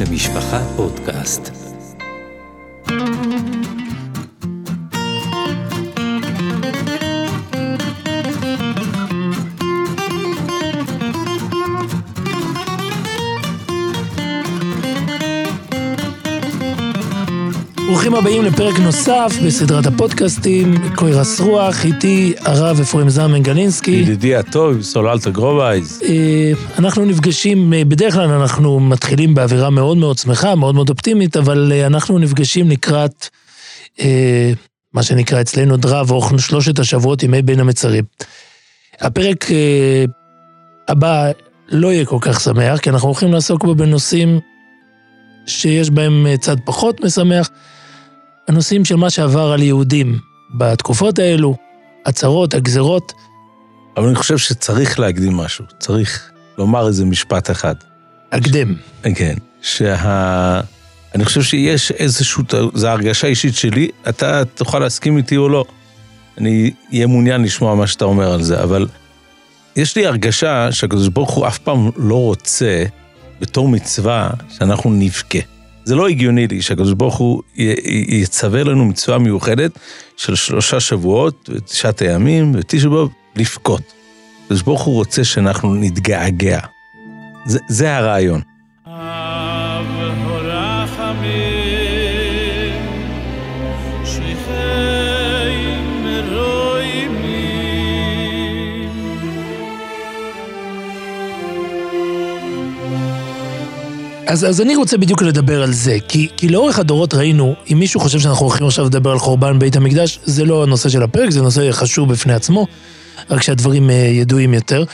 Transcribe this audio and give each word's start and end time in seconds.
למשפחה 0.00 0.60
פודקאסט. 0.76 1.69
ברוכים 18.00 18.18
הבאים 18.18 18.42
לפרק 18.44 18.78
נוסף 18.78 19.32
בסדרת 19.46 19.86
הפודקאסטים, 19.86 20.74
קוירס 20.94 21.40
רוח, 21.40 21.84
איתי 21.84 22.34
הרב 22.38 22.80
אפרים 22.80 23.08
זלמן 23.08 23.42
גלינסקי. 23.42 23.90
ידידי 23.90 24.36
הטוב, 24.36 24.82
סוללתא 24.82 25.30
גרובייז. 25.30 26.02
אה, 26.08 26.52
אנחנו 26.78 27.04
נפגשים, 27.04 27.72
אה, 27.72 27.84
בדרך 27.84 28.14
כלל 28.14 28.30
אנחנו 28.30 28.80
מתחילים 28.80 29.34
באווירה 29.34 29.70
מאוד 29.70 29.96
מאוד 29.96 30.18
שמחה, 30.18 30.54
מאוד 30.54 30.74
מאוד 30.74 30.90
אופטימית, 30.90 31.36
אבל 31.36 31.72
אה, 31.74 31.86
אנחנו 31.86 32.18
נפגשים 32.18 32.70
לקראת 32.70 33.28
מה 34.94 35.02
שנקרא 35.02 35.40
אצלנו 35.40 35.76
דרב, 35.76 36.10
או 36.10 36.38
שלושת 36.38 36.78
השבועות 36.78 37.22
ימי 37.22 37.42
בין 37.42 37.60
המצרים. 37.60 38.04
הפרק 39.00 39.46
הבא 40.88 41.30
לא 41.68 41.92
יהיה 41.92 42.04
כל 42.04 42.18
כך 42.20 42.40
שמח, 42.40 42.78
כי 42.78 42.90
אנחנו 42.90 43.08
הולכים 43.08 43.32
לעסוק 43.32 43.64
בו 43.64 43.74
בנושאים 43.74 44.40
שיש 45.46 45.90
בהם 45.90 46.26
צד 46.40 46.56
פחות 46.64 47.00
משמח, 47.04 47.50
הנושאים 48.50 48.84
של 48.84 48.96
מה 48.96 49.10
שעבר 49.10 49.52
על 49.52 49.62
יהודים 49.62 50.18
בתקופות 50.54 51.18
האלו, 51.18 51.56
הצהרות, 52.06 52.54
הגזרות. 52.54 53.12
אבל 53.96 54.06
אני 54.06 54.14
חושב 54.14 54.38
שצריך 54.38 54.98
להקדים 54.98 55.36
משהו, 55.36 55.64
צריך 55.78 56.30
לומר 56.58 56.86
איזה 56.86 57.04
משפט 57.04 57.50
אחד. 57.50 57.74
הקדם. 58.32 58.74
כן, 59.14 59.34
שה... 59.62 60.60
אני 61.14 61.24
חושב 61.24 61.42
שיש 61.42 61.90
איזשהו, 61.92 62.42
זו 62.74 62.88
הרגשה 62.88 63.26
אישית 63.26 63.54
שלי, 63.54 63.88
אתה 64.08 64.44
תוכל 64.44 64.78
להסכים 64.78 65.16
איתי 65.16 65.36
או 65.36 65.48
לא. 65.48 65.64
אני 66.38 66.70
אהיה 66.92 67.06
מעוניין 67.06 67.42
לשמוע 67.42 67.74
מה 67.74 67.86
שאתה 67.86 68.04
אומר 68.04 68.32
על 68.32 68.42
זה, 68.42 68.62
אבל 68.62 68.86
יש 69.76 69.96
לי 69.96 70.06
הרגשה 70.06 70.72
שהקדוש 70.72 71.08
ברוך 71.08 71.30
הוא 71.30 71.46
אף 71.46 71.58
פעם 71.58 71.90
לא 71.96 72.16
רוצה, 72.16 72.84
בתור 73.40 73.68
מצווה, 73.68 74.30
שאנחנו 74.58 74.90
נבכה. 74.92 75.38
זה 75.90 75.96
לא 75.96 76.08
הגיוני 76.08 76.46
לי 76.46 76.62
שהקדוש 76.62 76.92
ברוך 76.92 77.16
הוא 77.16 77.42
יצווה 78.08 78.64
לנו 78.64 78.84
מצווה 78.84 79.18
מיוחדת 79.18 79.78
של 80.16 80.34
שלושה 80.34 80.80
שבועות, 80.80 81.50
ותשעת 81.52 82.02
הימים, 82.02 82.52
ותשע 82.54 82.88
באב, 82.88 83.08
לבכות. 83.36 83.82
הקדוש 84.44 84.62
ברוך 84.62 84.82
הוא 84.82 84.94
רוצה 84.94 85.24
שאנחנו 85.24 85.74
נתגעגע. 85.74 86.60
זה, 87.46 87.58
זה 87.68 87.96
הרעיון. 87.96 88.40
אז, 104.30 104.44
אז 104.44 104.60
אני 104.60 104.76
רוצה 104.76 104.98
בדיוק 104.98 105.22
לדבר 105.22 105.62
על 105.62 105.72
זה, 105.72 105.96
כי, 106.08 106.28
כי 106.36 106.48
לאורך 106.48 106.78
הדורות 106.78 107.14
ראינו, 107.14 107.54
אם 107.72 107.78
מישהו 107.78 108.00
חושב 108.00 108.18
שאנחנו 108.18 108.46
הולכים 108.46 108.66
עכשיו 108.66 108.84
לדבר 108.84 109.10
על 109.10 109.18
חורבן 109.18 109.58
בית 109.58 109.76
המקדש, 109.76 110.18
זה 110.24 110.44
לא 110.44 110.62
הנושא 110.62 110.88
של 110.88 111.02
הפרק, 111.02 111.30
זה 111.30 111.42
נושא 111.42 111.72
חשוב 111.72 112.12
בפני 112.12 112.32
עצמו, 112.32 112.66
רק 113.30 113.42
שהדברים 113.42 113.90
uh, 113.90 113.92
ידועים 113.92 114.54
יותר. 114.54 114.84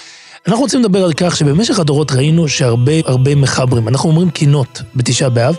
אנחנו 0.47 0.63
רוצים 0.63 0.81
לדבר 0.81 1.05
על 1.05 1.13
כך 1.13 1.37
שבמשך 1.37 1.79
הדורות 1.79 2.13
ראינו 2.13 2.49
שהרבה 2.49 2.93
הרבה 3.05 3.35
מחברים, 3.35 3.89
אנחנו 3.89 4.11
אומרים 4.11 4.31
קינות 4.31 4.83
בתשעה 4.95 5.29
באב, 5.29 5.57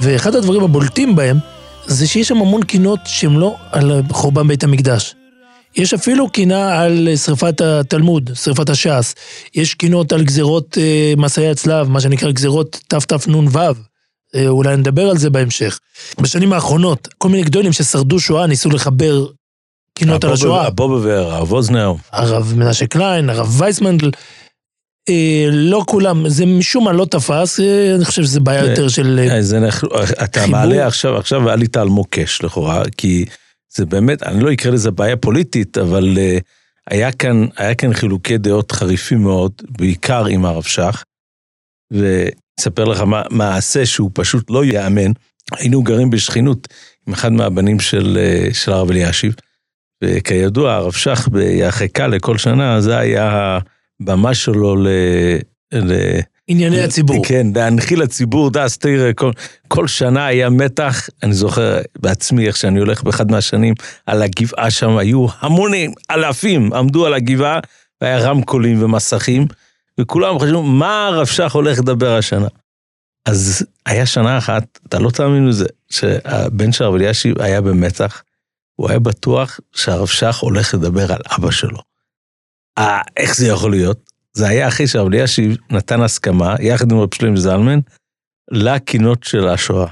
ואחד 0.00 0.34
הדברים 0.34 0.62
הבולטים 0.62 1.16
בהם 1.16 1.38
זה 1.86 2.06
שיש 2.06 2.28
שם 2.28 2.36
המון 2.36 2.62
קינות 2.62 3.00
שהן 3.04 3.32
לא 3.32 3.54
על 3.72 4.02
חורבן 4.10 4.48
בית 4.48 4.64
המקדש. 4.64 5.14
יש 5.76 5.94
אפילו 5.94 6.30
קינה 6.30 6.80
על 6.80 7.16
שריפת 7.16 7.60
התלמוד, 7.60 8.30
שריפת 8.34 8.70
הש"ס. 8.70 9.14
יש 9.54 9.74
קינות 9.74 10.12
על 10.12 10.24
גזירות 10.24 10.78
אה, 10.78 11.14
מסעי 11.16 11.50
הצלב, 11.50 11.88
מה 11.88 12.00
שנקרא 12.00 12.30
גזירות 12.30 12.80
תתנ"ו. 12.88 13.60
אה, 14.34 14.48
אולי 14.48 14.76
נדבר 14.76 15.10
על 15.10 15.18
זה 15.18 15.30
בהמשך. 15.30 15.78
בשנים 16.20 16.52
האחרונות, 16.52 17.08
כל 17.18 17.28
מיני 17.28 17.42
גדולים 17.42 17.72
ששרדו 17.72 18.20
שואה 18.20 18.46
ניסו 18.46 18.70
לחבר 18.70 19.26
קינות 19.94 20.24
על 20.24 20.32
השואה. 20.32 20.66
הבובה 20.66 21.08
והרב 21.08 21.52
אוזנר. 21.52 21.94
הרב 22.12 22.52
מנשה 22.56 22.86
קליין, 22.86 23.30
הרב 23.30 23.60
וייסמנדל. 23.60 24.10
אה, 25.08 25.46
לא 25.50 25.82
כולם, 25.86 26.28
זה 26.28 26.46
משום 26.46 26.84
מה 26.84 26.92
לא 26.92 27.04
תפס, 27.04 27.60
אה, 27.60 27.94
אני 27.94 28.04
חושב 28.04 28.22
שזה 28.22 28.40
בעיה 28.40 28.70
יותר 28.70 28.88
של 28.88 29.28
אה, 29.30 29.42
זה, 29.42 29.68
אתה 30.24 30.40
חיבור. 30.40 30.58
מעלה 30.58 30.86
עכשיו, 30.86 31.16
עכשיו 31.16 31.50
עלית 31.50 31.76
על 31.76 31.88
מוקש 31.88 32.42
לכאורה, 32.42 32.82
כי 32.96 33.24
זה 33.74 33.86
באמת, 33.86 34.22
אני 34.22 34.40
לא 34.40 34.52
אקרא 34.52 34.70
לזה 34.70 34.90
בעיה 34.90 35.16
פוליטית, 35.16 35.78
אבל 35.78 36.16
uh, 36.16 36.42
היה 36.90 37.12
כאן, 37.12 37.46
היה 37.56 37.74
כאן 37.74 37.92
חילוקי 37.92 38.38
דעות 38.38 38.72
חריפים 38.72 39.22
מאוד, 39.22 39.52
בעיקר 39.78 40.26
עם 40.26 40.44
הרב 40.44 40.62
שך, 40.62 41.04
ואספר 41.90 42.84
לך 42.84 43.00
מה, 43.00 43.22
מעשה 43.30 43.86
שהוא 43.86 44.10
פשוט 44.14 44.50
לא 44.50 44.64
ייאמן. 44.64 45.12
היינו 45.52 45.82
גרים 45.82 46.10
בשכנות 46.10 46.68
עם 47.06 47.12
אחד 47.12 47.32
מהבנים 47.32 47.80
של, 47.80 48.18
uh, 48.18 48.54
של 48.54 48.72
הרב 48.72 48.90
אלישיב, 48.90 49.34
וכידוע, 50.04 50.74
הרב 50.74 50.92
שך 50.92 51.28
ביחקה 51.32 52.06
לכל 52.06 52.38
שנה, 52.38 52.80
זה 52.80 52.98
היה 52.98 53.58
הבמה 54.00 54.34
שלו 54.34 54.76
ל... 54.76 54.88
ל 55.72 55.92
ענייני 56.48 56.82
הציבור. 56.82 57.24
כן, 57.24 57.46
להנחיל 57.54 58.02
לציבור, 58.02 58.50
דס, 58.50 58.78
תראה, 58.78 59.12
כל, 59.12 59.30
כל 59.68 59.86
שנה 59.88 60.26
היה 60.26 60.50
מתח, 60.50 61.08
אני 61.22 61.34
זוכר 61.34 61.78
בעצמי 61.98 62.46
איך 62.46 62.56
שאני 62.56 62.78
הולך 62.78 63.02
באחד 63.02 63.30
מהשנים 63.30 63.74
על 64.06 64.22
הגבעה 64.22 64.70
שם, 64.70 64.96
היו 64.96 65.26
המונים, 65.40 65.92
אלפים, 66.10 66.72
עמדו 66.72 67.06
על 67.06 67.14
הגבעה, 67.14 67.60
והיה 68.00 68.18
רמקולים 68.18 68.82
ומסכים, 68.82 69.46
וכולם 70.00 70.38
חשבו, 70.38 70.62
מה 70.62 71.06
הרב 71.06 71.26
שך 71.26 71.52
הולך 71.52 71.78
לדבר 71.78 72.16
השנה? 72.16 72.48
אז 73.26 73.66
היה 73.86 74.06
שנה 74.06 74.38
אחת, 74.38 74.78
אתה 74.88 74.98
לא 74.98 75.10
תאמין 75.10 75.48
לזה, 75.48 75.66
שהבן 75.90 76.72
של 76.72 76.84
הרב 76.84 76.94
אלישיב 76.94 77.40
היה 77.40 77.60
במתח, 77.60 78.22
הוא 78.74 78.90
היה 78.90 78.98
בטוח 78.98 79.60
שהרב 79.74 80.06
שך 80.06 80.36
הולך 80.36 80.74
לדבר 80.74 81.12
על 81.12 81.20
אבא 81.36 81.50
שלו. 81.50 81.78
אה, 82.78 83.00
איך 83.16 83.36
זה 83.36 83.48
יכול 83.48 83.70
להיות? 83.70 84.07
זה 84.38 84.48
היה 84.48 84.68
אחרי 84.68 84.86
שהרב 84.86 85.06
אלישיב 85.06 85.56
נתן 85.70 86.02
הסכמה, 86.02 86.54
יחד 86.60 86.92
עם 86.92 86.98
רב 86.98 87.14
שלם 87.14 87.36
זלמן, 87.36 87.78
לקינות 88.50 89.24
של 89.24 89.48
השואה. 89.48 89.86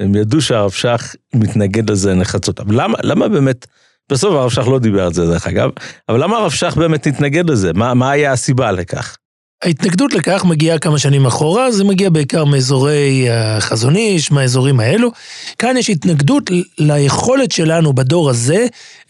הם 0.00 0.14
ידעו 0.14 0.40
שהרב 0.40 0.70
שך 0.70 1.14
מתנגד 1.34 1.90
לזה 1.90 2.14
נחרצות. 2.14 2.60
אבל 2.60 2.82
למה, 2.82 2.98
למה 3.02 3.28
באמת, 3.28 3.66
בסוף 4.12 4.34
הרב 4.34 4.50
שך 4.50 4.68
לא 4.68 4.78
דיבר 4.78 5.04
על 5.04 5.12
זה 5.12 5.26
דרך 5.26 5.46
אגב, 5.46 5.70
אבל 6.08 6.22
למה 6.22 6.36
הרב 6.36 6.50
שך 6.50 6.76
באמת 6.76 7.06
התנגד 7.06 7.50
לזה? 7.50 7.72
מה, 7.72 7.94
מה 7.94 8.10
היה 8.10 8.32
הסיבה 8.32 8.72
לכך? 8.72 9.16
ההתנגדות 9.64 10.12
לכך 10.12 10.44
מגיעה 10.44 10.78
כמה 10.78 10.98
שנים 10.98 11.26
אחורה, 11.26 11.72
זה 11.72 11.84
מגיע 11.84 12.10
בעיקר 12.10 12.44
מאזורי 12.44 13.30
החזון 13.30 13.96
איש, 13.96 14.32
מהאזורים 14.32 14.80
האלו. 14.80 15.10
כאן 15.58 15.76
יש 15.76 15.90
התנגדות 15.90 16.50
ליכולת 16.78 17.52
שלנו 17.52 17.92
בדור 17.92 18.30
הזה 18.30 18.66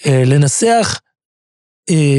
אה, 0.06 0.22
לנסח 0.26 1.00
אה, 1.00 1.11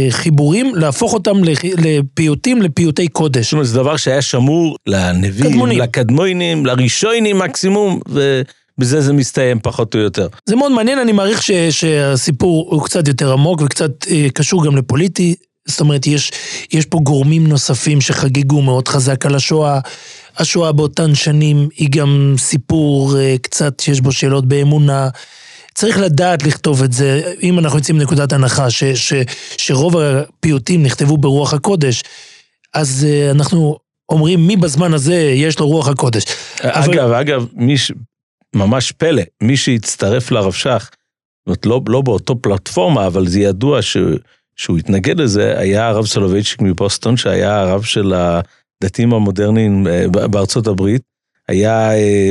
חיבורים, 0.10 0.76
להפוך 0.76 1.14
אותם 1.14 1.38
לפיוטים, 1.78 2.62
לפיוטי 2.62 3.08
קודש. 3.08 3.46
זאת 3.46 3.54
אומרת, 3.54 3.68
זה 3.68 3.76
דבר 3.76 3.98
שהיה 3.98 4.22
שמור 4.22 4.78
לנביאים, 4.88 5.52
קדמונים. 5.52 5.80
לקדמונים, 5.80 6.66
לראשונים 6.66 7.40
מקסימום, 7.40 8.00
ובזה 8.10 9.02
זה 9.02 9.14
מסתיים 9.14 9.60
פחות 9.64 9.96
או 9.96 10.00
יותר. 10.00 10.28
זה 10.46 10.56
מאוד 10.56 10.72
מעניין, 10.72 11.00
אני 11.00 11.12
מעריך 11.12 11.44
ש, 11.44 11.52
שהסיפור 11.52 12.68
הוא 12.72 12.84
קצת 12.84 13.08
יותר 13.08 13.34
עמוק 13.34 13.62
וקצת 13.62 14.08
אה, 14.12 14.28
קשור 14.34 14.66
גם 14.66 14.78
לפוליטי. 14.78 15.36
זאת 15.68 15.80
אומרת, 15.80 16.08
יש, 16.08 16.32
יש 16.74 16.86
פה 16.86 17.00
גורמים 17.04 17.48
נוספים 17.48 18.02
שחגגו 18.02 18.62
מאוד 18.62 18.88
חזק 18.88 19.26
על 19.26 19.36
השואה. 19.36 19.80
השואה 20.38 20.72
באותן 20.72 21.16
שנים 21.16 21.70
היא 21.78 21.90
גם 21.92 22.36
סיפור 22.38 23.18
אה, 23.18 23.36
קצת 23.42 23.80
שיש 23.80 24.02
בו 24.02 24.12
שאלות 24.12 24.46
באמונה. 24.46 25.10
צריך 25.76 25.98
לדעת 25.98 26.44
לכתוב 26.44 26.84
את 26.84 26.94
זה, 26.94 27.34
אם 27.44 27.60
אנחנו 27.60 27.78
יוצאים 27.78 27.98
מנקודת 27.98 28.34
הנחה 28.34 28.70
ש, 28.70 28.84
ש, 28.84 29.14
שרוב 29.58 29.98
הפיוטים 29.98 30.84
נכתבו 30.84 31.18
ברוח 31.18 31.54
הקודש, 31.54 32.04
אז 32.74 33.08
uh, 33.10 33.32
אנחנו 33.32 33.78
אומרים 34.10 34.48
מי 34.48 34.56
בזמן 34.56 34.94
הזה 34.94 35.16
יש 35.16 35.60
לו 35.60 35.68
רוח 35.68 35.88
הקודש. 35.88 36.24
אגב, 36.62 36.98
אבל... 36.98 37.16
אגב, 37.16 37.46
מי 37.54 37.78
ש... 37.78 37.92
ממש 38.56 38.92
פלא, 38.92 39.24
מי 39.44 39.58
שהצטרף 39.58 40.32
לרב 40.32 40.54
שך, 40.54 40.90
זאת 41.50 41.66
לא, 41.66 41.82
לא 41.88 42.02
באותו 42.02 42.36
פלטפורמה, 42.42 43.08
אבל 43.08 43.28
זה 43.28 43.40
ידוע 43.40 43.82
ש... 43.82 43.98
שהוא 44.56 44.78
התנגד 44.78 45.20
לזה, 45.20 45.60
היה 45.60 45.88
הרב 45.88 46.06
סולובייצ'יק 46.06 46.62
מבוסטון, 46.62 47.18
שהיה 47.18 47.62
הרב 47.62 47.84
של 47.84 48.14
הדתיים 48.14 49.14
המודרניים 49.14 49.88
אה, 49.88 50.08
בארצות 50.08 50.68
הברית. 50.68 51.02
היה, 51.48 51.90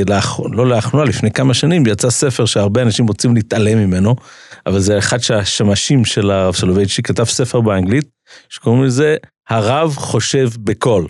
לאח... 0.09 0.39
לא 0.51 0.67
לאחרונה, 0.67 1.05
לפני 1.05 1.31
כמה 1.31 1.53
שנים, 1.53 1.87
יצא 1.87 2.09
ספר 2.09 2.45
שהרבה 2.45 2.81
אנשים 2.81 3.07
רוצים 3.07 3.35
להתעלם 3.35 3.77
ממנו, 3.77 4.15
אבל 4.65 4.79
זה 4.79 4.97
אחד 4.97 5.17
שהשמשים 5.17 6.05
של 6.05 6.31
הרב 6.31 6.55
סולובייצ'יק, 6.55 7.07
כתב 7.07 7.23
ספר 7.23 7.61
באנגלית, 7.61 8.05
שקוראים 8.49 8.83
לזה, 8.83 9.15
הרב 9.49 9.95
חושב 9.95 10.49
בקול. 10.57 11.07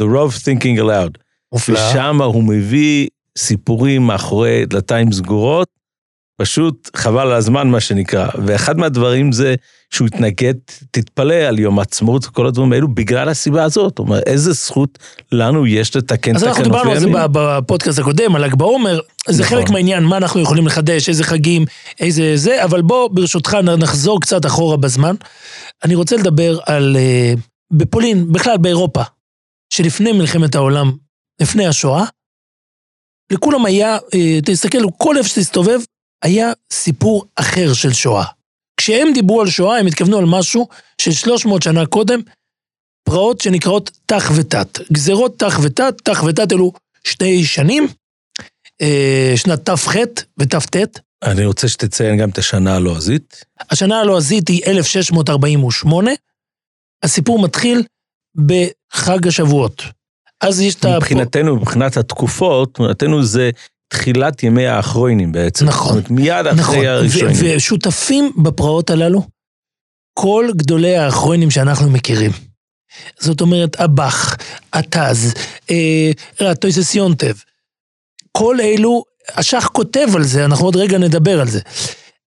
The 0.00 0.04
Rov 0.04 0.36
Thinking 0.44 0.80
Aloud. 0.80 1.18
מופלא. 1.52 1.78
ושם 1.78 2.22
הוא 2.22 2.44
מביא 2.44 3.08
סיפורים 3.38 4.06
מאחורי 4.06 4.66
דלתיים 4.66 5.12
סגורות, 5.12 5.68
פשוט 6.36 6.90
חבל 6.96 7.20
על 7.20 7.32
הזמן 7.32 7.68
מה 7.68 7.80
שנקרא. 7.80 8.28
ואחד 8.46 8.78
מהדברים 8.78 9.32
זה 9.32 9.54
שהוא 9.90 10.06
התנגד, 10.06 10.54
תתפלא 10.90 11.34
על 11.34 11.58
יום 11.58 11.78
העצמאות 11.78 12.26
וכל 12.26 12.46
הדברים 12.46 12.72
האלו, 12.72 12.88
בגלל 12.88 13.28
הסיבה 13.28 13.64
הזאת. 13.64 13.98
אומר, 13.98 14.20
איזה 14.26 14.52
זכות 14.52 14.98
לנו 15.32 15.66
יש 15.66 15.96
לתקן 15.96 16.36
אז 16.36 16.44
אנחנו 16.44 16.62
תקנות 16.62 16.72
דיברנו 16.72 16.90
על 16.90 16.98
זה 16.98 17.06
לימים? 17.06 17.22
בפודקאסט 17.32 17.98
הקודם, 17.98 18.36
על 18.36 18.44
ל"ג 18.44 18.54
בעומר, 18.54 19.00
זה 19.28 19.42
נכון. 19.42 19.58
חלק 19.58 19.70
מהעניין, 19.70 20.04
מה 20.04 20.16
אנחנו 20.16 20.40
יכולים 20.40 20.66
לחדש, 20.66 21.08
איזה 21.08 21.24
חגים, 21.24 21.64
איזה 22.00 22.36
זה, 22.36 22.64
אבל 22.64 22.82
בוא, 22.82 23.08
ברשותך, 23.12 23.54
נחזור 23.78 24.20
קצת 24.20 24.46
אחורה 24.46 24.76
בזמן. 24.76 25.14
אני 25.84 25.94
רוצה 25.94 26.16
לדבר 26.16 26.58
על, 26.66 26.96
אה, 26.96 27.32
בפולין, 27.72 28.32
בכלל 28.32 28.56
באירופה, 28.56 29.02
שלפני 29.72 30.12
מלחמת 30.12 30.54
העולם, 30.54 30.92
לפני 31.42 31.66
השואה, 31.66 32.04
לכולם 33.32 33.66
היה, 33.66 33.98
אה, 34.14 34.38
תסתכל, 34.44 34.78
כל 34.98 35.18
איפה 35.18 35.28
שתסתובב, 35.28 35.80
היה 36.24 36.52
סיפור 36.72 37.24
אחר 37.36 37.72
של 37.72 37.92
שואה. 37.92 38.24
כשהם 38.76 39.08
דיברו 39.14 39.40
על 39.40 39.50
שואה, 39.50 39.78
הם 39.78 39.86
התכוונו 39.86 40.18
על 40.18 40.24
משהו 40.24 40.68
של 41.00 41.12
300 41.12 41.62
שנה 41.62 41.86
קודם, 41.86 42.20
פרעות 43.04 43.40
שנקראות 43.40 43.90
תח 44.06 44.30
ותת. 44.36 44.78
גזרות 44.92 45.38
תח 45.38 45.58
ותת, 45.62 45.94
תח 46.04 46.22
ותת 46.28 46.52
אלו 46.52 46.72
שתי 47.04 47.44
שנים, 47.44 47.86
אה, 48.80 49.32
שנת 49.36 49.70
תח 49.70 49.88
ותט. 50.38 51.00
אני 51.22 51.44
רוצה 51.44 51.68
שתציין 51.68 52.18
גם 52.18 52.30
את 52.30 52.38
השנה 52.38 52.76
הלועזית. 52.76 53.44
השנה 53.70 54.00
הלועזית 54.00 54.48
היא 54.48 54.62
1648. 54.66 56.10
הסיפור 57.02 57.38
מתחיל 57.38 57.82
בחג 58.36 59.26
השבועות. 59.26 59.82
אז 60.40 60.60
יש 60.60 60.74
את 60.74 60.84
ה... 60.84 60.96
מבחינתנו, 60.96 61.56
מבחינת 61.56 61.96
התקופות, 61.96 62.80
מבחינתנו 62.80 63.24
זה 63.24 63.50
תחילת 63.88 64.42
ימי 64.42 64.66
האחרונים 64.66 65.32
בעצם. 65.32 65.64
נכון. 65.64 65.86
זאת 66.00 66.10
אומרת, 66.10 66.10
מיד 66.10 66.46
נכון, 66.46 66.58
אחרי 66.58 66.86
הראשונים. 66.86 67.36
ו- 67.40 67.56
ושותפים 67.56 68.32
בפרעות 68.42 68.90
הללו 68.90 69.22
כל 70.18 70.48
גדולי 70.56 70.96
האחרונים 70.96 71.50
שאנחנו 71.50 71.90
מכירים. 71.90 72.30
זאת 73.20 73.40
אומרת, 73.40 73.80
הבח, 73.80 74.36
הטז, 74.72 75.34
אה, 75.70 76.10
הטויסס 76.40 76.94
יונטב, 76.94 77.34
כל 78.32 78.60
אלו, 78.60 79.02
השח 79.28 79.68
כותב 79.72 80.06
על 80.14 80.22
זה, 80.22 80.44
אנחנו 80.44 80.64
עוד 80.64 80.76
רגע 80.76 80.98
נדבר 80.98 81.40
על 81.40 81.48
זה. 81.48 81.60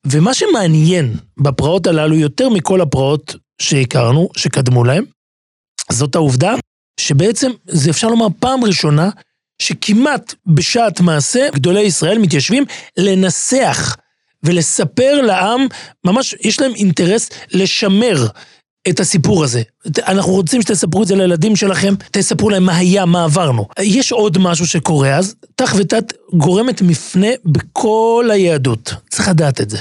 ומה 0.05 0.33
שמעניין 0.33 1.15
בפרעות 1.37 1.87
הללו, 1.87 2.15
יותר 2.15 2.49
מכל 2.49 2.81
הפרעות 2.81 3.35
שהכרנו, 3.61 4.29
שקדמו 4.37 4.83
להם, 4.83 5.03
זאת 5.91 6.15
העובדה 6.15 6.53
שבעצם, 6.99 7.51
זה 7.65 7.89
אפשר 7.89 8.07
לומר 8.07 8.27
פעם 8.39 8.63
ראשונה, 8.63 9.09
שכמעט 9.61 10.33
בשעת 10.47 11.01
מעשה, 11.01 11.47
גדולי 11.53 11.81
ישראל 11.81 12.17
מתיישבים 12.17 12.63
לנסח 12.97 13.95
ולספר 14.43 15.21
לעם, 15.21 15.67
ממש 16.05 16.35
יש 16.41 16.61
להם 16.61 16.75
אינטרס 16.75 17.29
לשמר 17.51 18.27
את 18.89 18.99
הסיפור 18.99 19.43
הזה. 19.43 19.61
אנחנו 20.07 20.31
רוצים 20.31 20.61
שתספרו 20.61 21.03
את 21.03 21.07
זה 21.07 21.15
לילדים 21.15 21.55
שלכם, 21.55 21.93
תספרו 22.11 22.49
להם 22.49 22.63
מה 22.63 22.77
היה, 22.77 23.05
מה 23.05 23.23
עברנו. 23.23 23.67
יש 23.79 24.11
עוד 24.11 24.37
משהו 24.37 24.67
שקורה 24.67 25.15
אז, 25.15 25.35
תח 25.55 25.73
ותת 25.77 26.13
גורמת 26.33 26.81
מפנה 26.81 27.27
בכל 27.45 28.29
היהדות. 28.33 28.93
צריך 29.09 29.29
לדעת 29.29 29.61
את 29.61 29.69
זה. 29.69 29.77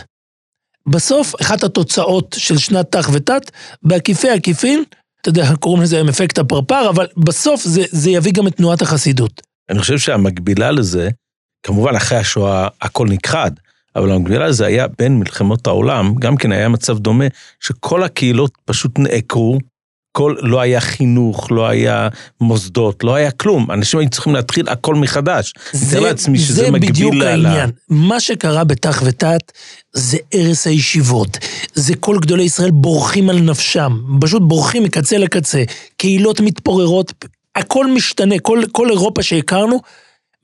בסוף, 0.87 1.35
אחת 1.41 1.65
התוצאות 1.65 2.37
של 2.39 2.59
שנת 2.59 2.93
תח 2.93 3.11
ותת, 3.13 3.51
בעקיפי 3.83 4.31
עקיפין, 4.31 4.85
אתה 5.21 5.29
יודע, 5.29 5.57
קוראים 5.61 5.83
לזה 5.83 6.01
עם 6.01 6.09
אפקט 6.09 6.39
הפרפר, 6.39 6.89
אבל 6.91 7.07
בסוף 7.17 7.65
זה, 7.65 7.85
זה 7.91 8.11
יביא 8.11 8.33
גם 8.33 8.47
את 8.47 8.57
תנועת 8.57 8.83
החסידות. 8.83 9.48
אני 9.71 9.79
חושב 9.79 9.99
שהמקבילה 9.99 10.71
לזה, 10.71 11.09
כמובן 11.63 11.95
אחרי 11.97 12.19
השואה 12.19 12.69
הכל 12.83 13.07
נכחד, 13.09 13.51
אבל 13.97 14.13
המקבילה 14.13 14.49
לזה 14.49 14.67
היה 14.67 14.87
בין 14.99 15.19
מלחמות 15.19 15.67
העולם, 15.67 16.15
גם 16.15 16.37
כן 16.37 16.53
היה 16.53 16.69
מצב 16.69 16.99
דומה, 16.99 17.25
שכל 17.61 18.03
הקהילות 18.03 18.53
פשוט 18.65 18.99
נעקרו, 18.99 19.59
כל, 20.13 20.35
לא 20.41 20.61
היה 20.61 20.81
חינוך, 20.81 21.53
לא 21.53 21.69
היה 21.69 22.09
מוסדות, 22.41 23.05
לא 23.05 23.15
היה 23.15 23.31
כלום. 23.31 23.71
אנשים 23.71 24.01
היו 24.01 24.11
צריכים 24.11 24.35
להתחיל 24.35 24.69
הכל 24.69 24.95
מחדש. 24.95 25.53
מתאר 25.75 26.01
לעצמי 26.01 26.39
שזה 26.39 26.55
זה 26.55 26.71
מקביל 26.71 26.91
בדיוק 26.91 27.15
ל- 27.15 27.19
ל- 27.19 27.27
העניין. 27.27 27.71
מה 27.89 28.21
שקרה 28.21 28.65
בתח 28.65 29.03
ותת 29.07 29.53
זה 29.93 30.17
הרס 30.35 30.67
הישיבות. 30.67 31.39
זה 31.75 31.95
כל 31.95 32.17
גדולי 32.21 32.43
ישראל 32.43 32.71
בורחים 32.71 33.31
על 33.31 33.41
נפשם. 33.41 33.99
פשוט 34.21 34.43
בורחים 34.43 34.83
מקצה 34.83 35.19
לקצה. 35.19 35.63
קהילות 35.97 36.41
מתפוררות, 36.41 37.13
הכל 37.59 37.87
משתנה. 37.87 38.39
כל, 38.39 38.63
כל 38.73 38.91
אירופה 38.91 39.23
שהכרנו 39.23 39.81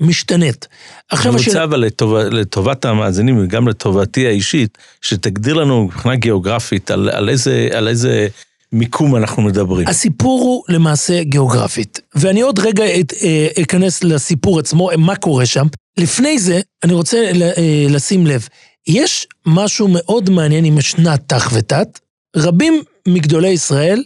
משתנית. 0.01 0.69
עכשיו 1.11 1.33
אני 1.33 1.41
השאלה... 1.41 1.55
רוצה 1.55 1.65
אבל 1.65 1.81
לטוב, 1.81 2.15
לטובת 2.17 2.85
המאזינים 2.85 3.39
וגם 3.45 3.69
לטובתי 3.69 4.27
האישית, 4.27 4.79
שתגדיר 5.03 5.55
לנו 5.55 5.85
מבחינה 5.85 6.17
גיאוגרפית 6.17 6.91
על, 6.91 7.09
על, 7.09 7.29
איזה, 7.29 7.69
על 7.73 7.89
איזה 7.89 8.29
מיקום 8.73 9.17
אנחנו 9.17 9.43
מדברים. 9.43 9.89
הסיפור 9.89 10.41
הוא 10.41 10.63
למעשה 10.69 11.23
גיאוגרפית, 11.23 12.01
ואני 12.15 12.41
עוד 12.41 12.59
רגע 12.59 12.85
את, 13.01 13.13
אה, 13.23 13.49
אכנס 13.63 14.05
לסיפור 14.05 14.59
עצמו, 14.59 14.91
מה 14.99 15.17
קורה 15.17 15.47
שם. 15.47 15.67
לפני 15.99 16.39
זה, 16.39 16.61
אני 16.85 16.93
רוצה 16.93 17.33
ל- 17.33 17.43
אה, 17.43 17.87
לשים 17.91 18.27
לב, 18.27 18.49
יש 18.87 19.27
משהו 19.47 19.89
מאוד 19.89 20.31
מעניין 20.31 20.65
עם 20.65 20.81
שנת 20.81 21.21
תח 21.27 21.51
ותת. 21.55 21.99
רבים 22.37 22.83
מגדולי 23.09 23.49
ישראל 23.49 24.03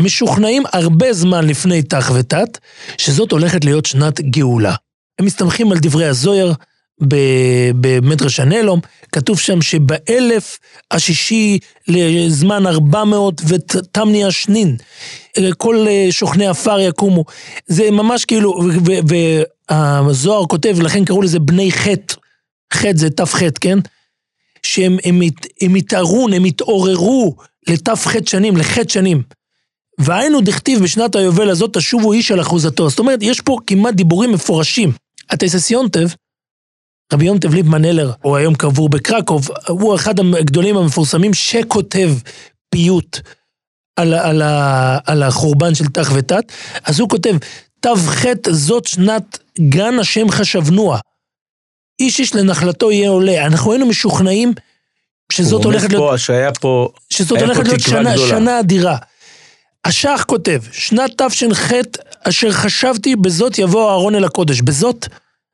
משוכנעים 0.00 0.62
הרבה 0.72 1.12
זמן 1.12 1.46
לפני 1.46 1.82
תח 1.82 2.10
ותת, 2.14 2.58
שזאת 2.98 3.32
הולכת 3.32 3.64
להיות 3.64 3.86
שנת 3.86 4.20
גאולה. 4.20 4.74
הם 5.18 5.26
מסתמכים 5.26 5.72
על 5.72 5.78
דברי 5.78 6.06
הזויר 6.06 6.54
במדרש 7.80 8.40
הנלום, 8.40 8.80
כתוב 9.12 9.38
שם 9.38 9.62
שבאלף 9.62 10.58
השישי 10.90 11.58
לזמן 11.88 12.66
ארבע 12.66 13.04
מאות 13.04 13.42
ותמני 13.46 14.24
השנין, 14.24 14.76
כל 15.56 15.86
אה, 15.88 16.06
שוכני 16.10 16.46
עפר 16.46 16.80
יקומו. 16.80 17.24
זה 17.66 17.90
ממש 17.90 18.24
כאילו, 18.24 18.60
והזוהר 19.70 20.46
כותב, 20.46 20.76
לכן 20.80 21.04
קראו 21.04 21.22
לזה 21.22 21.38
בני 21.38 21.72
חטא, 21.72 22.14
חטא 22.74 22.96
זה 22.96 23.10
ת"ח, 23.10 23.38
כן? 23.60 23.78
שהם 24.62 24.96
הם, 25.04 25.20
הת- 25.22 25.46
הם 25.60 25.74
התערון, 25.74 26.32
הם 26.32 26.44
התעוררו 26.44 27.36
לת"ח 27.68 28.12
שנים, 28.26 28.56
לחטא 28.56 28.92
שנים. 28.92 29.22
והיינו 29.98 30.40
דכתיב 30.40 30.82
בשנת 30.82 31.16
היובל 31.16 31.50
הזאת 31.50 31.76
תשובו 31.76 32.12
איש 32.12 32.30
על 32.30 32.40
אחוזתו. 32.40 32.90
זאת 32.90 32.98
אומרת, 32.98 33.18
יש 33.22 33.40
פה 33.40 33.56
כמעט 33.66 33.94
דיבורים 33.94 34.32
מפורשים. 34.32 34.92
הטייסס 35.30 35.70
יונטב, 35.70 36.08
רבי 37.12 37.24
יונטב 37.24 37.54
ליבמן 37.54 37.84
אלר, 37.84 38.12
הוא 38.22 38.36
היום 38.36 38.54
קבור 38.54 38.88
בקרקוב, 38.88 39.48
הוא 39.68 39.94
אחד 39.94 40.14
הגדולים 40.20 40.76
המפורסמים 40.76 41.34
שכותב 41.34 42.10
פיוט 42.70 43.20
על, 43.96 44.14
על, 44.14 44.42
ה- 44.42 44.98
על 45.06 45.22
החורבן 45.22 45.74
של 45.74 45.86
תח 45.86 46.10
ותת, 46.14 46.52
אז 46.84 47.00
הוא 47.00 47.08
כותב, 47.08 47.36
ת"ח 47.80 48.24
זאת 48.50 48.86
שנת 48.86 49.38
גן 49.68 49.98
השם 49.98 50.30
חשבנוה. 50.30 50.98
איש 52.00 52.20
איש 52.20 52.34
לנחלתו 52.34 52.92
יהיה 52.92 53.10
עולה. 53.10 53.46
אנחנו 53.46 53.72
היינו 53.72 53.86
משוכנעים 53.86 54.52
שזאת 55.32 55.64
הוא 55.64 55.72
הולכת 55.72 55.82
רומז 55.82 55.92
להיות... 55.94 56.10
פה 56.10 56.18
שהיה 56.18 56.52
פה, 56.60 56.88
שזאת 57.10 57.42
הולכת 57.42 57.66
להיות 57.66 57.80
שנה, 57.80 58.12
גדולה. 58.12 58.28
שנה 58.28 58.60
אדירה. 58.60 58.96
השח 59.88 60.24
כותב, 60.26 60.60
שנת 60.72 61.22
תש"ח, 61.22 61.72
אשר 62.24 62.52
חשבתי 62.52 63.16
בזאת 63.16 63.58
יבוא 63.58 63.90
אהרון 63.90 64.14
אל 64.14 64.24
הקודש. 64.24 64.60
בזאת, 64.60 65.06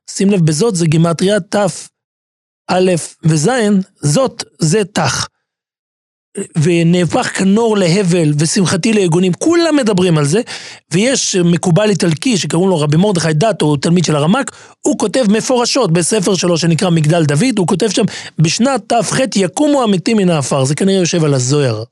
שים 0.09 0.31
לב, 0.31 0.45
בזאת 0.45 0.75
זה 0.75 0.85
גימטריה 0.85 1.39
ת', 1.39 1.55
א' 2.67 2.91
וז', 3.23 3.49
זאת 4.01 4.43
זה 4.59 4.81
תח. 4.93 5.27
ונהפך 6.63 7.37
כנור 7.37 7.77
להבל 7.77 8.33
ושמחתי 8.39 8.93
ליגונים, 8.93 9.33
כולם 9.33 9.75
מדברים 9.75 10.17
על 10.17 10.25
זה, 10.25 10.41
ויש 10.91 11.35
מקובל 11.35 11.89
איטלקי 11.89 12.37
שקראו 12.37 12.67
לו 12.67 12.79
רבי 12.79 12.97
מרדכי 12.97 13.33
דתו, 13.33 13.65
הוא 13.65 13.77
תלמיד 13.77 14.05
של 14.05 14.15
הרמק, 14.15 14.51
הוא 14.81 14.99
כותב 14.99 15.23
מפורשות 15.29 15.93
בספר 15.93 16.35
שלו 16.35 16.57
שנקרא 16.57 16.89
מגדל 16.89 17.25
דוד, 17.25 17.57
הוא 17.57 17.67
כותב 17.67 17.89
שם, 17.89 18.05
בשנת 18.39 18.93
ת"ח 18.93 19.19
יקומו 19.35 19.83
המתים 19.83 20.17
מן 20.17 20.29
העפר, 20.29 20.63
זה 20.65 20.75
כנראה 20.75 20.99
יושב 20.99 21.23
על 21.23 21.33
הזוהר. 21.33 21.83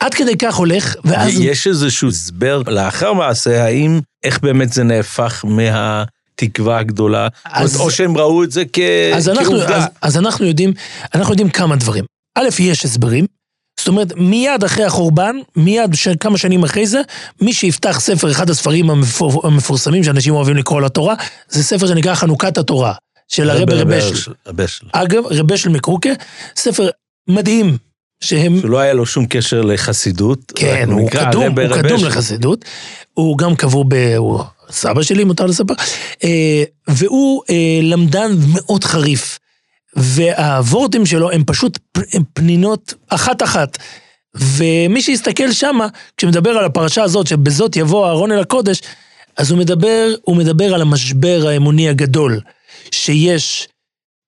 עד 0.00 0.14
כדי 0.14 0.36
כך 0.36 0.54
הולך, 0.54 0.94
ואז... 1.04 1.40
יש 1.40 1.66
איזשהו 1.66 2.08
הסבר 2.08 2.62
לאחר 2.66 3.12
מעשה, 3.12 3.64
האם, 3.64 4.00
איך 4.24 4.40
באמת 4.40 4.72
זה 4.72 4.82
נהפך 4.82 5.44
מהתקווה 5.44 6.78
הגדולה, 6.78 7.28
אז- 7.44 7.70
זאת 7.70 7.80
אומרת, 7.80 7.92
או 7.92 7.96
שהם 7.96 8.18
ראו 8.18 8.44
את 8.44 8.50
זה 8.50 8.62
כ... 8.72 8.78
אז 9.14 9.28
אנחנו, 9.28 9.44
כעובדה. 9.44 9.76
אז, 9.76 9.84
אז 10.02 10.16
אנחנו 10.18 10.46
יודעים, 10.46 10.72
אנחנו 11.14 11.32
יודעים 11.32 11.50
כמה 11.50 11.76
דברים. 11.76 12.04
א', 12.38 12.48
יש 12.58 12.84
הסברים. 12.84 13.26
זאת 13.80 13.88
אומרת, 13.88 14.12
מיד 14.16 14.64
אחרי 14.64 14.84
החורבן, 14.84 15.36
מיד 15.56 15.94
ש... 15.94 16.08
כמה 16.20 16.38
שנים 16.38 16.64
אחרי 16.64 16.86
זה, 16.86 17.00
מי 17.40 17.54
שיפתח 17.54 18.00
ספר, 18.00 18.30
אחד 18.30 18.50
הספרים 18.50 18.90
המפור... 18.90 19.46
המפורסמים 19.46 20.04
שאנשים 20.04 20.34
אוהבים 20.34 20.56
לקרוא 20.56 20.80
לתורה, 20.80 21.14
זה 21.48 21.62
ספר 21.62 21.86
שנקרא 21.86 22.14
חנוכת 22.14 22.58
התורה, 22.58 22.94
של 23.28 23.50
הרב 23.50 23.70
רבשל. 23.70 24.32
רבשל. 24.46 24.86
אגב, 24.92 25.22
רבשל 25.30 25.68
מקרוקה, 25.68 26.10
ספר 26.56 26.88
מדהים, 27.28 27.76
שהם... 28.24 28.60
שלא 28.60 28.78
היה 28.78 28.92
לו 28.92 29.06
שום 29.06 29.26
קשר 29.26 29.60
לחסידות. 29.60 30.52
כן, 30.54 30.88
הוא 30.90 31.10
קדום, 31.10 31.44
הוא 31.44 31.76
קדום 31.76 31.92
רבשל. 31.92 32.06
לחסידות. 32.06 32.64
הוא 33.14 33.38
גם 33.38 33.56
קבור 33.56 33.84
ב... 33.88 33.94
הוא 34.16 34.40
סבא 34.70 35.02
שלי 35.02 35.24
מותר 35.24 35.46
לספר, 35.46 35.74
אה, 36.24 36.62
והוא 36.88 37.42
אה, 37.50 37.80
למדן 37.82 38.30
מאוד 38.52 38.84
חריף. 38.84 39.38
והוורטים 39.96 41.06
שלו 41.06 41.30
הם 41.30 41.42
פשוט 41.46 41.78
הם 42.12 42.22
פנינות 42.32 42.94
אחת-אחת. 43.08 43.78
ומי 44.34 45.02
שיסתכל 45.02 45.52
שמה, 45.52 45.86
כשמדבר 46.16 46.50
על 46.50 46.64
הפרשה 46.64 47.02
הזאת, 47.02 47.26
שבזאת 47.26 47.76
יבוא 47.76 48.06
אהרון 48.06 48.32
אל 48.32 48.40
הקודש, 48.40 48.80
אז 49.36 49.50
הוא 49.50 49.58
מדבר, 49.58 50.14
הוא 50.22 50.36
מדבר 50.36 50.74
על 50.74 50.82
המשבר 50.82 51.46
האמוני 51.48 51.88
הגדול 51.88 52.40
שיש. 52.90 53.68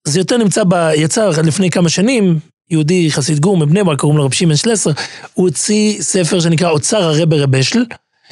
זה 0.04 0.20
יותר 0.20 0.36
נמצא 0.36 0.64
ב... 0.64 0.90
יצא 0.96 1.30
לפני 1.44 1.70
כמה 1.70 1.88
שנים, 1.88 2.38
יהודי 2.70 3.10
חסיד 3.10 3.40
גור 3.40 3.56
מבני 3.56 3.84
ברק, 3.84 4.00
קוראים 4.00 4.18
לו 4.18 4.24
רב 4.24 4.34
שמעון 4.34 4.56
שלסר, 4.56 4.90
הוא 5.34 5.48
הוציא 5.48 6.02
ספר 6.02 6.40
שנקרא 6.40 6.70
אוצר 6.70 7.02
הרבה 7.02 7.36
רבשל. 7.36 7.84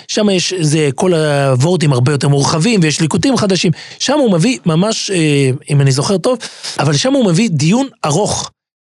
שם 0.09 0.31
יש, 0.31 0.55
זה 0.61 0.89
כל 0.95 1.15
הוורטים 1.15 1.93
הרבה 1.93 2.13
יותר 2.13 2.29
מורחבים 2.29 2.81
ויש 2.83 3.01
ליקוטים 3.01 3.37
חדשים. 3.37 3.73
שם 3.99 4.19
הוא 4.19 4.33
מביא 4.33 4.59
ממש, 4.67 5.11
אה, 5.11 5.51
אם 5.71 5.81
אני 5.81 5.93
זוכר 5.93 6.19
טוב, 6.19 6.39
אבל 6.79 6.93
שם 6.93 7.13
הוא 7.13 7.27
מביא 7.27 7.51
דיון 7.53 7.89
ארוך 8.05 8.51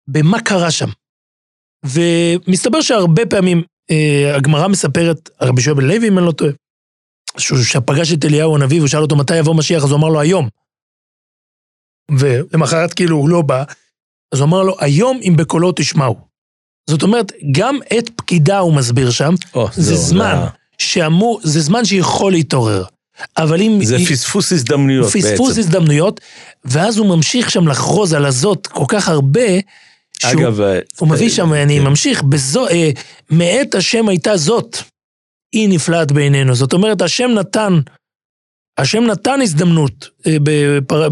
במה 0.07 0.41
קרה 0.41 0.71
שם. 0.71 0.89
ומסתבר 1.85 2.81
שהרבה 2.81 3.25
פעמים 3.25 3.63
אה, 3.91 4.35
הגמרא 4.35 4.67
מספרת, 4.67 5.29
הרבי 5.39 5.61
שואל 5.61 5.75
בן 5.75 5.85
לוי 5.85 6.07
אם 6.07 6.17
אני 6.17 6.25
לא 6.25 6.31
טועה, 6.31 6.51
שהוא 7.37 7.59
פגש 7.85 8.13
את 8.13 8.25
אליהו 8.25 8.55
הנביא 8.55 8.77
והוא 8.77 8.87
שאל 8.87 9.01
אותו 9.01 9.15
מתי 9.15 9.37
יבוא 9.37 9.55
משיח, 9.55 9.83
אז 9.83 9.91
הוא 9.91 9.97
אמר 9.97 10.09
לו 10.09 10.19
היום. 10.19 10.49
ולמחרת 12.11 12.93
כאילו 12.93 13.17
הוא 13.17 13.29
לא 13.29 13.41
בא, 13.41 13.63
אז 14.31 14.39
הוא 14.39 14.47
אמר 14.47 14.63
לו 14.63 14.75
היום 14.79 15.19
אם 15.23 15.33
בקולו 15.35 15.71
תשמעו. 15.75 16.15
זאת 16.89 17.03
אומרת, 17.03 17.31
גם 17.51 17.79
את 17.97 18.09
פקידה 18.15 18.59
הוא 18.59 18.73
מסביר 18.73 19.09
שם, 19.09 19.33
oh, 19.55 19.59
זה 19.73 19.95
זמן 19.95 20.35
לא... 20.35 20.47
שאמור, 20.77 21.39
זה 21.43 21.61
זמן 21.61 21.85
שיכול 21.85 22.31
להתעורר. 22.31 22.83
אבל 23.37 23.61
אם... 23.61 23.79
זה 23.83 23.95
היא, 23.95 24.07
פספוס 24.07 24.51
הזדמנויות 24.51 25.05
פספוס 25.05 25.23
בעצם. 25.23 25.35
פספוס 25.35 25.57
הזדמנויות, 25.57 26.21
ואז 26.65 26.97
הוא 26.97 27.07
ממשיך 27.07 27.51
שם 27.51 27.67
לחרוז 27.67 28.13
על 28.13 28.25
הזאת 28.25 28.67
כל 28.67 28.85
כך 28.87 29.09
הרבה, 29.09 29.49
שהוא, 30.19 30.41
אגב, 30.41 30.59
הוא 30.99 31.09
מביא 31.09 31.29
שם, 31.29 31.53
אני 31.53 31.79
כן. 31.79 31.83
ממשיך, 31.83 32.23
בזו, 32.23 32.67
אה, 32.67 32.89
מאת 33.29 33.75
השם 33.75 34.09
הייתה 34.09 34.37
זאת, 34.37 34.77
היא 35.53 35.69
נפלאת 35.69 36.11
בעינינו. 36.11 36.55
זאת 36.55 36.73
אומרת, 36.73 37.01
השם 37.01 37.29
נתן, 37.31 37.79
השם 38.79 39.03
נתן 39.03 39.41
הזדמנות 39.41 40.09
אה, 40.27 40.37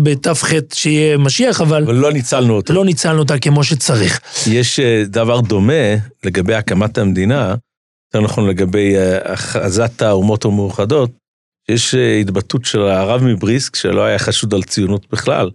בתף 0.03 0.43
ח' 0.43 0.53
שיהיה 0.73 1.17
משיח, 1.17 1.61
אבל... 1.61 1.83
אבל 1.83 1.95
לא 1.95 2.11
ניצלנו 2.11 2.55
אותה. 2.55 2.73
לא 2.73 2.85
ניצלנו 2.85 3.19
אותה 3.19 3.39
כמו 3.39 3.63
שצריך. 3.63 4.19
יש 4.47 4.79
אה, 4.79 5.03
דבר 5.05 5.41
דומה 5.41 5.95
לגבי 6.23 6.55
הקמת 6.55 6.97
המדינה, 6.97 7.55
יותר 8.07 8.25
נכון 8.25 8.49
לגבי 8.49 8.95
אה, 8.95 9.33
הכרזת 9.33 10.01
האומות 10.01 10.45
המאוחדות, 10.45 11.11
יש 11.69 11.95
אה, 11.95 12.17
התבטאות 12.17 12.65
של 12.65 12.81
הרב 12.81 13.23
מבריסק, 13.23 13.75
שלא 13.75 14.01
היה 14.01 14.19
חשוד 14.19 14.53
על 14.53 14.63
ציונות 14.63 15.05
בכלל. 15.11 15.49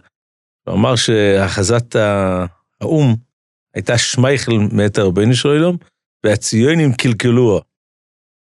הוא 0.67 0.75
אמר 0.75 0.95
שהכרזת 0.95 1.95
האו"ם 1.95 3.15
הייתה 3.75 3.97
שמייכל 3.97 4.51
מאת 4.71 4.99
רבנו 4.99 5.35
של 5.35 5.49
עולם, 5.49 5.75
והציונים 6.25 6.93
קלקלוה. 6.93 7.61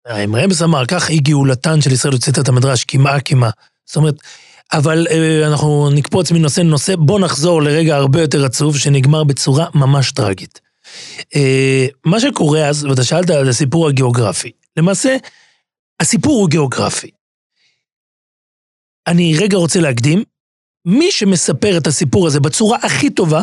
אם 0.07 0.35
רמז 0.35 0.63
אמר, 0.63 0.85
כך 0.85 1.09
היא 1.09 1.21
גאולתן 1.21 1.81
של 1.81 1.91
ישראל 1.91 2.13
יוצאת 2.13 2.39
את 2.39 2.47
המדרש, 2.47 2.83
קמעה 2.83 3.19
קמעה. 3.19 3.49
זאת 3.85 3.95
אומרת, 3.95 4.15
אבל 4.73 5.07
אה, 5.11 5.47
אנחנו 5.47 5.89
נקפוץ 5.89 6.31
מנושא 6.31 6.61
לנושא, 6.61 6.95
בוא 6.95 7.19
נחזור 7.19 7.61
לרגע 7.61 7.95
הרבה 7.95 8.21
יותר 8.21 8.45
עצוב, 8.45 8.77
שנגמר 8.77 9.23
בצורה 9.23 9.65
ממש 9.75 10.11
טרגית. 10.11 10.61
אה, 11.35 11.87
מה 12.05 12.19
שקורה 12.19 12.67
אז, 12.67 12.85
ואתה 12.85 13.03
שאלת 13.03 13.29
על 13.29 13.49
הסיפור 13.49 13.87
הגיאוגרפי, 13.87 14.51
למעשה, 14.77 15.17
הסיפור 15.99 16.41
הוא 16.41 16.49
גיאוגרפי. 16.49 17.11
אני 19.07 19.37
רגע 19.39 19.57
רוצה 19.57 19.79
להקדים, 19.79 20.23
מי 20.85 21.11
שמספר 21.11 21.77
את 21.77 21.87
הסיפור 21.87 22.27
הזה 22.27 22.39
בצורה 22.39 22.77
הכי 22.81 23.09
טובה, 23.09 23.41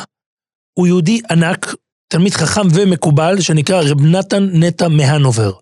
הוא 0.74 0.86
יהודי 0.86 1.20
ענק, 1.30 1.74
תלמיד 2.08 2.32
חכם 2.32 2.68
ומקובל, 2.74 3.40
שנקרא 3.40 3.82
רב 3.82 4.00
נתן 4.02 4.48
נטע 4.52 4.88
מהנובר. 4.88 5.52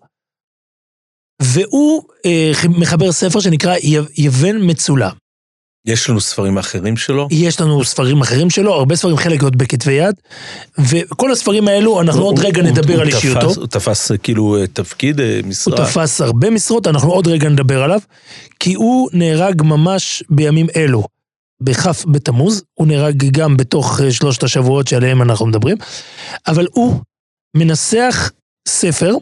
והוא 1.41 2.03
אה, 2.25 2.51
מחבר 2.69 3.11
ספר 3.11 3.39
שנקרא 3.39 3.75
יבן 4.17 4.57
מצולם. 4.61 5.11
יש 5.87 6.09
לנו 6.09 6.21
ספרים 6.21 6.57
אחרים 6.57 6.97
שלו? 6.97 7.27
יש 7.31 7.61
לנו 7.61 7.83
ספרים 7.83 8.21
אחרים 8.21 8.49
שלו, 8.49 8.73
הרבה 8.73 8.95
ספרים, 8.95 9.17
חלק 9.17 9.43
עוד 9.43 9.57
בכתבי 9.57 9.91
יד, 9.91 10.15
וכל 10.79 11.31
הספרים 11.31 11.67
האלו, 11.67 12.01
אנחנו 12.01 12.21
עוד 12.21 12.39
רגע 12.39 12.61
נדבר 12.61 13.01
על 13.01 13.07
אישיותו. 13.07 13.53
הוא 13.55 13.67
תפס 13.67 14.11
כאילו 14.23 14.57
אה, 14.57 14.67
תפקיד, 14.67 15.19
אה, 15.19 15.39
משרה? 15.43 15.77
הוא 15.77 15.85
תפס 15.85 16.21
הרבה 16.21 16.49
משרות, 16.49 16.87
אנחנו 16.87 17.11
עוד 17.11 17.27
רגע 17.27 17.49
נדבר 17.49 17.83
עליו, 17.83 17.99
כי 18.59 18.73
הוא 18.73 19.09
נהרג 19.13 19.61
ממש 19.61 20.23
בימים 20.29 20.67
אלו, 20.75 21.03
בכ' 21.61 22.05
בתמוז, 22.05 22.63
הוא 22.73 22.87
נהרג 22.87 23.23
גם 23.31 23.57
בתוך 23.57 24.01
אה, 24.01 24.11
שלושת 24.11 24.43
השבועות 24.43 24.87
שעליהם 24.87 25.21
אנחנו 25.21 25.45
מדברים, 25.45 25.77
אבל 26.47 26.67
הוא 26.71 26.99
מנסח 27.57 28.31
ספר 28.67 29.15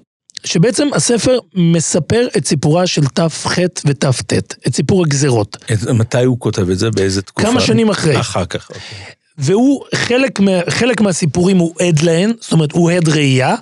שבעצם 0.45 0.87
הספר 0.93 1.37
מספר 1.55 2.27
את 2.37 2.45
סיפורה 2.45 2.87
של 2.87 3.05
תח 3.05 4.17
ותט, 4.19 4.55
את 4.67 4.75
סיפור 4.75 5.03
הגזרות. 5.05 5.57
מתי 5.93 6.23
הוא 6.23 6.39
כותב 6.39 6.69
את 6.69 6.79
זה? 6.79 6.91
באיזה 6.91 7.21
תקופה? 7.21 7.47
כמה 7.47 7.61
שנים 7.61 7.89
אחרי. 7.89 8.19
אחר 8.19 8.45
כך, 8.45 8.69
אוקיי. 8.69 8.97
והוא, 9.37 9.83
חלק, 9.95 10.39
מה, 10.39 10.51
חלק 10.69 11.01
מהסיפורים 11.01 11.57
הוא 11.57 11.73
עד 11.79 11.99
להן, 11.99 12.31
זאת 12.39 12.51
אומרת, 12.51 12.71
הוא 12.71 12.91
עד 12.91 13.09
ראייה. 13.09 13.55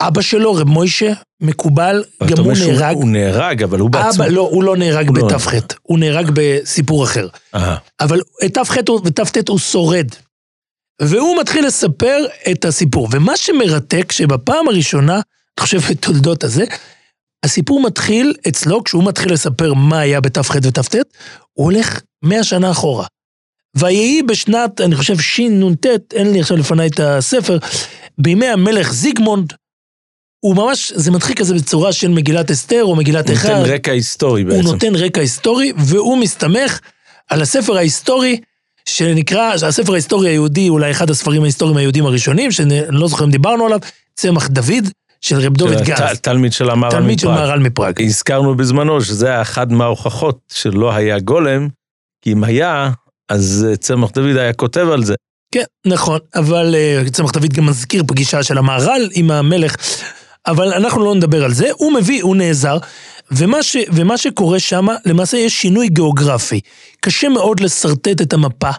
אבא 0.00 0.22
שלו, 0.22 0.54
רב 0.54 0.68
מוישה, 0.68 1.12
מקובל, 1.40 2.04
גם 2.26 2.44
הוא 2.44 2.52
נהרג. 2.52 2.96
הוא 2.96 3.08
נהרג, 3.08 3.62
אבל 3.62 3.78
הוא 3.78 3.90
בעצמו... 3.90 4.24
אבא, 4.24 4.32
לא, 4.32 4.40
הוא 4.40 4.64
לא 4.64 4.76
נהרג 4.76 5.10
בתח, 5.10 5.54
לא... 5.54 5.60
הוא 5.82 5.98
נהרג 5.98 6.30
בסיפור 6.34 7.04
אחר. 7.04 7.28
Aha. 7.54 7.58
אבל 8.00 8.20
תח 8.52 8.76
ותט 9.04 9.48
הוא 9.48 9.58
שורד. 9.58 10.06
והוא 11.02 11.40
מתחיל 11.40 11.66
לספר 11.66 12.24
את 12.50 12.64
הסיפור. 12.64 13.08
ומה 13.10 13.36
שמרתק, 13.36 14.12
שבפעם 14.12 14.68
הראשונה, 14.68 15.20
אני 15.58 15.64
חושב, 15.64 15.78
בתולדות 15.90 16.44
הזה. 16.44 16.64
הסיפור 17.44 17.82
מתחיל 17.82 18.34
אצלו, 18.48 18.84
כשהוא 18.84 19.04
מתחיל 19.04 19.32
לספר 19.32 19.74
מה 19.74 19.98
היה 19.98 20.20
בתח 20.20 20.50
ותט, 20.54 21.16
הוא 21.52 21.64
הולך 21.64 22.00
מאה 22.22 22.44
שנה 22.44 22.70
אחורה. 22.70 23.06
ויהי 23.76 24.22
בשנת, 24.22 24.80
אני 24.80 24.96
חושב, 24.96 25.18
שנ"ט, 25.18 25.86
אין 26.12 26.32
לי 26.32 26.40
עכשיו 26.40 26.56
לפניי 26.56 26.88
את 26.88 27.00
הספר, 27.00 27.58
בימי 28.18 28.46
המלך 28.46 28.92
זיגמונד, 28.92 29.52
הוא 30.44 30.56
ממש, 30.56 30.92
זה 30.94 31.10
מתחיל 31.10 31.36
כזה 31.36 31.54
בצורה 31.54 31.92
של 31.92 32.08
מגילת 32.08 32.50
אסתר 32.50 32.84
או 32.84 32.96
מגילת 32.96 33.30
איכה. 33.30 33.48
הוא 33.48 33.56
נותן 33.58 33.74
רקע 33.74 33.92
היסטורי 33.92 34.44
בעצם. 34.44 34.56
הוא 34.56 34.72
נותן 34.72 34.94
רקע 34.94 35.20
היסטורי, 35.20 35.72
והוא 35.76 36.18
מסתמך 36.18 36.80
על 37.28 37.42
הספר 37.42 37.76
ההיסטורי 37.76 38.40
שנקרא, 38.84 39.54
הספר 39.66 39.92
ההיסטורי 39.92 40.28
היהודי, 40.28 40.68
אולי 40.68 40.90
אחד 40.90 41.10
הספרים 41.10 41.42
ההיסטוריים 41.42 41.76
היהודים 41.76 42.06
הראשונים, 42.06 42.52
שאני 42.52 42.80
לא 42.88 43.08
זוכר 43.08 43.24
אם 43.24 43.30
דיברנו 43.30 43.66
עליו, 43.66 43.78
צמח 44.14 44.48
דוד, 44.48 44.88
של 45.22 45.38
רב 45.38 45.54
דוד 45.54 45.82
גז. 45.82 46.20
תלמיד 46.20 46.52
של 46.52 46.70
המהר"ל 46.70 46.88
מפראג. 46.88 47.02
תלמיד 47.02 47.18
של 47.18 47.28
המהר"ל 47.28 47.58
מפראג. 47.58 48.02
הזכרנו 48.02 48.56
בזמנו 48.56 49.00
שזה 49.00 49.26
היה 49.26 49.42
אחד 49.42 49.72
מההוכחות 49.72 50.38
שלא 50.52 50.94
היה 50.94 51.18
גולם, 51.18 51.68
כי 52.22 52.32
אם 52.32 52.44
היה, 52.44 52.90
אז 53.28 53.66
אה, 53.70 53.76
צמח 53.76 54.10
דוד 54.10 54.36
היה 54.36 54.52
כותב 54.52 54.88
על 54.92 55.04
זה. 55.04 55.14
כן, 55.54 55.64
נכון, 55.86 56.18
אבל 56.34 56.74
uh, 57.06 57.10
צמח 57.10 57.30
דוד 57.30 57.52
גם 57.52 57.66
מזכיר 57.66 58.02
פגישה 58.06 58.42
של 58.42 58.58
המהר"ל 58.58 59.08
עם 59.14 59.30
המלך, 59.30 59.76
אבל 60.46 60.72
אנחנו 60.72 61.04
לא 61.04 61.14
נדבר 61.14 61.44
על 61.44 61.52
זה. 61.52 61.68
הוא 61.72 61.92
מביא, 61.92 62.22
הוא 62.22 62.36
נעזר, 62.36 62.78
ומה, 63.30 63.62
ש, 63.62 63.76
ומה 63.92 64.18
שקורה 64.18 64.60
שם, 64.60 64.86
למעשה 65.06 65.36
יש 65.36 65.60
שינוי 65.60 65.88
גיאוגרפי. 65.88 66.60
קשה 67.00 67.28
מאוד 67.28 67.60
לשרטט 67.60 68.20
את 68.22 68.32
המפה. 68.32 68.70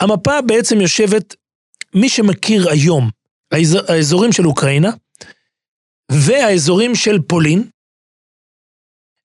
המפה 0.00 0.40
בעצם 0.40 0.80
יושבת, 0.80 1.34
מי 1.94 2.08
שמכיר 2.08 2.70
היום, 2.70 3.10
האזור, 3.52 3.80
האזורים 3.88 4.32
של 4.32 4.46
אוקראינה, 4.46 4.90
והאזורים 6.12 6.94
של 6.94 7.22
פולין, 7.28 7.70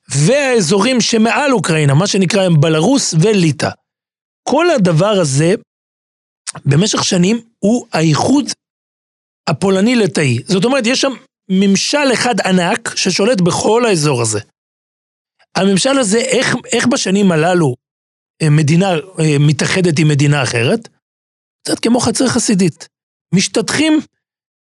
והאזורים 0.09 1.01
שמעל 1.01 1.51
אוקראינה, 1.51 1.93
מה 1.93 2.07
שנקרא 2.07 2.41
הם 2.41 2.61
בלרוס 2.61 3.13
וליטא. 3.13 3.69
כל 4.49 4.69
הדבר 4.69 5.15
הזה, 5.21 5.53
במשך 6.65 7.03
שנים, 7.03 7.37
הוא 7.59 7.87
האיחוד 7.93 8.45
הפולני-ליטאי. 9.49 10.39
זאת 10.45 10.65
אומרת, 10.65 10.83
יש 10.87 11.01
שם 11.01 11.11
ממשל 11.49 12.13
אחד 12.13 12.35
ענק 12.45 12.95
ששולט 12.95 13.41
בכל 13.41 13.85
האזור 13.85 14.21
הזה. 14.21 14.39
הממשל 15.55 15.99
הזה, 15.99 16.17
איך, 16.17 16.55
איך 16.73 16.87
בשנים 16.87 17.31
הללו 17.31 17.75
אה, 18.41 18.49
מדינה 18.49 18.87
אה, 18.93 19.37
מתאחדת 19.39 19.99
עם 19.99 20.07
מדינה 20.07 20.43
אחרת? 20.43 20.89
קצת 21.63 21.79
כמו 21.79 21.99
חצר 21.99 22.27
חסידית. 22.27 22.87
משתטחים 23.35 23.99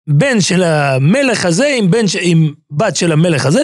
בן 0.10 0.42
של 0.42 0.64
המלך 0.64 1.46
הזה 1.46 1.76
עם, 1.78 1.92
בן 1.92 2.08
ש... 2.08 2.16
עם 2.22 2.54
בת 2.72 2.96
של 2.96 3.12
המלך 3.12 3.46
הזה, 3.46 3.62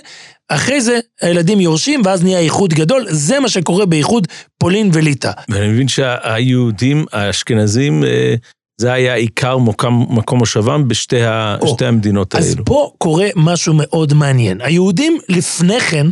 אחרי 0.49 0.81
זה 0.81 0.99
הילדים 1.21 1.59
יורשים 1.59 2.01
ואז 2.05 2.23
נהיה 2.23 2.39
איחוד 2.39 2.73
גדול, 2.73 3.05
זה 3.09 3.39
מה 3.39 3.49
שקורה 3.49 3.85
באיחוד 3.85 4.27
פולין 4.57 4.89
וליטא. 4.93 5.31
ואני 5.49 5.67
מבין 5.67 5.87
שהיהודים 5.87 7.05
האשכנזים, 7.11 8.03
אה, 8.03 8.35
זה 8.81 8.93
היה 8.93 9.13
עיקר 9.13 9.57
מקום, 9.57 10.17
מקום 10.17 10.39
מושבם 10.39 10.87
בשתי 10.87 11.23
ה... 11.23 11.57
או, 11.61 11.77
המדינות 11.81 12.35
אז 12.35 12.49
האלו. 12.49 12.59
אז 12.59 12.65
פה 12.65 12.91
קורה 12.97 13.27
משהו 13.35 13.73
מאוד 13.77 14.13
מעניין. 14.13 14.61
היהודים 14.61 15.17
לפני 15.29 15.79
כן, 15.79 16.07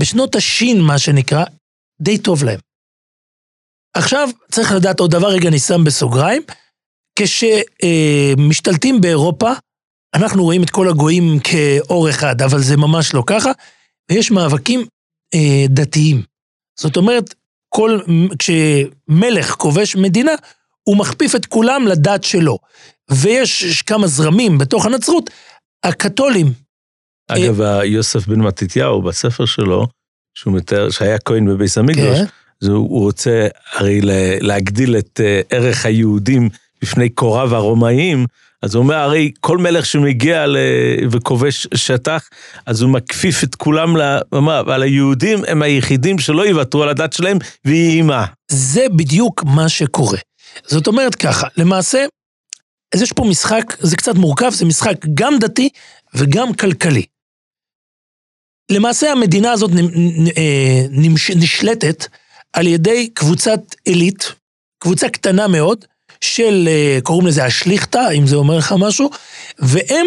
בשנות 0.00 0.34
השין, 0.34 0.80
מה 0.80 0.98
שנקרא, 0.98 1.44
די 2.00 2.18
טוב 2.18 2.44
להם. 2.44 2.58
עכשיו, 3.96 4.28
צריך 4.52 4.72
לדעת 4.72 5.00
עוד 5.00 5.10
דבר, 5.10 5.28
רגע 5.28 5.48
אני 5.48 5.58
שם 5.58 5.84
בסוגריים, 5.84 6.42
כשמשתלטים 7.18 8.94
אה, 8.94 9.00
באירופה, 9.00 9.52
אנחנו 10.14 10.44
רואים 10.44 10.62
את 10.62 10.70
כל 10.70 10.88
הגויים 10.88 11.38
כאור 11.40 12.10
אחד, 12.10 12.42
אבל 12.42 12.58
זה 12.58 12.76
ממש 12.76 13.14
לא 13.14 13.22
ככה, 13.26 13.50
ויש 14.10 14.30
מאבקים 14.30 14.86
אה, 15.34 15.64
דתיים. 15.68 16.22
זאת 16.80 16.96
אומרת, 16.96 17.34
כל, 17.68 18.00
כשמלך 18.38 19.50
כובש 19.50 19.96
מדינה, 19.96 20.32
הוא 20.82 20.96
מכפיף 20.96 21.34
את 21.34 21.46
כולם 21.46 21.86
לדת 21.86 22.24
שלו. 22.24 22.58
ויש 23.10 23.82
כמה 23.82 24.06
זרמים 24.06 24.58
בתוך 24.58 24.86
הנצרות, 24.86 25.30
הקתולים. 25.84 26.52
אגב, 27.28 27.60
אה, 27.60 27.84
יוסף 27.84 28.26
בן 28.26 28.40
מתתיהו, 28.40 29.02
בספר 29.02 29.44
שלו, 29.44 29.86
שהוא 30.34 30.54
מתאר, 30.54 30.90
שהיה 30.90 31.18
כהן 31.18 31.46
בביס 31.46 31.78
המקדוש, 31.78 32.18
כן. 32.18 32.70
הוא 32.70 33.02
רוצה 33.02 33.48
הרי 33.72 34.00
להגדיל 34.40 34.96
את 34.96 35.20
אה, 35.24 35.40
ערך 35.50 35.86
היהודים 35.86 36.48
בפני 36.82 37.08
קוריו 37.08 37.54
הרומאיים, 37.54 38.26
אז 38.62 38.74
הוא 38.74 38.82
אומר, 38.82 38.94
הרי 38.94 39.32
כל 39.40 39.58
מלך 39.58 39.86
שמגיע. 39.86 40.46
וכובש 41.10 41.66
שטח, 41.74 42.28
אז 42.66 42.82
הוא 42.82 42.90
מכפיף 42.90 43.44
את 43.44 43.54
כולם, 43.54 43.96
ל... 43.96 44.18
אבל 44.32 44.82
היהודים 44.82 45.38
הם 45.48 45.62
היחידים 45.62 46.18
שלא 46.18 46.46
יוותרו 46.46 46.82
על 46.82 46.88
הדת 46.88 47.12
שלהם, 47.12 47.38
והיא 47.64 47.96
אימה. 47.96 48.26
זה 48.50 48.86
בדיוק 48.96 49.44
מה 49.44 49.68
שקורה. 49.68 50.18
זאת 50.66 50.86
אומרת 50.86 51.14
ככה, 51.14 51.46
למעשה, 51.56 52.04
אז 52.94 53.02
יש 53.02 53.12
פה 53.12 53.24
משחק, 53.24 53.76
זה 53.80 53.96
קצת 53.96 54.14
מורכב, 54.14 54.50
זה 54.50 54.64
משחק 54.64 55.06
גם 55.14 55.38
דתי 55.38 55.68
וגם 56.14 56.54
כלכלי. 56.54 57.02
למעשה 58.70 59.12
המדינה 59.12 59.52
הזאת 59.52 59.70
אה, 60.36 60.86
נשלטת 61.36 62.06
על 62.52 62.66
ידי 62.66 63.10
קבוצת 63.14 63.60
עילית, 63.84 64.32
קבוצה 64.78 65.08
קטנה 65.08 65.48
מאוד, 65.48 65.84
של, 66.20 66.68
אה, 66.68 66.98
קוראים 67.02 67.26
לזה 67.26 67.44
השליכטה, 67.44 68.10
אם 68.10 68.26
זה 68.26 68.36
אומר 68.36 68.56
לך 68.56 68.74
משהו, 68.78 69.10
והם 69.58 70.06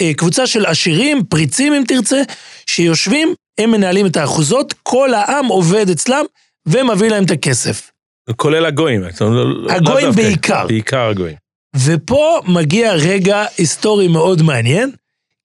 אה, 0.00 0.14
קבוצה 0.16 0.46
של 0.46 0.66
עשירים, 0.66 1.24
פריצים 1.24 1.72
אם 1.72 1.82
תרצה, 1.88 2.22
שיושבים, 2.66 3.34
הם 3.58 3.70
מנהלים 3.70 4.06
את 4.06 4.16
האחוזות, 4.16 4.74
כל 4.82 5.14
העם 5.14 5.46
עובד 5.46 5.90
אצלם 5.90 6.24
ומביא 6.66 7.08
להם 7.10 7.24
את 7.24 7.30
הכסף. 7.30 7.90
כולל 8.36 8.66
הגויים. 8.66 9.02
לא- 9.20 9.72
הגויים 9.72 10.10
בעיקר. 10.12 10.66
בעיקר 10.66 11.08
הגויים. 11.08 11.36
ופה 11.84 12.40
מגיע 12.46 12.92
רגע 12.92 13.44
היסטורי 13.58 14.08
מאוד 14.08 14.42
מעניין, 14.42 14.90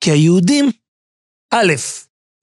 כי 0.02 0.12
היהודים, 0.12 0.72
א', 1.54 1.74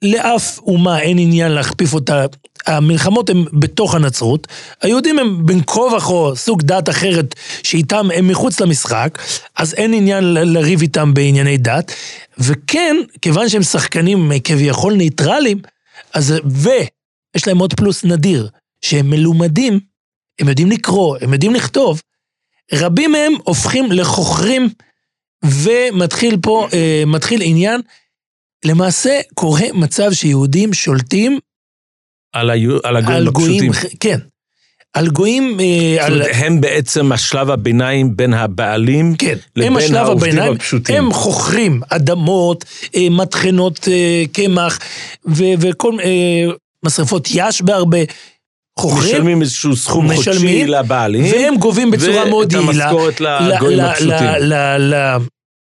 לאף 0.03 0.59
אומה 0.59 1.01
אין 1.01 1.19
עניין 1.19 1.53
להכפיף 1.53 1.95
אותה, 1.95 2.27
המלחמות 2.67 3.31
הן 3.31 3.45
בתוך 3.53 3.95
הנצרות, 3.95 4.47
היהודים 4.83 5.19
הם 5.19 5.47
בין 5.47 5.61
כה 5.67 5.81
וכה 5.81 6.35
סוג 6.35 6.63
דת 6.63 6.89
אחרת 6.89 7.35
שאיתם 7.63 8.09
הם 8.15 8.29
מחוץ 8.29 8.61
למשחק, 8.61 9.19
אז 9.57 9.75
אין 9.75 9.95
עניין 9.95 10.25
לריב 10.25 10.81
איתם 10.81 11.15
בענייני 11.15 11.57
דת, 11.57 11.93
וכן, 12.39 12.97
כיוון 13.23 13.49
שהם 13.49 13.63
שחקנים 13.63 14.33
כביכול 14.45 14.95
ניטרלים, 14.95 15.59
אז 16.15 16.35
ויש 16.45 17.47
להם 17.47 17.59
עוד 17.59 17.75
פלוס 17.75 18.05
נדיר, 18.05 18.49
שהם 18.83 19.11
מלומדים, 19.11 19.81
הם 20.39 20.49
יודעים 20.49 20.71
לקרוא, 20.71 21.17
הם 21.21 21.33
יודעים 21.33 21.55
לכתוב, 21.55 22.03
רבים 22.73 23.13
מהם 23.13 23.33
הופכים 23.45 23.93
לחוכרים, 23.93 24.69
ומתחיל 25.45 26.37
פה, 26.43 26.69
אה, 26.73 27.03
מתחיל 27.07 27.41
עניין 27.45 27.81
למעשה 28.65 29.21
קורה 29.35 29.67
מצב 29.75 30.13
שיהודים 30.13 30.75
שולטים 30.75 31.39
על, 32.33 32.51
היו, 32.51 32.79
על 32.85 32.97
הגויים 32.97 33.19
על 33.19 33.31
גויים, 33.31 33.73
כן. 34.01 34.19
על 34.93 35.09
גויים... 35.09 35.61
אה, 35.61 36.07
על... 36.07 36.23
הם 36.23 36.61
בעצם 36.61 37.13
השלב 37.13 37.51
הביניים 37.51 38.17
בין 38.17 38.35
הבעלים 38.35 39.15
כן, 39.19 39.35
לבין 39.57 39.95
העובדים 39.95 40.31
הביניים, 40.31 40.53
הפשוטים. 40.53 40.97
הם 40.97 41.13
חוכרים 41.13 41.81
אדמות, 41.89 42.65
אה, 42.95 43.07
מטחנות 43.11 43.89
אה, 43.89 44.23
קמח 44.33 44.79
וכל 45.61 45.93
משרפות 46.85 47.29
יש 47.35 47.63
בהרבה. 47.63 47.99
חוכרים, 48.79 49.15
משלמים 49.15 49.43
איזשהו 49.43 49.77
סכום 49.77 50.11
משלמים, 50.11 50.41
חודשי 50.41 50.67
לבעלים, 50.67 51.25
והם 51.33 51.57
גובים 51.57 51.91
בצורה 51.91 52.25
מאוד 52.25 52.53
יעילה. 52.53 52.69
ואת 52.69 52.75
המשכורת 52.75 53.21
לגויים 53.21 53.81
הפשוטים. 53.81 54.29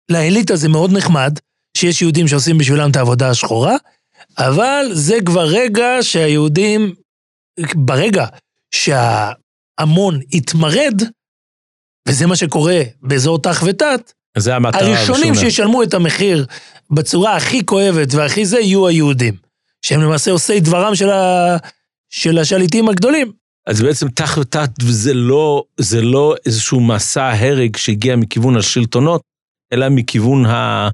לאליטה 0.09 0.55
זה 0.55 0.69
מאוד 0.69 0.91
נחמד, 0.91 1.39
שיש 1.81 2.01
יהודים 2.01 2.27
שעושים 2.27 2.57
בשבילם 2.57 2.91
את 2.91 2.95
העבודה 2.95 3.29
השחורה, 3.29 3.75
אבל 4.37 4.85
זה 4.93 5.17
כבר 5.25 5.45
רגע 5.45 5.87
שהיהודים, 6.01 6.93
ברגע 7.75 8.25
שההמון 8.75 10.19
יתמרד, 10.31 11.01
וזה 12.07 12.27
מה 12.27 12.35
שקורה 12.35 12.81
באזור 13.01 13.41
תח 13.41 13.63
ותת, 13.65 14.13
זה 14.37 14.55
המטרה 14.55 14.81
הראשונים 14.81 15.35
שישלמו 15.35 15.83
את 15.83 15.93
המחיר 15.93 16.45
בצורה 16.91 17.35
הכי 17.35 17.65
כואבת 17.65 18.13
והכי 18.13 18.45
זה, 18.45 18.59
יהיו 18.59 18.87
היהודים. 18.87 19.33
שהם 19.85 20.01
למעשה 20.01 20.31
עושי 20.31 20.59
דברם 20.59 20.95
של, 20.95 21.09
ה... 21.09 21.57
של 22.09 22.37
השליטים 22.37 22.89
הגדולים. 22.89 23.31
אז 23.67 23.81
בעצם 23.81 24.09
תח 24.09 24.37
ותת 24.41 24.69
זה 24.81 25.13
לא, 25.13 25.63
זה 25.77 26.01
לא 26.01 26.35
איזשהו 26.45 26.79
מסע 26.79 27.29
הרג 27.29 27.77
שהגיע 27.77 28.15
מכיוון 28.15 28.57
השלטונות, 28.57 29.21
אלא 29.73 29.89
מכיוון 29.89 30.45
ה... 30.45 30.89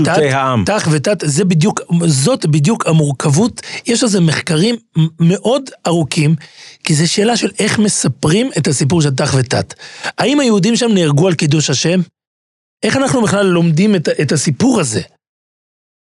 ותת, 0.00 0.18
העם. 0.32 0.64
תח 0.66 0.88
ותת, 0.90 1.18
זה 1.24 1.44
בדיוק, 1.44 1.80
זאת 2.06 2.46
בדיוק 2.46 2.86
המורכבות. 2.86 3.60
יש 3.86 4.02
על 4.02 4.08
זה 4.08 4.20
מחקרים 4.20 4.76
מאוד 5.20 5.70
ארוכים, 5.86 6.34
כי 6.84 6.94
זו 6.94 7.12
שאלה 7.12 7.36
של 7.36 7.50
איך 7.58 7.78
מספרים 7.78 8.50
את 8.58 8.68
הסיפור 8.68 9.02
של 9.02 9.10
תח 9.10 9.34
ותת. 9.38 9.74
האם 10.18 10.40
היהודים 10.40 10.76
שם 10.76 10.92
נהרגו 10.94 11.28
על 11.28 11.34
קידוש 11.34 11.70
השם? 11.70 12.00
איך 12.82 12.96
אנחנו 12.96 13.22
בכלל 13.22 13.46
לומדים 13.46 13.94
את, 13.94 14.08
את 14.08 14.32
הסיפור 14.32 14.80
הזה? 14.80 15.00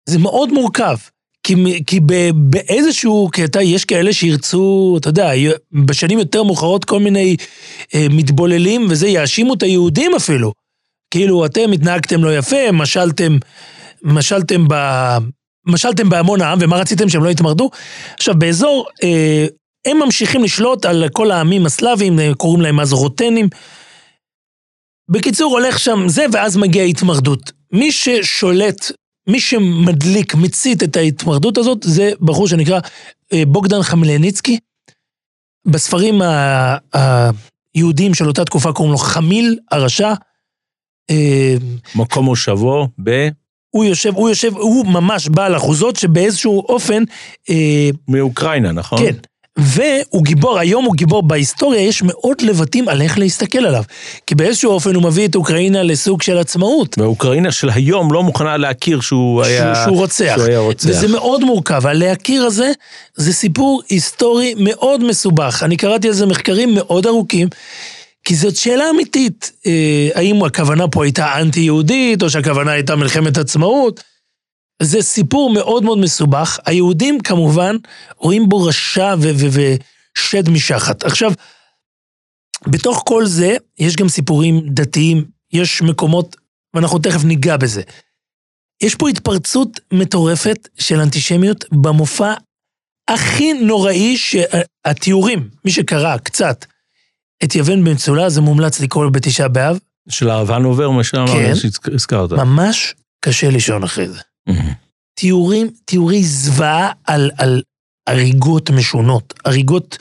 זה 0.09 0.19
מאוד 0.19 0.51
מורכב. 0.51 0.97
כי, 1.43 1.83
כי 1.87 1.99
באיזשהו 2.33 3.29
קטע 3.31 3.61
יש 3.61 3.85
כאלה 3.85 4.13
שירצו, 4.13 4.97
אתה 4.99 5.09
יודע, 5.09 5.31
בשנים 5.85 6.19
יותר 6.19 6.43
מאוחרות 6.43 6.85
כל 6.85 6.99
מיני 6.99 7.35
אה, 7.95 8.07
מתבוללים, 8.09 8.87
וזה 8.89 9.07
יאשימו 9.07 9.53
את 9.53 9.63
היהודים 9.63 10.11
אפילו. 10.15 10.53
כאילו, 11.12 11.45
אתם 11.45 11.71
התנהגתם 11.71 12.24
לא 12.24 12.38
יפה, 12.38 12.71
משלתם, 12.71 13.38
משלתם 14.04 14.67
ב... 14.67 14.76
משלתם 15.67 16.10
בהמון 16.10 16.41
העם, 16.41 16.58
ומה 16.62 16.78
רציתם 16.78 17.10
שהם 17.10 17.24
לא 17.24 17.30
יתמרדו? 17.30 17.69
עכשיו, 18.17 18.36
באזור, 18.36 18.88
אה, 19.04 19.45
הם 19.86 19.97
ממשיכים 20.00 20.43
לשלוט 20.43 20.86
על 20.86 21.06
כל 21.12 21.32
העמים 21.32 21.65
הסלאביים, 21.65 22.19
אה, 22.19 22.32
קוראים 22.38 22.62
להם 22.62 22.80
אז 22.80 22.93
רוטנים. 22.93 23.50
בקיצור, 25.10 25.52
הולך 25.52 25.80
שם 25.80 26.08
זה, 26.08 26.26
ואז 26.32 26.58
מגיעה 26.58 26.86
התמרדות. 26.86 27.52
מי 27.74 27.91
ששולט, 27.91 28.91
מי 29.28 29.39
שמדליק, 29.39 30.36
מצית 30.36 30.84
את 30.84 30.97
ההתמרדות 30.97 31.58
הזאת, 31.58 31.78
זה 31.84 32.12
בחור 32.21 32.47
שנקרא 32.47 32.80
אה, 33.34 33.43
בוגדן 33.47 33.84
חמלניצקי. 33.84 34.60
בספרים 35.67 36.21
היהודיים 36.93 38.13
של 38.13 38.28
אותה 38.28 38.45
תקופה 38.45 38.74
קוראים 38.74 38.91
לו 38.91 38.97
חמיל 38.97 39.60
הרשע. 39.71 40.13
אה, 41.12 41.56
מקום 41.95 42.26
מושבו 42.26 42.88
ב... 43.04 43.28
הוא 43.69 43.86
יושב, 43.86 44.15
הוא 44.15 44.30
יושב, 44.30 44.58
הוא 44.58 44.86
ממש 44.86 45.28
בעל 45.28 45.56
אחוזות 45.56 45.95
שבאיזשהו 45.95 46.63
אופן... 46.69 47.04
אה, 47.50 47.89
מאוקראינה, 48.08 48.71
נכון? 48.71 49.00
כן. 49.00 49.13
והוא 49.58 50.24
גיבור, 50.24 50.60
היום 50.60 50.86
הוא 50.86 50.95
גיבור, 50.95 51.24
בהיסטוריה 51.24 51.82
יש 51.82 52.04
מאוד 52.04 52.41
לבטים 52.41 52.89
על 52.89 53.02
איך 53.02 53.17
להסתכל 53.17 53.65
עליו. 53.65 53.84
כי 54.28 54.36
באיזשהו 54.36 54.71
אופן 54.71 54.95
הוא 54.95 55.04
מביא 55.04 55.28
את 55.28 55.36
אוקראינה 55.36 55.84
לסוג 55.84 56.21
של 56.21 56.38
עצמאות. 56.38 56.95
ואוקראינה 57.00 57.52
של 57.52 57.69
היום 57.69 58.13
לא 58.13 58.24
מוכנה 58.24 58.58
להכיר 58.58 59.02
שהוא 59.02 59.43
היה... 59.43 59.76
שהוא, 59.76 59.86
שהוא 59.86 59.97
רוצח. 59.97 60.34
שהוא 60.36 60.47
היה 60.47 60.60
רוצח. 60.60 60.89
וזה 60.89 61.08
מאוד 61.08 61.43
מורכב, 61.43 61.88
הלהכיר 61.88 62.43
הזה, 62.43 62.71
זה 63.15 63.34
סיפור 63.34 63.82
היסטורי 63.89 64.54
מאוד 64.58 65.04
מסובך. 65.04 65.63
אני 65.65 65.78
קראתי 65.78 66.08
על 66.08 66.13
זה 66.13 66.26
מחקרים 66.26 66.76
מאוד 66.76 67.08
ארוכים. 67.08 67.47
כי 68.23 68.36
זאת 68.36 68.55
שאלה 68.55 68.89
אמיתית, 68.89 69.51
אה, 69.65 70.10
האם 70.15 70.43
הכוונה 70.43 70.88
פה 70.88 71.03
הייתה 71.03 71.41
אנטי-יהודית, 71.41 72.23
או 72.23 72.29
שהכוונה 72.29 72.71
הייתה 72.71 72.95
מלחמת 72.95 73.38
עצמאות. 73.38 74.03
זה 74.81 75.01
סיפור 75.01 75.53
מאוד 75.53 75.84
מאוד 75.84 75.97
מסובך. 75.97 76.60
היהודים 76.65 77.19
כמובן 77.19 77.75
רואים 78.17 78.49
בו 78.49 78.63
רשע 78.63 79.15
ושד 79.19 80.49
משחת. 80.49 81.03
עכשיו, 81.03 81.31
בתוך 82.67 83.03
כל 83.07 83.25
זה 83.25 83.55
יש 83.79 83.95
גם 83.95 84.10
סיפורים 84.10 84.62
דתיים, 84.69 85.25
יש 85.53 85.81
מקומות, 85.81 86.36
ואנחנו 86.73 86.99
תכף 86.99 87.23
ניגע 87.23 87.57
בזה. 87.57 87.81
יש 88.84 88.95
פה 88.95 89.10
התפרצות 89.10 89.79
מטורפת 89.93 90.67
של 90.77 90.99
אנטישמיות 90.99 91.65
במופע 91.71 92.34
הכי 93.07 93.53
נוראי 93.53 94.17
שהתיאורים, 94.17 95.49
מי 95.65 95.71
שקרא 95.71 96.17
קצת 96.17 96.65
את 97.43 97.56
יוון 97.56 97.84
במצולה 97.84 98.30
זה 98.30 98.41
מומלץ 98.41 98.80
לקרוא 98.80 99.10
בתשעה 99.10 99.47
באב. 99.47 99.80
של 100.10 100.30
הרוון 100.30 100.63
עובר, 100.63 100.89
מה 100.89 101.01
כן, 101.27 101.56
שהזכרת. 101.56 102.32
ממש 102.32 102.95
קשה 103.25 103.49
לישון 103.49 103.84
אחרי 103.84 104.08
זה. 104.10 104.19
תיאורים, 105.13 105.69
תיאורי 105.86 106.23
זוועה 106.23 106.91
על, 107.04 107.32
על 107.38 107.62
הריגות 108.08 108.69
משונות. 108.69 109.34
הריגות 109.45 109.97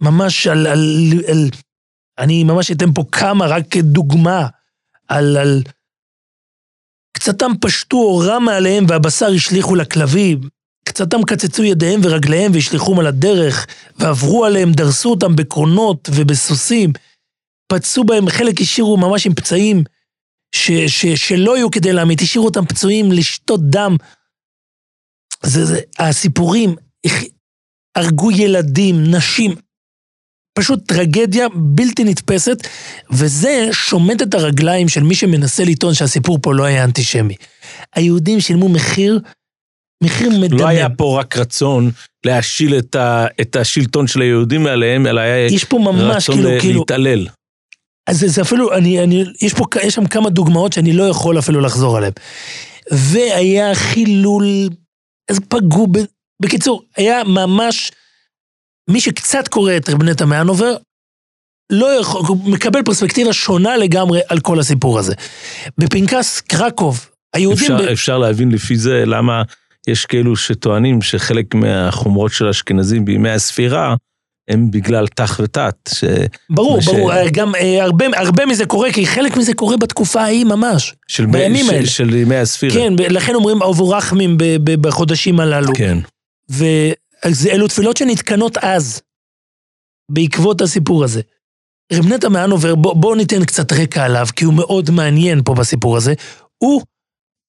ממש 0.00 0.46
על, 0.46 0.66
על, 0.66 1.12
על... 1.28 1.48
אני 2.18 2.44
ממש 2.44 2.70
אתן 2.70 2.92
פה 2.92 3.04
כמה, 3.12 3.46
רק 3.46 3.62
כדוגמה, 3.70 4.46
על... 5.08 5.36
על 5.36 5.62
קצתם 7.12 7.52
פשטו 7.60 7.96
אורם 7.96 8.44
מעליהם 8.44 8.84
והבשר 8.88 9.26
השליכו 9.26 9.74
לכלבים, 9.74 10.40
קצתם 10.98 11.22
קצצו 11.22 11.64
ידיהם 11.64 12.00
ורגליהם 12.04 12.52
והשליכום 12.54 13.00
על 13.00 13.06
הדרך, 13.06 13.66
ועברו 13.96 14.44
עליהם, 14.44 14.72
דרסו 14.72 15.10
אותם 15.10 15.36
בקרונות 15.36 16.08
ובסוסים, 16.14 16.92
פצעו 17.72 18.04
בהם, 18.04 18.28
חלק 18.28 18.60
השאירו 18.60 18.96
ממש 18.96 19.26
עם 19.26 19.34
פצעים 19.34 19.84
ש, 20.54 20.70
ש, 20.70 21.06
שלא 21.06 21.56
היו 21.56 21.70
כדי 21.70 21.92
להמית, 21.92 22.20
השאירו 22.20 22.46
אותם 22.46 22.66
פצועים 22.66 23.12
לשתות 23.12 23.70
דם. 23.70 23.96
זה, 25.42 25.64
זה, 25.64 25.80
הסיפורים, 25.98 26.76
הרגו 27.96 28.30
ילדים, 28.30 29.14
נשים, 29.14 29.54
פשוט 30.58 30.88
טרגדיה 30.88 31.48
בלתי 31.54 32.04
נתפסת, 32.04 32.66
וזה 33.10 33.68
שומט 33.72 34.22
את 34.22 34.34
הרגליים 34.34 34.88
של 34.88 35.02
מי 35.02 35.14
שמנסה 35.14 35.64
לטעון 35.64 35.94
שהסיפור 35.94 36.38
פה 36.42 36.54
לא 36.54 36.64
היה 36.64 36.84
אנטישמי. 36.84 37.34
היהודים 37.94 38.40
שילמו 38.40 38.68
מחיר, 38.68 39.20
מחיר 40.04 40.30
מדמם. 40.40 40.58
לא 40.58 40.66
היה 40.68 40.90
פה 40.90 41.20
רק 41.20 41.36
רצון 41.36 41.90
להשיל 42.26 42.78
את, 42.78 42.94
ה, 42.94 43.26
את 43.40 43.56
השלטון 43.56 44.06
של 44.06 44.20
היהודים 44.20 44.62
מעליהם, 44.62 45.06
אלא 45.06 45.20
היה 45.20 45.46
יש 45.46 45.64
פה 45.64 45.78
ממש 45.78 46.30
רצון 46.30 46.34
כאילו, 46.36 46.56
ל- 46.56 46.60
כאילו, 46.60 46.80
להתעלל. 46.80 47.26
אז 48.10 48.20
זה, 48.20 48.28
זה 48.28 48.42
אפילו, 48.42 48.74
אני, 48.74 49.04
אני, 49.04 49.24
יש 49.42 49.54
פה, 49.54 49.64
יש 49.82 49.94
שם 49.94 50.06
כמה 50.06 50.30
דוגמאות 50.30 50.72
שאני 50.72 50.92
לא 50.92 51.02
יכול 51.02 51.38
אפילו 51.38 51.60
לחזור 51.60 51.96
עליהן. 51.96 52.12
והיה 52.90 53.74
חילול, 53.74 54.46
אז 55.30 55.40
פגעו, 55.48 55.86
ב, 55.86 55.98
בקיצור, 56.42 56.82
היה 56.96 57.24
ממש, 57.24 57.92
מי 58.90 59.00
שקצת 59.00 59.48
קורא 59.48 59.76
את 59.76 59.88
רב 59.88 60.02
נטע 60.02 60.24
מהנובר, 60.24 60.76
לא 61.72 61.86
יכול, 61.86 62.22
מקבל 62.44 62.82
פרספקטיבה 62.82 63.32
שונה 63.32 63.76
לגמרי 63.76 64.20
על 64.28 64.40
כל 64.40 64.60
הסיפור 64.60 64.98
הזה. 64.98 65.14
בפנקס 65.78 66.40
קרקוב, 66.40 67.08
היהודים... 67.36 67.72
אפשר, 67.72 67.86
ב... 67.86 67.88
אפשר 67.92 68.18
להבין 68.18 68.50
לפי 68.50 68.76
זה 68.76 69.02
למה 69.06 69.42
יש 69.86 70.06
כאלו 70.06 70.36
שטוענים 70.36 71.02
שחלק 71.02 71.54
מהחומרות 71.54 72.32
של 72.32 72.46
האשכנזים 72.46 73.04
בימי 73.04 73.30
הספירה 73.30 73.94
הם 74.48 74.70
בגלל 74.70 75.06
תח 75.06 75.40
ותת. 75.42 75.74
ש... 75.94 76.04
ברור, 76.50 76.80
ש- 76.80 76.86
ברור, 76.86 77.12
גם 77.32 77.54
אה, 77.54 77.84
הרבה, 77.84 78.04
הרבה 78.16 78.46
מזה 78.46 78.66
קורה, 78.66 78.92
כי 78.92 79.06
חלק 79.06 79.36
מזה 79.36 79.54
קורה 79.54 79.76
בתקופה 79.76 80.20
ההיא 80.22 80.44
ממש. 80.44 80.94
של, 81.08 81.26
בימים 81.26 81.66
של, 81.66 81.74
האלה. 81.74 81.86
של 81.86 82.14
ימי 82.14 82.36
הספירה. 82.36 82.74
כן, 82.74 82.96
ב- 82.96 83.00
לכן 83.00 83.34
אומרים 83.34 83.62
אבו 83.62 83.88
רחמים 83.88 84.38
ב- 84.38 84.44
ב- 84.64 84.86
בחודשים 84.86 85.40
הללו. 85.40 85.72
כן. 85.76 85.98
ואלו 86.48 87.68
תפילות 87.68 87.96
שנתקנות 87.96 88.58
אז, 88.58 89.02
בעקבות 90.10 90.60
הסיפור 90.60 91.04
הזה. 91.04 91.20
רב 91.92 92.12
נטע 92.12 92.28
מהנובר, 92.28 92.74
בואו 92.74 92.94
בוא 92.94 93.16
ניתן 93.16 93.44
קצת 93.44 93.72
רקע 93.72 94.04
עליו, 94.04 94.26
כי 94.36 94.44
הוא 94.44 94.54
מאוד 94.54 94.90
מעניין 94.90 95.42
פה 95.44 95.54
בסיפור 95.54 95.96
הזה. 95.96 96.14
הוא... 96.58 96.82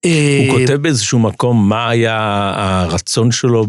אה, 0.06 0.46
הוא 0.48 0.60
כותב 0.60 0.74
באיזשהו 0.74 1.20
מקום 1.20 1.70
מה 1.70 1.90
היה 1.90 2.18
הרצון 2.56 3.32
שלו 3.32 3.66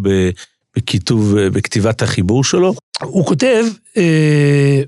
בכיתוב, 0.76 1.38
בכתיבת 1.38 2.02
החיבור 2.02 2.44
שלו? 2.44 2.74
הוא 3.02 3.26
כותב, 3.26 3.64
אה, 3.96 4.82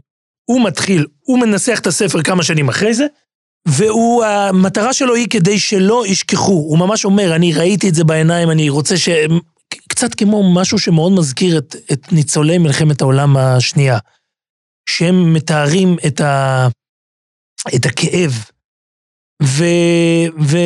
הוא 0.44 0.64
מתחיל, 0.64 1.06
הוא 1.20 1.38
מנסח 1.38 1.78
את 1.78 1.86
הספר 1.86 2.22
כמה 2.22 2.42
שנים 2.42 2.68
אחרי 2.68 2.94
זה, 2.94 3.06
והוא, 3.68 4.24
המטרה 4.24 4.92
שלו 4.92 5.14
היא 5.14 5.28
כדי 5.30 5.58
שלא 5.58 6.04
ישכחו. 6.06 6.52
הוא 6.52 6.78
ממש 6.78 7.04
אומר, 7.04 7.36
אני 7.36 7.52
ראיתי 7.54 7.88
את 7.88 7.94
זה 7.94 8.04
בעיניים, 8.04 8.50
אני 8.50 8.68
רוצה 8.68 8.96
ש... 8.96 9.08
קצת 9.88 10.14
כמו 10.14 10.54
משהו 10.54 10.78
שמאוד 10.78 11.12
מזכיר 11.12 11.58
את, 11.58 11.76
את 11.92 12.12
ניצולי 12.12 12.58
מלחמת 12.58 13.00
העולם 13.00 13.36
השנייה, 13.36 13.98
שהם 14.88 15.32
מתארים 15.32 15.96
את, 16.06 16.20
ה, 16.20 16.68
את 17.74 17.86
הכאב. 17.86 18.44
ו... 19.42 19.64
ו... 20.40 20.56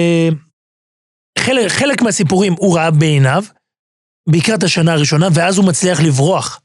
חלק, 1.46 1.70
חלק 1.70 2.02
מהסיפורים 2.02 2.52
הוא 2.58 2.76
ראה 2.76 2.90
בעיניו, 2.90 3.44
בעיקר 4.28 4.54
את 4.54 4.62
השנה 4.62 4.92
הראשונה, 4.92 5.28
ואז 5.34 5.58
הוא 5.58 5.66
מצליח 5.66 6.00
לברוח. 6.00 6.60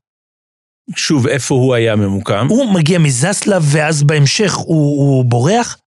שוב, 0.95 1.27
איפה 1.27 1.55
הוא 1.55 1.75
היה 1.75 1.95
ממוקם? 1.95 2.47
הוא 2.49 2.73
מגיע 2.73 2.99
מזסלב, 2.99 3.63
ואז 3.71 4.03
בהמשך 4.03 4.53
הוא, 4.53 4.99
הוא 4.99 5.25
בורח. 5.25 5.77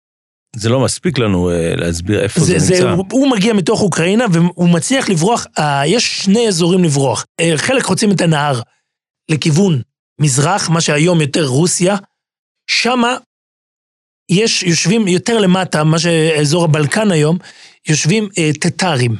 זה 0.56 0.68
לא 0.68 0.80
מספיק 0.80 1.18
לנו 1.18 1.50
אה, 1.50 1.76
להסביר 1.76 2.22
איפה 2.22 2.40
זה, 2.40 2.58
זה, 2.58 2.74
נמצא. 2.74 2.84
זה, 2.84 2.90
הוא, 2.90 3.04
הוא 3.12 3.30
מגיע 3.30 3.52
מתוך 3.52 3.80
אוקראינה, 3.80 4.24
והוא 4.32 4.68
מצליח 4.68 5.08
לברוח. 5.08 5.46
אה, 5.58 5.86
יש 5.86 6.24
שני 6.24 6.48
אזורים 6.48 6.84
לברוח. 6.84 7.26
אה, 7.40 7.52
חלק 7.56 7.82
חוצים 7.82 8.12
את 8.12 8.20
הנהר 8.20 8.60
לכיוון 9.30 9.82
מזרח, 10.20 10.68
מה 10.68 10.80
שהיום 10.80 11.20
יותר 11.20 11.46
רוסיה. 11.46 11.96
שמה 12.66 13.16
יש, 14.30 14.62
יושבים 14.62 15.08
יותר 15.08 15.38
למטה, 15.38 15.84
מה 15.84 15.98
שאזור 15.98 16.64
הבלקן 16.64 17.10
היום, 17.10 17.38
יושבים 17.88 18.28
אה, 18.38 18.50
טטרים. 18.60 19.16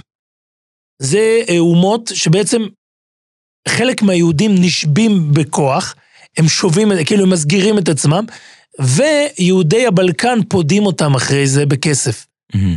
זה 1.03 1.41
אה, 1.49 1.59
אומות 1.59 2.11
שבעצם 2.15 2.63
חלק 3.69 4.03
מהיהודים 4.03 4.55
נשבים 4.55 5.33
בכוח, 5.33 5.95
הם 6.37 6.49
שובים, 6.49 6.89
כאילו 7.07 7.23
הם 7.23 7.31
מסגירים 7.31 7.79
את 7.79 7.89
עצמם, 7.89 8.25
ויהודי 8.81 9.87
הבלקן 9.87 10.39
פודים 10.49 10.87
אותם 10.87 11.15
אחרי 11.15 11.47
זה 11.47 11.67
בכסף. 11.67 12.27
מהמם. 12.55 12.77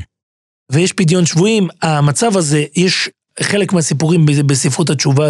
ויש 0.72 0.94
פדיון 0.94 1.26
שבויים, 1.26 1.68
המצב 1.82 2.38
הזה, 2.38 2.66
יש 2.76 3.10
חלק 3.42 3.74
מהסיפורים 3.74 4.26
בספרות 4.26 4.90
התשובה, 4.90 5.30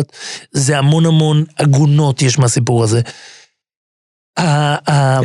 זה 0.52 0.78
המון 0.78 1.06
המון 1.06 1.44
עגונות 1.56 2.22
יש 2.22 2.40
מהסיפור 2.40 2.84
הזה. 2.84 3.02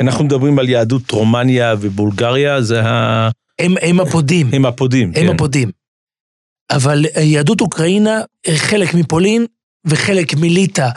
אנחנו 0.00 0.24
מדברים 0.24 0.58
על 0.58 0.68
יהדות 0.68 1.10
רומניה 1.10 1.74
ובולגריה, 1.80 2.62
זה 2.62 2.82
ה... 2.82 3.30
הם, 3.62 3.74
הם 3.82 4.00
הפודים. 4.00 4.50
הם 4.52 4.66
הפודים. 4.66 5.08
הם 5.08 5.14
כן. 5.14 5.34
הפודים. 5.34 5.70
אבל 6.70 7.04
יהדות 7.20 7.60
אוקראינה, 7.60 8.20
חלק 8.56 8.94
מפולין 8.94 9.46
וחלק 9.86 10.34
מליטא, 10.34 10.88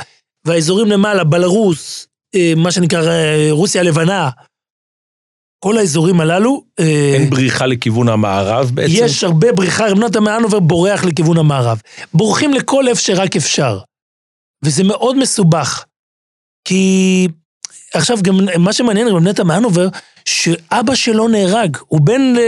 והאזורים 0.46 0.88
למעלה, 0.88 1.24
בלרוס, 1.24 2.08
אה, 2.36 2.54
מה 2.58 2.72
שנקרא 2.72 3.10
אה, 3.10 3.48
רוסיה 3.52 3.82
הלבנה, 3.82 4.30
כל 5.60 5.78
האזורים 5.78 6.22
הללו, 6.22 6.64
אה, 6.80 7.14
אין 7.14 7.30
בריחה 7.30 7.66
לכיוון 7.66 8.10
המערב 8.10 8.72
בעצם? 8.74 8.94
יש 8.94 9.24
הרבה 9.24 9.52
בריחה, 9.52 9.88
רב 9.88 10.00
נתן 10.00 10.24
מהנובר 10.24 10.60
בורח 10.60 11.04
לכיוון 11.04 11.38
המערב. 11.38 11.82
בורחים 12.14 12.54
לכל 12.54 12.88
איפה 12.88 13.02
שרק 13.02 13.36
אפשר. 13.36 13.80
וזה 14.66 14.84
מאוד 14.84 15.18
מסובך. 15.18 15.86
כי 16.68 17.28
עכשיו 17.96 18.18
גם 18.22 18.40
מה 18.60 18.74
שמעניין 18.74 19.08
רב 19.08 19.24
נתן 19.24 19.48
מהנובר, 19.48 19.88
שאבא 20.26 20.96
שלו 20.96 21.28
נהרג, 21.28 21.78
הוא 21.88 22.02
בן 22.02 22.22
ל... 22.22 22.40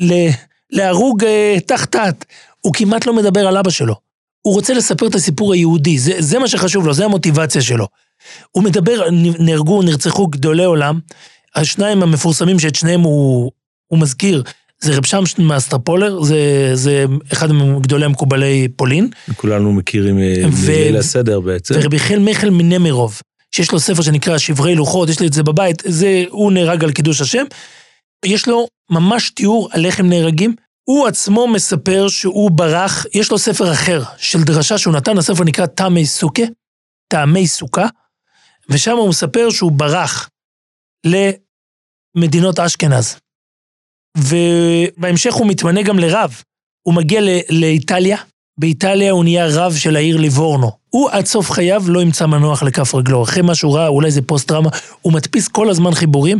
ל... 0.00 0.28
להרוג 0.70 1.24
אה, 1.24 1.56
ת"ח 1.66 1.91
ת"ט. 1.91 2.24
הוא 2.60 2.74
כמעט 2.74 3.06
לא 3.06 3.16
מדבר 3.16 3.46
על 3.46 3.56
אבא 3.56 3.70
שלו. 3.70 3.94
הוא 4.42 4.54
רוצה 4.54 4.74
לספר 4.74 5.06
את 5.06 5.14
הסיפור 5.14 5.52
היהודי, 5.52 5.98
זה, 5.98 6.12
זה 6.18 6.38
מה 6.38 6.48
שחשוב 6.48 6.86
לו, 6.86 6.94
זה 6.94 7.04
המוטיבציה 7.04 7.62
שלו. 7.62 7.86
הוא 8.50 8.62
מדבר, 8.62 9.08
נהרגו, 9.38 9.82
נרצחו 9.82 10.26
גדולי 10.26 10.64
עולם, 10.64 10.98
השניים 11.54 12.02
המפורסמים 12.02 12.58
שאת 12.58 12.74
שניהם 12.74 13.00
הוא, 13.00 13.50
הוא 13.86 13.98
מזכיר, 13.98 14.42
זה 14.80 14.96
רב 14.96 15.06
שמשון 15.06 15.48
מאוסטרופולי, 15.48 16.22
זה, 16.22 16.70
זה 16.74 17.04
אחד 17.32 17.52
מגדולי 17.52 18.04
המקובלי 18.04 18.68
פולין, 18.76 19.08
כולנו 19.36 19.72
מכירים 19.72 20.18
אה, 20.18 20.44
מליל 20.62 20.96
הסדר 20.96 21.40
בעצם. 21.40 21.74
ורבי 21.78 21.98
יחיאל 21.98 22.18
מיכל 22.18 22.50
מנמירוב, 22.50 23.20
שיש 23.54 23.72
לו 23.72 23.80
ספר 23.80 24.02
שנקרא 24.02 24.38
שברי 24.38 24.74
לוחות, 24.74 25.08
יש 25.08 25.20
לי 25.20 25.26
את 25.26 25.32
זה 25.32 25.42
בבית, 25.42 25.82
זה, 25.86 26.24
הוא 26.28 26.52
נהרג 26.52 26.84
על 26.84 26.92
קידוש 26.92 27.20
השם. 27.20 27.44
יש 28.24 28.48
לו 28.48 28.66
ממש 28.90 29.30
תיאור 29.30 29.68
על 29.72 29.86
איך 29.86 30.00
הם 30.00 30.08
נהרגים. 30.08 30.54
הוא 30.84 31.06
עצמו 31.08 31.48
מספר 31.48 32.08
שהוא 32.08 32.50
ברח, 32.50 33.06
יש 33.14 33.30
לו 33.30 33.38
ספר 33.38 33.72
אחר 33.72 34.02
של 34.18 34.42
דרשה 34.42 34.78
שהוא 34.78 34.94
נתן, 34.94 35.18
הספר 35.18 35.44
נקרא 35.44 35.66
טעמי 35.66 36.06
סוכה, 36.06 36.42
טעמי 37.08 37.46
סוכה, 37.46 37.86
ושם 38.68 38.96
הוא 38.96 39.08
מספר 39.08 39.50
שהוא 39.50 39.72
ברח 39.72 40.28
למדינות 41.06 42.58
אשכנז. 42.58 43.16
ובהמשך 44.18 45.34
הוא 45.34 45.46
מתמנה 45.46 45.82
גם 45.82 45.98
לרב. 45.98 46.42
הוא 46.86 46.94
מגיע 46.94 47.20
ל- 47.20 47.60
לאיטליה, 47.60 48.16
באיטליה 48.60 49.12
הוא 49.12 49.24
נהיה 49.24 49.46
רב 49.50 49.74
של 49.74 49.96
העיר 49.96 50.16
ליבורנו. 50.16 50.81
הוא 50.92 51.10
עד 51.10 51.26
סוף 51.26 51.50
חייו 51.50 51.82
לא 51.86 52.02
ימצא 52.02 52.26
מנוח 52.26 52.62
לכף 52.62 52.94
רגלו. 52.94 53.22
אחרי 53.22 53.42
מה 53.42 53.54
שהוא 53.54 53.76
ראה, 53.76 53.88
אולי 53.88 54.10
זה 54.10 54.22
פוסט-טראומה, 54.22 54.70
הוא 55.02 55.12
מדפיס 55.12 55.48
כל 55.48 55.70
הזמן 55.70 55.94
חיבורים. 55.94 56.38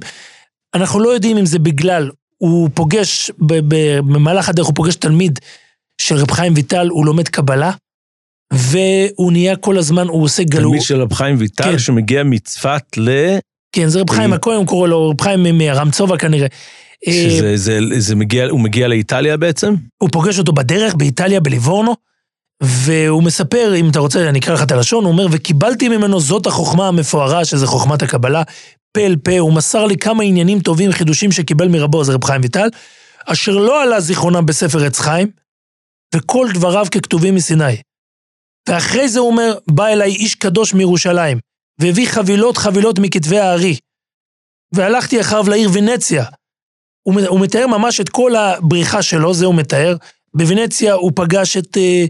אנחנו 0.74 1.00
לא 1.00 1.08
יודעים 1.08 1.36
אם 1.38 1.46
זה 1.46 1.58
בגלל, 1.58 2.10
הוא 2.38 2.68
פוגש, 2.74 3.30
במהלך 3.38 4.48
הדרך 4.48 4.66
הוא 4.66 4.74
פוגש 4.74 4.96
תלמיד 4.96 5.38
של 6.00 6.16
רב 6.16 6.30
חיים 6.30 6.52
ויטל, 6.56 6.88
הוא 6.88 7.06
לומד 7.06 7.28
קבלה, 7.28 7.70
והוא 8.52 9.32
נהיה 9.32 9.56
כל 9.56 9.78
הזמן, 9.78 10.08
הוא 10.08 10.24
עושה 10.24 10.42
גלו... 10.42 10.68
תלמיד 10.68 10.82
של 10.82 11.00
רב 11.00 11.12
חיים 11.12 11.36
ויטל 11.38 11.64
כן. 11.64 11.78
שמגיע 11.78 12.22
מצפת 12.22 12.96
ל... 12.96 13.10
כן, 13.72 13.88
זה 13.88 14.00
רב 14.00 14.10
חיים 14.10 14.32
הכהן, 14.32 14.64
קורא 14.64 14.88
לו 14.88 15.10
רב 15.10 15.20
חיים 15.20 15.58
מרמצובה 15.58 16.18
כנראה. 16.18 16.46
אה, 17.06 17.12
שזה 17.12 17.56
זה, 17.56 17.78
זה 17.98 18.16
מגיע, 18.16 18.44
הוא 18.44 18.60
מגיע 18.60 18.88
לאיטליה 18.88 19.36
בעצם? 19.36 19.74
הוא 19.98 20.08
פוגש 20.12 20.38
אותו 20.38 20.52
בדרך 20.52 20.94
באיטליה, 20.94 21.40
בליבורנו, 21.40 21.94
והוא 22.62 23.22
מספר, 23.22 23.74
אם 23.76 23.90
אתה 23.90 23.98
רוצה, 23.98 24.28
אני 24.28 24.38
אקרא 24.38 24.54
לך 24.54 24.62
את 24.62 24.72
הלשון, 24.72 25.04
הוא 25.04 25.12
אומר, 25.12 25.26
וקיבלתי 25.30 25.88
ממנו 25.88 26.20
זאת 26.20 26.46
החוכמה 26.46 26.88
המפוארה, 26.88 27.44
שזה 27.44 27.66
חוכמת 27.66 28.02
הקבלה, 28.02 28.42
פה 28.92 29.00
אל 29.00 29.16
פה, 29.16 29.38
הוא 29.38 29.52
מסר 29.52 29.86
לי 29.86 29.96
כמה 29.96 30.22
עניינים 30.22 30.60
טובים, 30.60 30.92
חידושים 30.92 31.32
שקיבל 31.32 31.68
מרבו, 31.68 32.04
זה 32.04 32.12
רב 32.12 32.24
חיים 32.24 32.42
ויטל, 32.42 32.68
אשר 33.26 33.52
לא 33.52 33.82
עלה 33.82 34.00
זיכרונם 34.00 34.46
בספר 34.46 34.84
עץ 34.84 34.98
חיים, 34.98 35.30
וכל 36.14 36.48
דבריו 36.54 36.86
ככתובים 36.90 37.34
מסיני. 37.34 37.76
ואחרי 38.68 39.08
זה 39.08 39.20
הוא 39.20 39.28
אומר, 39.28 39.58
בא 39.66 39.86
אליי 39.86 40.10
איש 40.10 40.34
קדוש 40.34 40.74
מירושלים, 40.74 41.38
והביא 41.78 42.08
חבילות 42.08 42.56
חבילות 42.56 42.98
מכתבי 42.98 43.38
הארי. 43.38 43.76
והלכתי 44.74 45.20
אחריו 45.20 45.50
לעיר 45.50 45.70
ונציה. 45.72 46.24
הוא, 47.02 47.40
מתאר 47.40 47.66
ממש 47.66 48.00
את 48.00 48.08
כל 48.08 48.36
הבריחה 48.36 49.02
שלו, 49.02 49.34
זה 49.34 49.46
הוא 49.46 49.54
מתאר. 49.54 49.96
בוונציה 50.34 50.92
הוא 50.92 51.12
פגש 51.14 51.56
את, 51.56 51.76
אה, 51.76 52.04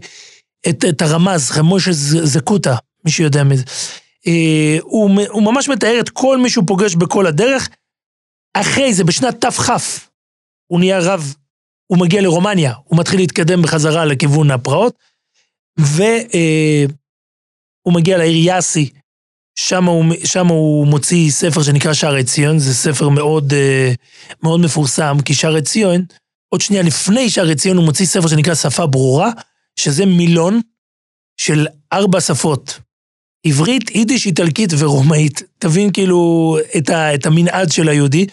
את, 0.69 0.85
את 0.89 1.01
הרמז, 1.01 1.51
משה 1.63 1.91
זקוטה, 2.23 2.75
מי 3.05 3.11
שיודע 3.11 3.43
מזה. 3.43 3.63
אה, 4.27 4.77
הוא, 4.81 5.21
הוא 5.29 5.43
ממש 5.43 5.69
מתאר 5.69 5.99
את 5.99 6.09
כל 6.09 6.37
מי 6.37 6.49
שהוא 6.49 6.63
פוגש 6.67 6.95
בכל 6.95 7.27
הדרך. 7.27 7.69
אחרי 8.53 8.93
זה, 8.93 9.03
בשנת 9.03 9.45
תכ, 9.45 9.71
הוא 10.67 10.79
נהיה 10.79 10.99
רב, 10.99 11.35
הוא 11.87 11.99
מגיע 11.99 12.21
לרומניה, 12.21 12.73
הוא 12.83 12.99
מתחיל 12.99 13.19
להתקדם 13.19 13.61
בחזרה 13.61 14.05
לכיוון 14.05 14.51
הפרעות, 14.51 14.95
והוא 15.77 16.09
אה, 17.87 17.93
מגיע 17.93 18.17
לעיר 18.17 18.45
יאסי, 18.45 18.89
שם 19.55 19.85
הוא, 19.85 20.05
שם 20.23 20.47
הוא 20.47 20.87
מוציא 20.87 21.31
ספר 21.31 21.63
שנקרא 21.63 21.93
שערי 21.93 22.23
ציון, 22.23 22.59
זה 22.59 22.73
ספר 22.73 23.09
מאוד, 23.09 23.53
אה, 23.53 23.93
מאוד 24.43 24.59
מפורסם, 24.59 25.17
כי 25.25 25.33
שערי 25.33 25.61
ציון, 25.61 26.05
עוד 26.49 26.61
שנייה 26.61 26.83
לפני 26.83 27.29
שערי 27.29 27.55
ציון 27.55 27.77
הוא 27.77 27.85
מוציא 27.85 28.05
ספר 28.05 28.27
שנקרא 28.27 28.55
שפה 28.55 28.87
ברורה, 28.87 29.31
שזה 29.79 30.05
מילון 30.05 30.61
של 31.37 31.67
ארבע 31.93 32.21
שפות. 32.21 32.79
עברית, 33.45 33.91
יידיש, 33.95 34.25
איטלקית 34.25 34.69
ורומאית. 34.77 35.41
תבין 35.59 35.91
כאילו 35.91 36.57
את, 36.77 36.89
ה, 36.89 37.15
את 37.15 37.25
המנעד 37.25 37.71
של 37.71 37.89
היהודי. 37.89 38.25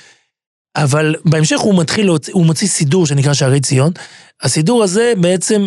אבל 0.77 1.15
בהמשך 1.25 1.61
הוא 1.61 1.81
מתחיל, 1.81 2.09
הוא 2.33 2.47
מוציא 2.47 2.69
סידור 2.69 3.07
שנקרא 3.07 3.35
שערי 3.35 3.61
ציון. 3.61 3.93
הסידור 4.43 4.83
הזה 4.83 5.13
בעצם 5.17 5.67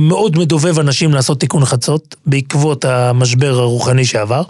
מאוד 0.00 0.38
מדובב 0.38 0.78
אנשים 0.78 1.14
לעשות 1.14 1.40
תיקון 1.40 1.64
חצות 1.64 2.16
בעקבות 2.26 2.84
המשבר 2.84 3.58
הרוחני 3.58 4.04
שעבר. 4.04 4.42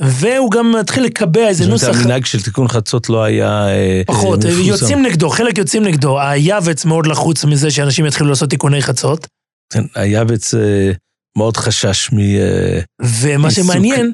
והוא 0.00 0.50
גם 0.50 0.72
מתחיל 0.80 1.04
לקבע 1.04 1.48
איזה 1.48 1.66
נוסח... 1.66 1.86
זאת 1.86 1.94
אומרת, 1.94 2.04
המנהג 2.04 2.24
של 2.24 2.42
תיקון 2.42 2.68
חצות 2.68 3.08
לא 3.08 3.24
היה 3.24 3.68
אה, 3.68 4.02
פחות, 4.06 4.38
מפורסם. 4.38 4.62
יוצאים 4.62 5.02
נגדו, 5.02 5.30
חלק 5.30 5.58
יוצאים 5.58 5.82
נגדו. 5.82 6.20
היעבץ 6.20 6.84
מאוד 6.84 7.06
לחוץ 7.06 7.44
מזה 7.44 7.70
שאנשים 7.70 8.06
יתחילו 8.06 8.30
לעשות 8.30 8.50
תיקוני 8.50 8.82
חצות. 8.82 9.26
כן, 9.72 9.82
היעבץ 9.94 10.54
אה, 10.54 10.92
מאוד 11.38 11.56
חשש 11.56 12.12
מ... 12.12 12.18
אה, 12.18 12.80
ומה 13.02 13.50
שמעניין, 13.50 14.12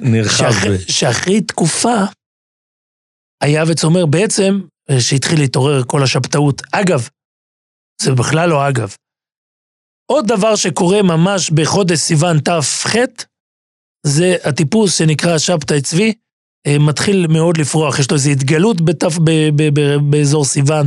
שאחרי 0.88 1.40
תקופה, 1.40 1.96
היעבץ 3.42 3.84
אומר 3.84 4.06
בעצם, 4.06 4.60
שהתחיל 5.00 5.40
להתעורר 5.40 5.82
כל 5.86 6.02
השבתאות. 6.02 6.62
אגב, 6.72 7.08
זה 8.02 8.12
בכלל 8.12 8.48
לא 8.48 8.68
אגב. 8.68 8.94
עוד 10.10 10.26
דבר 10.26 10.56
שקורה 10.56 11.02
ממש 11.02 11.50
בחודש 11.50 11.98
סיוון 11.98 12.38
תכ, 12.40 12.94
זה 14.06 14.36
הטיפוס 14.44 14.98
שנקרא 14.98 15.38
שבתאי 15.38 15.80
צבי, 15.80 16.12
אה, 16.66 16.78
מתחיל 16.78 17.26
מאוד 17.26 17.58
לפרוח, 17.58 17.98
יש 17.98 18.10
לו 18.10 18.16
איזו 18.16 18.30
התגלות 18.30 18.80
בתף, 18.80 19.18
ב, 19.18 19.30
ב, 19.56 19.80
ב, 19.80 19.96
באזור 20.10 20.44
סיוון. 20.44 20.86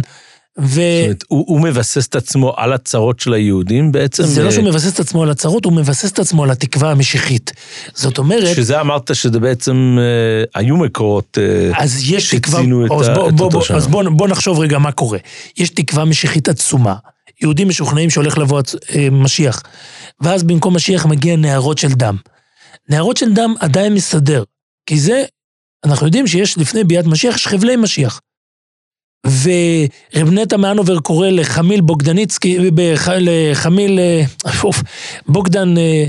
ו... 0.60 0.66
זאת 0.66 1.04
אומרת, 1.04 1.24
הוא, 1.28 1.46
הוא 1.48 1.62
מבסס 1.62 2.08
את 2.08 2.16
עצמו 2.16 2.54
על 2.58 2.74
הצרות 2.74 3.20
של 3.20 3.34
היהודים 3.34 3.92
בעצם? 3.92 4.24
זה 4.24 4.42
ו... 4.42 4.46
לא 4.46 4.52
שהוא 4.52 4.66
מבסס 4.66 4.94
את 4.94 5.00
עצמו 5.00 5.24
על 5.24 5.30
הצרות, 5.30 5.66
הוא 5.66 5.74
מבסס 5.74 6.12
את 6.12 6.20
עצמו 6.20 6.44
על 6.44 6.52
התקווה 6.52 6.92
המשיחית. 6.92 7.52
זאת 7.94 8.18
אומרת... 8.18 8.56
שזה 8.56 8.82
אמרת 8.82 9.16
שזה 9.16 9.40
בעצם 9.40 9.98
אה, 10.00 10.62
היו 10.62 10.78
מקורות 10.78 11.38
אה, 11.42 11.84
אז 11.84 12.12
יש 12.12 12.30
שצינו 12.30 12.86
תקווה... 12.86 12.98
את, 12.98 13.02
אז 13.02 13.10
בוא, 13.18 13.30
את 13.30 13.36
בוא, 13.36 13.46
אותו 13.46 13.60
בוא, 13.60 13.76
אז 13.76 13.88
בוא, 13.88 14.04
בוא 14.10 14.28
נחשוב 14.28 14.60
רגע 14.60 14.78
מה 14.78 14.92
קורה. 14.92 15.18
יש 15.58 15.70
תקווה 15.70 16.06
משיחית 16.06 16.50
עצומה. 16.50 16.96
יהודים 17.42 17.68
משוכנעים 17.68 18.10
שהולך 18.10 18.38
לבוא 18.38 18.62
אה, 18.96 19.08
משיח. 19.12 19.64
ואז 20.22 20.44
במקום 20.44 20.76
משיח 20.76 21.06
מגיע 21.06 21.36
נהרות 21.36 21.78
של 21.78 21.94
דם. 21.94 22.18
נהרות 22.90 23.18
של 23.18 23.34
דם 23.34 23.54
עדיין 23.60 23.94
מסתדר, 23.94 24.44
כי 24.86 25.00
זה, 25.00 25.24
אנחנו 25.86 26.06
יודעים 26.06 26.28
שיש 26.28 26.58
לפני 26.58 26.84
ביאת 26.84 27.06
משיח, 27.06 27.36
יש 27.36 27.48
חבלי 27.48 27.76
משיח. 27.76 28.22
ורב 29.28 30.30
נטע 30.32 30.58
מאנובר 30.58 31.00
קורא 31.00 31.30
לחמיל 31.30 31.82
בוגדניצקי, 31.82 32.58
לחמיל, 33.20 34.00
אה, 34.00 34.24
בוגדן 35.28 35.78
אה, 35.78 36.06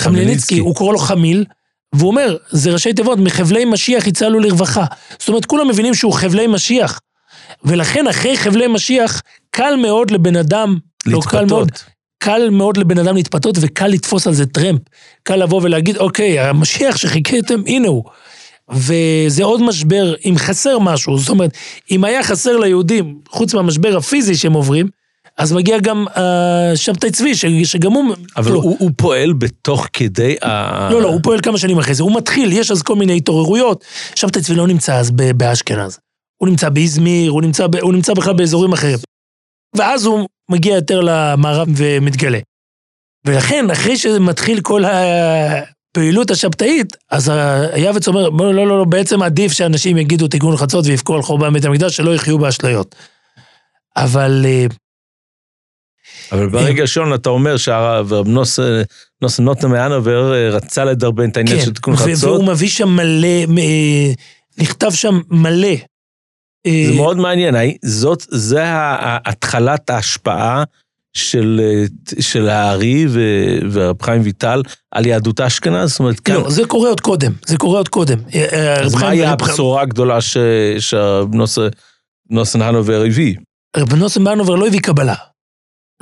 חמלניצקי, 0.00 0.58
הוא 0.58 0.74
קורא 0.74 0.92
לו 0.92 0.98
חמיל, 0.98 1.44
והוא 1.94 2.10
אומר, 2.10 2.36
זה 2.50 2.72
ראשי 2.72 2.92
תיבות, 2.92 3.18
מחבלי 3.18 3.64
משיח 3.64 4.06
יצאלו 4.06 4.40
לרווחה. 4.40 4.84
זאת 5.18 5.28
אומרת, 5.28 5.46
כולם 5.46 5.68
מבינים 5.68 5.94
שהוא 5.94 6.12
חבלי 6.12 6.46
משיח. 6.46 7.00
ולכן 7.64 8.06
אחרי 8.06 8.36
חבלי 8.36 8.66
משיח, 8.66 9.22
קל 9.50 9.76
מאוד 9.76 10.10
לבן 10.10 10.36
אדם, 10.36 10.78
להתפתות. 11.06 11.32
לא 11.34 11.38
קל 11.38 11.46
מאוד, 11.46 11.70
קל 12.18 12.50
מאוד 12.50 12.76
לבן 12.76 12.98
אדם 12.98 13.16
להתפתות 13.16 13.56
וקל 13.60 13.86
לתפוס 13.86 14.26
על 14.26 14.34
זה 14.34 14.46
טרמפ. 14.46 14.80
קל 15.22 15.36
לבוא 15.36 15.60
ולהגיד, 15.62 15.96
אוקיי, 15.96 16.40
המשיח 16.40 16.96
שחיכיתם, 16.96 17.62
הנה 17.66 17.88
הוא. 17.88 18.04
וזה 18.70 19.44
עוד 19.44 19.62
משבר, 19.62 20.14
אם 20.24 20.34
חסר 20.36 20.78
משהו, 20.78 21.18
זאת 21.18 21.28
אומרת, 21.28 21.50
אם 21.90 22.04
היה 22.04 22.22
חסר 22.22 22.56
ליהודים, 22.56 23.18
חוץ 23.28 23.54
מהמשבר 23.54 23.96
הפיזי 23.96 24.34
שהם 24.34 24.52
עוברים, 24.52 24.88
אז 25.38 25.52
מגיע 25.52 25.78
גם 25.78 26.06
uh, 26.08 26.20
שבתאי 26.74 27.10
צבי, 27.10 27.34
שגם 27.64 27.92
הוא... 27.92 28.14
אבל 28.36 28.52
לא, 28.52 28.56
הוא, 28.56 28.76
הוא 28.78 28.90
פועל 28.96 29.32
בתוך 29.32 29.88
כדי 29.92 30.36
ה... 30.42 30.88
לא, 30.92 31.02
לא, 31.02 31.08
הוא 31.08 31.20
פועל 31.22 31.40
כמה 31.40 31.58
שנים 31.58 31.78
אחרי 31.78 31.94
זה. 31.94 32.02
הוא 32.02 32.16
מתחיל, 32.16 32.52
יש 32.52 32.70
אז 32.70 32.82
כל 32.82 32.96
מיני 32.96 33.16
התעוררויות. 33.16 33.84
שבתאי 34.14 34.42
צבי 34.42 34.54
לא 34.54 34.66
נמצא 34.66 34.96
אז 34.96 35.10
באשכנז. 35.10 35.98
הוא 36.36 36.48
נמצא 36.48 36.68
באזמיר, 36.68 37.30
הוא 37.30 37.42
נמצא, 37.42 37.66
הוא 37.80 37.92
נמצא 37.92 38.14
בכלל 38.14 38.32
באזורים 38.34 38.72
אחרים. 38.72 38.98
ואז 39.76 40.06
הוא 40.06 40.28
מגיע 40.50 40.74
יותר 40.74 41.00
למערב 41.00 41.68
ומתגלה. 41.76 42.38
ולכן, 43.26 43.70
אחרי 43.70 43.96
שמתחיל 43.96 44.60
כל 44.60 44.82
הפעילות 45.94 46.30
השבתאית, 46.30 46.96
אז 47.10 47.32
היעבץ 47.72 48.08
אומר, 48.08 48.28
לא, 48.28 48.54
לא, 48.54 48.66
לא, 48.66 48.84
בעצם 48.84 49.22
עדיף 49.22 49.52
שאנשים 49.52 49.96
יגידו 49.96 50.28
תיקון 50.28 50.56
חצות 50.56 50.86
ויבכו 50.86 51.14
על 51.14 51.22
חורבן 51.22 51.52
בית 51.52 51.64
המקדש, 51.64 51.96
שלא 51.96 52.14
יחיו 52.14 52.38
באשליות. 52.38 52.94
אבל... 53.96 54.42
אה, 54.46 54.66
אבל 56.32 56.48
ברגע 56.48 56.82
ראשון 56.82 57.14
אתה 57.14 57.28
אומר 57.28 57.56
שהרב 57.56 58.12
נוס 59.22 59.38
נוטה 59.40 59.68
מאנובר 59.68 60.34
אה, 60.34 60.50
רצה 60.50 60.84
לדרבן 60.84 61.28
את 61.28 61.36
העניין 61.36 61.58
כן, 61.58 61.64
של 61.64 61.72
תיקון 61.72 61.96
חצות. 61.96 62.24
והוא 62.24 62.44
מביא 62.44 62.68
שם 62.68 62.88
מלא, 62.88 63.44
אה, 63.58 64.12
נכתב 64.58 64.90
שם 64.90 65.20
מלא 65.30 65.74
זה 66.66 66.70
אה, 66.70 66.96
מאוד 66.96 67.16
מעניין, 67.16 67.54
זאת, 67.84 68.26
זה 68.30 68.62
התחלת 69.26 69.90
ההשפעה 69.90 70.64
של, 71.14 71.60
של 72.20 72.48
הארי 72.48 73.06
ורב 73.72 74.02
חיים 74.02 74.22
ויטל 74.24 74.62
על 74.90 75.06
יהדות 75.06 75.40
אשכנז? 75.40 75.90
זאת 75.90 75.98
אומרת, 75.98 76.20
כאן... 76.20 76.34
לא, 76.34 76.50
זה 76.50 76.64
קורה 76.66 76.88
עוד 76.88 77.00
קודם, 77.00 77.32
זה 77.46 77.56
קורה 77.56 77.78
עוד 77.78 77.88
קודם. 77.88 78.18
אה, 78.34 78.46
אה, 78.52 78.80
אז 78.82 78.94
מה 78.94 79.08
היה 79.08 79.30
הבשורה 79.30 79.82
הגדולה 79.82 80.18
שנוסן 82.30 82.62
הנובר 82.62 83.02
הביא? 83.06 83.36
רב 83.76 83.94
נוסן 83.94 84.26
הנובר 84.26 84.54
לא 84.54 84.66
הביא 84.66 84.80
קבלה. 84.80 85.14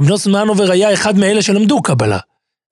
רב 0.01 0.09
נוסן 0.09 0.35
הנובר 0.35 0.71
היה 0.71 0.93
אחד 0.93 1.19
מאלה 1.19 1.43
שלמדו 1.43 1.83
קבלה. 1.83 2.19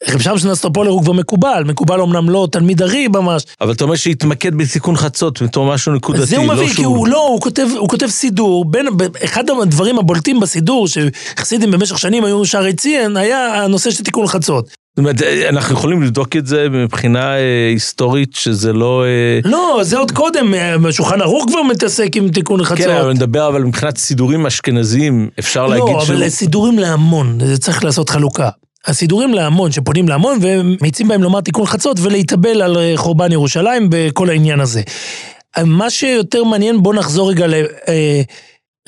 רב 0.09 0.21
שמשון 0.21 0.51
אסטרופולר 0.51 0.91
הוא 0.91 1.03
כבר 1.03 1.13
מקובל, 1.13 1.65
מקובל 1.67 2.01
אמנם 2.01 2.31
לא 2.31 2.49
תלמיד 2.53 2.83
ארי 2.83 3.09
ממש. 3.09 3.43
אבל 3.61 3.73
אתה 3.73 3.85
אומר 3.85 3.97
שהתמקד 3.97 4.55
בתיקון 4.55 4.97
חצות 4.97 5.43
בתור 5.43 5.75
משהו 5.75 5.93
נקודתי, 5.93 6.27
זה 6.27 6.37
הוא 6.37 6.47
לא 6.47 6.55
מביא, 6.55 6.75
כי 6.75 6.85
הוא 6.85 7.09
לא, 7.09 7.27
הוא 7.29 7.41
כותב, 7.41 7.67
הוא 7.79 7.89
כותב 7.89 8.07
סידור, 8.07 8.65
בין, 8.65 8.87
אחד 9.25 9.45
הדברים 9.63 9.99
הבולטים 9.99 10.41
בסידור, 10.41 10.87
שחסידים 10.89 11.71
במשך 11.71 11.99
שנים 11.99 12.25
היו 12.25 12.47
שערי 12.47 12.73
ציין, 12.73 13.17
היה 13.17 13.65
הנושא 13.65 13.91
של 13.91 14.05
תיקון 14.05 14.27
חצות. 14.27 14.65
זאת 14.67 14.99
אומרת, 14.99 15.23
אנחנו 15.49 15.75
יכולים 15.75 16.03
לבדוק 16.03 16.37
את 16.37 16.47
זה 16.47 16.69
מבחינה 16.69 17.37
אה, 17.37 17.69
היסטורית, 17.73 18.35
שזה 18.35 18.73
לא... 18.73 19.05
אה... 19.05 19.51
לא, 19.51 19.81
זה 19.83 19.99
עוד 19.99 20.11
קודם, 20.11 20.55
אה, 20.55 20.93
שולחן 20.93 21.21
ערוך 21.21 21.45
כבר 21.49 21.63
מתעסק 21.63 22.17
עם 22.17 22.29
תיקון 22.29 22.65
חצות. 22.65 22.87
כן, 22.87 22.97
אבל 22.97 23.13
נדבר, 23.13 23.49
אבל 23.49 23.63
מבחינת 23.63 23.97
סידורים 23.97 24.47
אשכנזיים, 24.47 25.29
אפשר 25.39 25.67
לא, 25.67 25.71
להגיד 25.71 26.01
שלא... 26.01 26.15
לא, 26.15 26.21
אבל 26.21 26.29
סידורים 26.29 26.79
להמון, 26.79 27.39
זה 27.47 27.59
צריך 27.59 27.85
לעשות 27.85 28.11
חלוקה. 28.11 28.49
הסידורים 28.87 29.35
להמון, 29.35 29.73
שפונים 29.73 30.09
להמון, 30.09 30.39
ומאיצים 30.41 31.09
בהם 31.09 31.23
לומר 31.23 31.41
תיקון 31.41 31.67
חצות 31.67 31.97
ולהתאבל 32.01 32.63
על 32.63 32.77
אה, 32.79 32.93
חורבן 32.97 33.33
ירושלים 33.33 33.87
בכל 33.91 34.31
העניין 34.31 34.61
הזה. 34.61 34.83
מה 35.65 35.91
שיותר 35.91 36.45
מעניין, 36.45 36.83
בואו 36.83 36.95
נחזור 36.95 37.31
רגע 37.31 37.47
ל... 37.47 37.55
אה, 37.89 38.23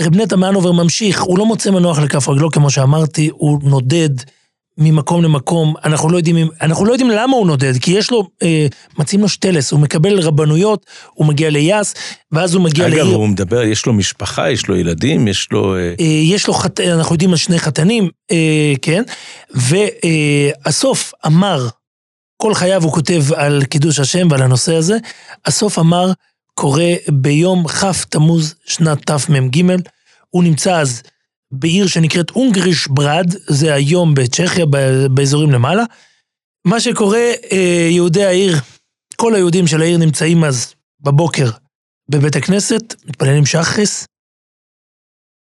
רב 0.00 0.16
נטע 0.16 0.36
מאנובר 0.36 0.72
ממשיך, 0.72 1.22
הוא 1.22 1.38
לא 1.38 1.46
מוצא 1.46 1.70
מנוח 1.70 1.98
לכף 1.98 2.28
רגלו, 2.28 2.50
כמו 2.50 2.70
שאמרתי, 2.70 3.30
הוא 3.32 3.58
נודד 3.62 4.10
ממקום 4.78 5.22
למקום, 5.22 5.74
אנחנו 5.84 6.10
לא 6.10 6.16
יודעים, 6.16 6.48
אנחנו 6.60 6.84
לא 6.84 6.92
יודעים 6.92 7.10
למה 7.10 7.36
הוא 7.36 7.46
נודד, 7.46 7.78
כי 7.78 7.92
יש 7.92 8.10
לו, 8.10 8.28
אה, 8.42 8.66
מציעים 8.98 9.22
לו 9.22 9.28
שטלס, 9.28 9.72
הוא 9.72 9.80
מקבל 9.80 10.20
רבנויות, 10.20 10.86
הוא 11.14 11.26
מגיע 11.26 11.50
ליאס, 11.50 11.94
ואז 12.32 12.54
הוא 12.54 12.62
מגיע 12.62 12.86
אגב, 12.86 12.94
לעיר. 12.94 13.16
הוא 13.16 13.28
מדבר, 13.28 13.62
יש 13.62 13.86
לו 13.86 13.92
משפחה, 13.92 14.50
יש 14.50 14.68
לו 14.68 14.76
ילדים, 14.76 15.28
יש 15.28 15.48
לו... 15.52 15.76
אה, 15.76 15.94
אה, 16.00 16.04
יש 16.04 16.46
לו, 16.46 16.54
חת... 16.54 16.80
אנחנו 16.80 17.14
יודעים 17.14 17.30
על 17.30 17.36
שני 17.36 17.58
חתנים, 17.58 18.08
אה, 18.30 18.72
כן? 18.82 19.02
והסוף 19.54 21.12
אמר, 21.26 21.68
כל 22.36 22.54
חייו 22.54 22.82
הוא 22.82 22.92
כותב 22.92 23.22
על 23.34 23.64
קידוש 23.64 23.98
השם 23.98 24.28
ועל 24.30 24.42
הנושא 24.42 24.74
הזה, 24.74 24.96
הסוף 25.46 25.78
אמר 25.78 26.12
קורה 26.54 26.94
ביום 27.08 27.68
כ' 27.68 28.04
תמוז 28.04 28.54
שנת 28.66 29.10
תמ"ג, 29.10 29.62
הוא 30.30 30.44
נמצא 30.44 30.76
אז 30.76 31.02
בעיר 31.52 31.86
שנקראת 31.86 32.30
אונגריש 32.30 32.88
ברד, 32.88 33.26
זה 33.48 33.74
היום 33.74 34.14
בצ'כיה, 34.14 34.66
באזורים 35.14 35.50
למעלה. 35.50 35.84
מה 36.64 36.80
שקורה, 36.80 37.30
אה, 37.52 37.88
יהודי 37.90 38.24
העיר, 38.24 38.56
כל 39.16 39.34
היהודים 39.34 39.66
של 39.66 39.80
העיר 39.80 39.98
נמצאים 39.98 40.44
אז 40.44 40.74
בבוקר 41.00 41.50
בבית 42.08 42.36
הכנסת, 42.36 42.94
מתפללים 43.04 43.46
שחרית, 43.46 44.06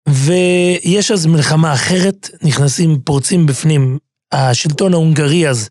ויש 0.08 1.10
אז 1.10 1.26
מלחמה 1.26 1.74
אחרת, 1.74 2.30
נכנסים, 2.42 3.00
פורצים 3.00 3.46
בפנים. 3.46 3.98
השלטון 4.32 4.92
ההונגרי 4.92 5.48
אז, 5.48 5.68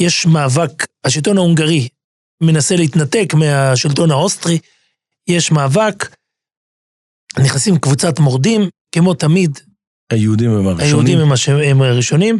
יש 0.00 0.26
מאבק, 0.26 0.86
השלטון 1.04 1.36
ההונגרי 1.36 1.88
מנסה 2.42 2.76
להתנתק 2.76 3.34
מהשלטון 3.34 4.10
האוסטרי, 4.10 4.58
יש 5.28 5.50
מאבק, 5.50 6.16
נכנסים 7.44 7.78
קבוצת 7.78 8.18
מורדים, 8.18 8.60
כמו 8.94 9.14
תמיד, 9.14 9.58
היהודים 10.12 10.50
הם 10.50 10.66
היהודים 10.78 11.18
הראשונים. 11.18 11.20
הם, 11.20 11.32
הש... 11.32 11.48
הם 11.48 11.82
הראשונים, 11.82 12.38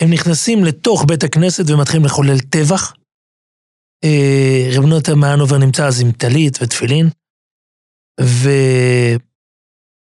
הם 0.00 0.10
נכנסים 0.10 0.64
לתוך 0.64 1.04
בית 1.08 1.24
הכנסת 1.24 1.64
ומתחילים 1.70 2.06
לחולל 2.06 2.38
טבח. 2.38 2.94
אה, 4.04 4.68
רב 4.72 4.84
נתן 4.84 5.18
מהנובר 5.18 5.58
נמצא 5.58 5.86
אז 5.86 6.00
עם 6.00 6.12
טלית 6.12 6.58
ותפילין, 6.62 7.08
והוא 8.20 9.20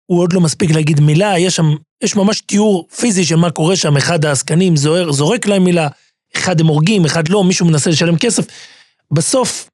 עוד 0.07 0.33
לא 0.33 0.40
מספיק 0.40 0.70
להגיד 0.70 1.00
מילה, 1.00 1.38
יש 1.38 1.57
שם, 1.57 1.64
יש 2.04 2.16
ממש 2.16 2.40
תיאור 2.40 2.88
פיזי 3.00 3.24
של 3.24 3.37
מה 3.37 3.50
קורה 3.50 3.76
שם, 3.76 3.96
אחד 3.96 4.24
העסקנים 4.24 4.76
זורק 5.11 5.46
להם 5.46 5.64
מילה, 5.64 5.88
אחד 6.37 6.61
הם 6.61 6.66
הורגים, 6.66 7.04
אחד 7.04 7.28
לא, 7.28 7.44
מישהו 7.44 7.66
מנסה 7.66 7.90
לשלם 7.90 8.18
כסף. 8.18 8.46
בסוף, 9.11 9.70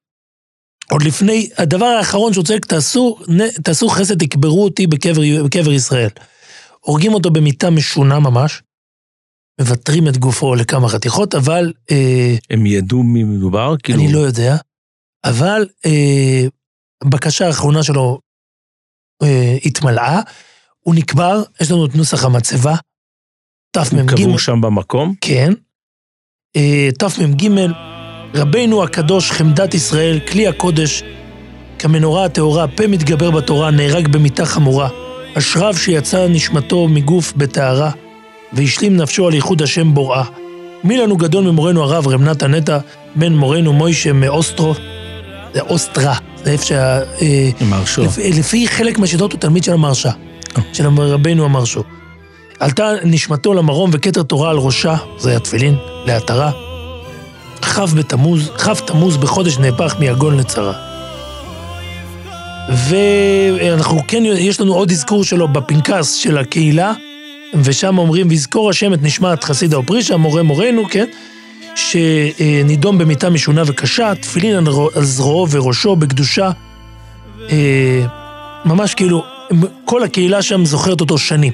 עוד 0.91 1.03
לפני, 1.03 1.49
הדבר 1.59 1.85
האחרון 1.87 2.33
שהוא 2.33 2.45
צועק, 2.45 2.65
תעשו, 2.65 3.19
תעשו 3.63 3.89
חסד, 3.89 4.19
תקברו 4.19 4.65
אותי 4.65 4.87
בקבר, 4.87 5.45
בקבר 5.45 5.73
ישראל. 5.73 6.09
הורגים 6.81 7.15
אותו 7.15 7.31
במיטה 7.31 7.71
משונה 7.71 8.19
ממש, 8.21 8.63
מוותרים 9.61 10.09
את 10.09 10.17
גופו 10.17 10.55
לכמה 10.55 10.89
חתיכות, 10.89 11.35
אבל 11.35 11.73
אה, 11.91 12.35
הם 12.51 12.67
ידעו 12.67 13.03
מי 13.03 13.25
מדובר? 13.25 13.75
כאילו... 13.83 14.03
אני 14.03 14.13
לא 14.13 14.19
יודע, 14.19 14.57
אבל 15.25 15.69
אה, 15.87 16.47
הבקשה 17.03 17.47
האחרונה 17.47 17.83
שלו 17.83 18.21
אה, 19.23 19.57
התמלאה, 19.65 20.21
הוא 20.81 20.95
נקבר, 20.95 21.43
יש 21.61 21.71
לנו 21.71 21.87
את 21.87 21.95
נוסח 21.95 22.25
המצבה, 22.25 22.75
תמ"ג, 23.71 24.11
קבעו 24.11 24.39
שם 24.39 24.61
במקום? 24.61 25.15
כן, 25.21 25.53
אה, 26.57 26.89
תמ"ג, 26.99 27.49
רבנו 28.35 28.83
הקדוש 28.83 29.31
חמדת 29.31 29.75
ישראל, 29.75 30.19
כלי 30.29 30.49
הקודש, 30.49 31.03
כמנורה 31.79 32.25
הטהורה, 32.25 32.69
פה 32.69 32.87
מתגבר 32.87 33.31
בתורה, 33.31 33.71
נהרג 33.71 34.09
במיתה 34.09 34.47
חמורה. 34.47 34.89
אשריו 35.39 35.75
שיצא 35.77 36.27
נשמתו 36.29 36.89
מגוף 36.89 37.33
בטהרה, 37.37 37.91
והשלים 38.53 38.97
נפשו 38.97 39.27
על 39.27 39.35
ייחוד 39.35 39.63
השם 39.63 39.95
בוראה. 39.95 40.25
מי 40.85 40.99
לנו 40.99 41.17
גדול 41.17 41.45
ממורנו 41.45 41.83
הרב, 41.83 42.09
רב 42.09 42.23
נתן 42.23 42.55
נטע, 42.55 42.79
בן 43.17 43.33
מורנו 43.33 43.73
מוישה 43.73 44.13
מאוסטרו, 44.13 44.75
זה 45.55 45.61
אוסטרה, 45.61 46.15
זה 46.45 46.51
איפה 46.51 46.65
שה... 46.65 47.01
אה, 47.01 47.51
מרשו. 47.61 48.05
לפי, 48.05 48.33
לפי 48.33 48.69
חלק 48.69 48.99
מהשיטות 48.99 49.33
הוא 49.33 49.41
תלמיד 49.41 49.65
של 49.65 49.73
המרשה, 49.73 50.11
של 50.73 50.87
רבנו 50.87 51.45
המרשו. 51.45 51.83
עלתה 52.61 52.91
נשמתו 53.05 53.55
למרום 53.55 53.91
וכתר 53.93 54.23
תורה 54.23 54.51
על 54.51 54.57
ראשה, 54.57 54.97
זה 55.19 55.37
התפילין, 55.37 55.77
לעטרה. 56.07 56.64
כ' 57.65 57.95
בתמוז, 57.95 58.51
כ' 58.59 58.81
תמוז 58.81 59.17
בחודש 59.17 59.59
נהפך 59.59 59.97
מיגון 59.99 60.37
לצרה. 60.37 60.73
ואנחנו 62.89 64.01
כן, 64.09 64.23
יש 64.27 64.61
לנו 64.61 64.75
עוד 64.75 64.91
אזכור 64.91 65.25
שלו 65.25 65.49
בפנקס 65.49 66.13
של 66.13 66.39
הקהילה, 66.39 66.93
ושם 67.55 67.99
אומרים, 67.99 68.29
ויזכור 68.29 68.71
השם 68.71 68.95
את 68.95 68.99
נשמת 69.03 69.45
חסידה 69.45 69.79
ופרישה, 69.79 70.17
מורה 70.17 70.43
מורנו, 70.43 70.83
כן? 70.91 71.05
שנידום 71.75 72.99
במיטה 72.99 73.31
משונה 73.31 73.63
וקשה, 73.67 74.13
תפילין 74.21 74.57
על 74.57 74.67
רו- 74.67 74.91
על 74.95 75.05
זרועו 75.05 75.51
וראשו 75.51 75.97
בקדושה. 75.97 76.51
אה, 77.51 78.07
ממש 78.65 78.95
כאילו, 78.95 79.25
כל 79.85 80.03
הקהילה 80.03 80.43
שם 80.43 80.65
זוכרת 80.65 81.01
אותו 81.01 81.19
שנים. 81.19 81.53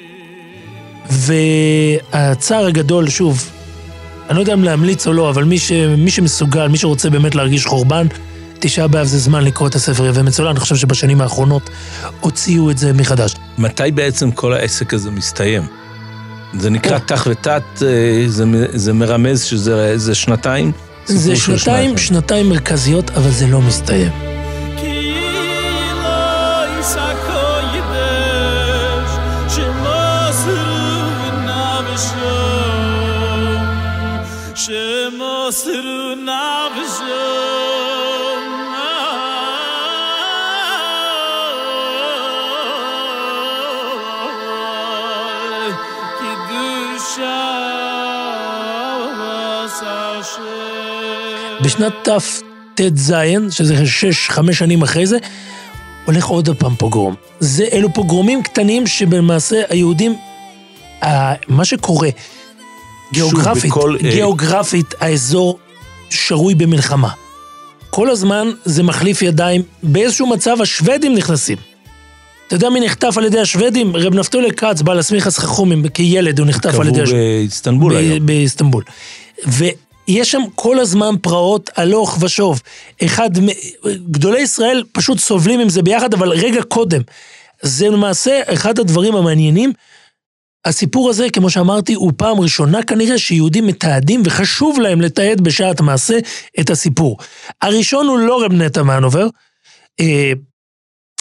והצער 1.10 2.66
הגדול, 2.66 3.08
שוב, 3.08 3.50
אני 4.30 4.36
לא 4.36 4.42
יודע 4.42 4.54
אם 4.54 4.64
להמליץ 4.64 5.06
או 5.06 5.12
לא, 5.12 5.30
אבל 5.30 5.44
מי, 5.44 5.58
ש, 5.58 5.72
מי 5.72 6.10
שמסוגל, 6.10 6.68
מי 6.68 6.78
שרוצה 6.78 7.10
באמת 7.10 7.34
להרגיש 7.34 7.66
חורבן, 7.66 8.06
תשעה 8.60 8.88
באב 8.88 9.06
זה 9.06 9.18
זמן 9.18 9.44
לקרוא 9.44 9.68
את 9.68 9.74
הספר 9.74 10.06
יבא 10.06 10.22
מצולע, 10.22 10.50
אני 10.50 10.60
חושב 10.60 10.76
שבשנים 10.76 11.20
האחרונות 11.20 11.70
הוציאו 12.20 12.70
את 12.70 12.78
זה 12.78 12.92
מחדש. 12.92 13.34
מתי 13.58 13.90
בעצם 13.94 14.30
כל 14.30 14.52
העסק 14.52 14.94
הזה 14.94 15.10
מסתיים? 15.10 15.62
זה 16.58 16.70
נקרא. 16.70 16.98
תח 16.98 17.26
ותת, 17.30 17.62
אה, 17.82 18.24
זה, 18.26 18.44
זה 18.72 18.92
מרמז 18.92 19.42
שזה 19.42 19.98
זה 19.98 20.14
שנתיים? 20.14 20.72
זה 21.06 21.36
שנתיים, 21.36 21.98
שנתיים 21.98 22.48
מרכזיות, 22.48 23.10
אבל 23.10 23.30
זה 23.30 23.46
לא 23.46 23.60
מסתיים. 23.60 24.12
נבשו 35.50 37.04
קידושה 46.18 47.46
ועשה 49.18 50.20
בשנת 51.64 52.08
תט"ז, 52.74 53.14
שזה 53.50 53.86
שש, 53.86 54.28
חמש 54.28 54.58
שנים 54.58 54.82
אחרי 54.82 55.06
זה, 55.06 55.18
הולך 56.04 56.26
עוד 56.26 56.48
פעם 56.58 56.74
פוגרום. 56.76 57.14
זה, 57.40 57.64
אלו 57.72 57.94
פוגרומים 57.94 58.42
קטנים 58.42 58.86
שבמעשה 58.86 59.62
היהודים, 59.68 60.16
ה- 61.04 61.34
מה 61.48 61.64
שקורה, 61.64 62.08
גיאוגרפית, 63.12 63.70
בכל, 63.70 63.96
אה, 64.04 64.10
גיאוגרפית 64.10 64.94
האזור 65.00 65.58
שרוי 66.10 66.54
במלחמה. 66.54 67.08
כל 67.90 68.10
הזמן 68.10 68.50
זה 68.64 68.82
מחליף 68.82 69.22
ידיים, 69.22 69.62
באיזשהו 69.82 70.26
מצב 70.26 70.56
השוודים 70.60 71.14
נכנסים. 71.14 71.58
אתה 72.46 72.56
יודע 72.56 72.70
מי 72.70 72.80
נחטף 72.80 73.18
על 73.18 73.24
ידי 73.24 73.40
השוודים? 73.40 73.96
רב 73.96 74.14
נפתולי 74.14 74.50
כץ, 74.52 74.82
בעל 74.82 74.98
הסמיכס 74.98 75.38
חכומים, 75.38 75.88
כילד 75.88 76.38
הוא 76.38 76.46
נחטף 76.46 76.74
על 76.74 76.88
ידי 76.88 76.90
קבעו 76.90 77.02
השוודים. 77.02 77.24
באיסטנבול 77.24 77.92
ב- 77.92 77.96
היום. 77.96 78.26
באיסטנבול. 78.26 78.84
ויש 79.46 80.30
שם 80.30 80.42
כל 80.54 80.78
הזמן 80.78 81.14
פרעות 81.22 81.70
הלוך 81.76 82.18
ושוב. 82.20 82.60
אחד, 83.04 83.30
גדולי 84.10 84.40
ישראל 84.40 84.82
פשוט 84.92 85.18
סובלים 85.18 85.60
עם 85.60 85.68
זה 85.68 85.82
ביחד, 85.82 86.14
אבל 86.14 86.28
רגע 86.28 86.62
קודם. 86.62 87.00
זה 87.62 87.88
למעשה 87.88 88.40
אחד 88.46 88.78
הדברים 88.78 89.14
המעניינים. 89.16 89.72
הסיפור 90.64 91.10
הזה, 91.10 91.26
כמו 91.32 91.50
שאמרתי, 91.50 91.94
הוא 91.94 92.12
פעם 92.16 92.40
ראשונה 92.40 92.82
כנראה 92.82 93.18
שיהודים 93.18 93.66
מתעדים 93.66 94.22
וחשוב 94.24 94.80
להם 94.80 95.00
לתעד 95.00 95.40
בשעת 95.40 95.80
מעשה 95.80 96.18
את 96.60 96.70
הסיפור. 96.70 97.18
הראשון 97.62 98.06
הוא 98.06 98.18
לא 98.18 98.44
רב 98.44 98.52
נטע 98.52 98.82
מהנובר. 98.82 99.26
אה, 100.00 100.32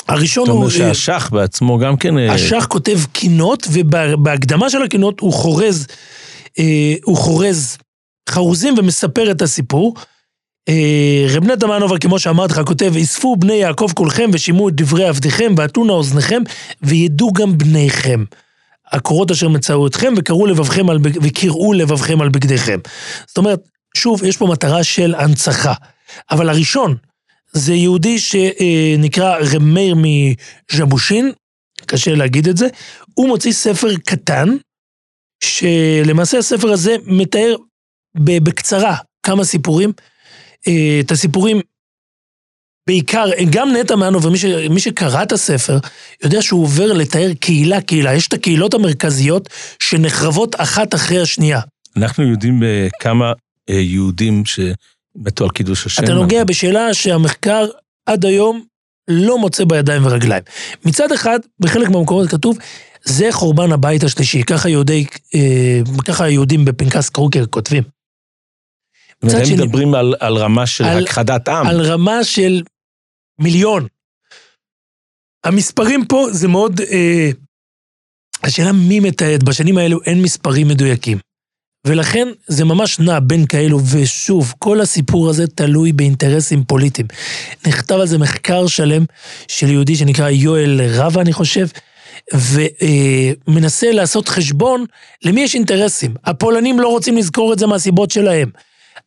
הראשון 0.07 0.43
אתה 0.43 0.51
הוא... 0.51 0.57
אומר 0.57 0.73
אה, 0.73 0.77
שהשח 0.77 1.29
בעצמו 1.33 1.77
גם 1.77 1.97
כן... 1.97 2.17
אה, 2.17 2.33
השח 2.33 2.65
כותב 2.69 2.99
קינות, 3.11 3.67
ובהקדמה 3.71 4.69
של 4.69 4.81
הקינות 4.81 5.19
הוא 5.19 5.33
חורז, 5.33 5.87
אה, 6.59 6.93
הוא 7.03 7.17
חורז 7.17 7.77
חרוזים 8.29 8.75
ומספר 8.77 9.31
את 9.31 9.41
הסיפור. 9.41 9.95
רב 11.29 11.43
נתן 11.43 11.67
מנובר, 11.67 11.97
כמו 11.97 12.19
שאמרתי 12.19 12.53
לך, 12.53 12.61
כותב, 12.65 12.93
אספו 13.01 13.35
בני 13.35 13.53
יעקב 13.53 13.91
כולכם 13.95 14.29
ושמעו 14.33 14.69
את 14.69 14.75
דברי 14.75 15.07
עבדיכם 15.07 15.53
ואתונה 15.57 15.93
אוזניכם 15.93 16.41
וידעו 16.81 17.33
גם 17.33 17.57
בניכם. 17.57 18.23
הקורות 18.91 19.31
אשר 19.31 19.49
מצאו 19.49 19.87
אתכם 19.87 20.13
וקראו 20.17 20.45
לבבכם 20.45 20.89
על, 20.89 20.97
וקראו 21.21 21.73
לבבכם 21.73 22.21
על 22.21 22.29
בגדיכם. 22.29 22.79
זאת 23.27 23.37
אומרת, 23.37 23.59
שוב, 23.97 24.23
יש 24.23 24.37
פה 24.37 24.47
מטרה 24.47 24.83
של 24.83 25.15
הנצחה. 25.15 25.73
אבל 26.31 26.49
הראשון, 26.49 26.95
זה 27.51 27.73
יהודי 27.73 28.19
שנקרא 28.19 29.37
רב 29.37 29.63
מאיר 29.63 29.95
מז'בושין, 29.97 31.31
קשה 31.85 32.15
להגיד 32.15 32.47
את 32.47 32.57
זה, 32.57 32.67
הוא 33.13 33.27
מוציא 33.27 33.51
ספר 33.51 33.87
קטן, 34.05 34.49
שלמעשה 35.43 36.37
הספר 36.37 36.71
הזה 36.71 36.95
מתאר 37.05 37.55
בקצרה 38.15 38.95
כמה 39.23 39.43
סיפורים. 39.43 39.91
אה, 40.67 40.99
את 40.99 41.11
הסיפורים, 41.11 41.61
בעיקר, 42.89 43.25
גם 43.49 43.69
נטע 43.75 43.95
מנו 43.95 44.21
ומי 44.21 44.37
ש, 44.37 44.45
שקרא 44.77 45.23
את 45.23 45.31
הספר, 45.31 45.77
יודע 46.23 46.41
שהוא 46.41 46.63
עובר 46.63 46.93
לתאר 46.93 47.33
קהילה-קהילה. 47.39 48.13
יש 48.13 48.27
את 48.27 48.33
הקהילות 48.33 48.73
המרכזיות 48.73 49.49
שנחרבות 49.79 50.55
אחת 50.57 50.95
אחרי 50.95 51.21
השנייה. 51.21 51.59
אנחנו 51.97 52.23
יודעים 52.23 52.63
אה, 52.63 52.87
כמה 52.99 53.33
אה, 53.69 53.75
יהודים 53.75 54.43
שמתו 54.45 55.43
על 55.43 55.49
קידוש 55.49 55.85
השם. 55.85 56.03
אתה 56.03 56.13
נוגע 56.13 56.43
בשאלה 56.43 56.93
שהמחקר 56.93 57.65
עד 58.05 58.25
היום 58.25 58.63
לא 59.07 59.37
מוצא 59.37 59.63
בידיים 59.63 60.05
ורגליים. 60.05 60.43
מצד 60.85 61.11
אחד, 61.11 61.39
בחלק 61.59 61.89
מהמקומות 61.89 62.29
כתוב, 62.29 62.57
זה 63.03 63.27
חורבן 63.31 63.71
הבית 63.71 64.03
השלישי, 64.03 64.43
ככה, 64.43 64.69
יהודי, 64.69 65.05
אה, 65.35 65.81
ככה 66.05 66.23
היהודים 66.23 66.65
בפנקס 66.65 67.09
קרוקר 67.09 67.45
כותבים. 67.49 67.83
מצד 69.23 69.37
הם 69.37 69.53
מדברים 69.53 69.95
על, 69.95 70.15
על 70.19 70.37
רמה 70.37 70.67
של 70.67 70.83
על- 70.83 71.03
הכחדת 71.03 71.49
עם. 71.49 71.67
על 71.67 71.81
רמה 71.81 72.23
של 72.23 72.61
מיליון. 73.39 73.87
המספרים 75.43 76.05
פה 76.05 76.27
זה 76.31 76.47
מאוד... 76.47 76.81
אה, 76.81 77.29
השאלה 78.43 78.71
מי 78.71 78.99
מתעד, 78.99 79.43
בשנים 79.43 79.77
האלו 79.77 79.99
אין 80.05 80.21
מספרים 80.21 80.67
מדויקים. 80.67 81.17
ולכן 81.87 82.27
זה 82.47 82.65
ממש 82.65 82.99
נע 82.99 83.19
בין 83.19 83.45
כאלו, 83.45 83.79
ושוב, 83.91 84.53
כל 84.59 84.81
הסיפור 84.81 85.29
הזה 85.29 85.47
תלוי 85.47 85.91
באינטרסים 85.91 86.63
פוליטיים. 86.63 87.07
נכתב 87.67 87.95
על 87.95 88.07
זה 88.07 88.17
מחקר 88.17 88.67
שלם 88.67 89.05
של 89.47 89.67
יהודי 89.69 89.95
שנקרא 89.95 90.29
יואל 90.29 90.81
רבה, 90.93 91.21
אני 91.21 91.33
חושב, 91.33 91.67
ומנסה 92.33 93.91
לעשות 93.91 94.29
חשבון 94.29 94.85
למי 95.25 95.41
יש 95.41 95.55
אינטרסים. 95.55 96.13
הפולנים 96.25 96.79
לא 96.79 96.87
רוצים 96.87 97.17
לזכור 97.17 97.53
את 97.53 97.59
זה 97.59 97.67
מהסיבות 97.67 98.11
שלהם. 98.11 98.49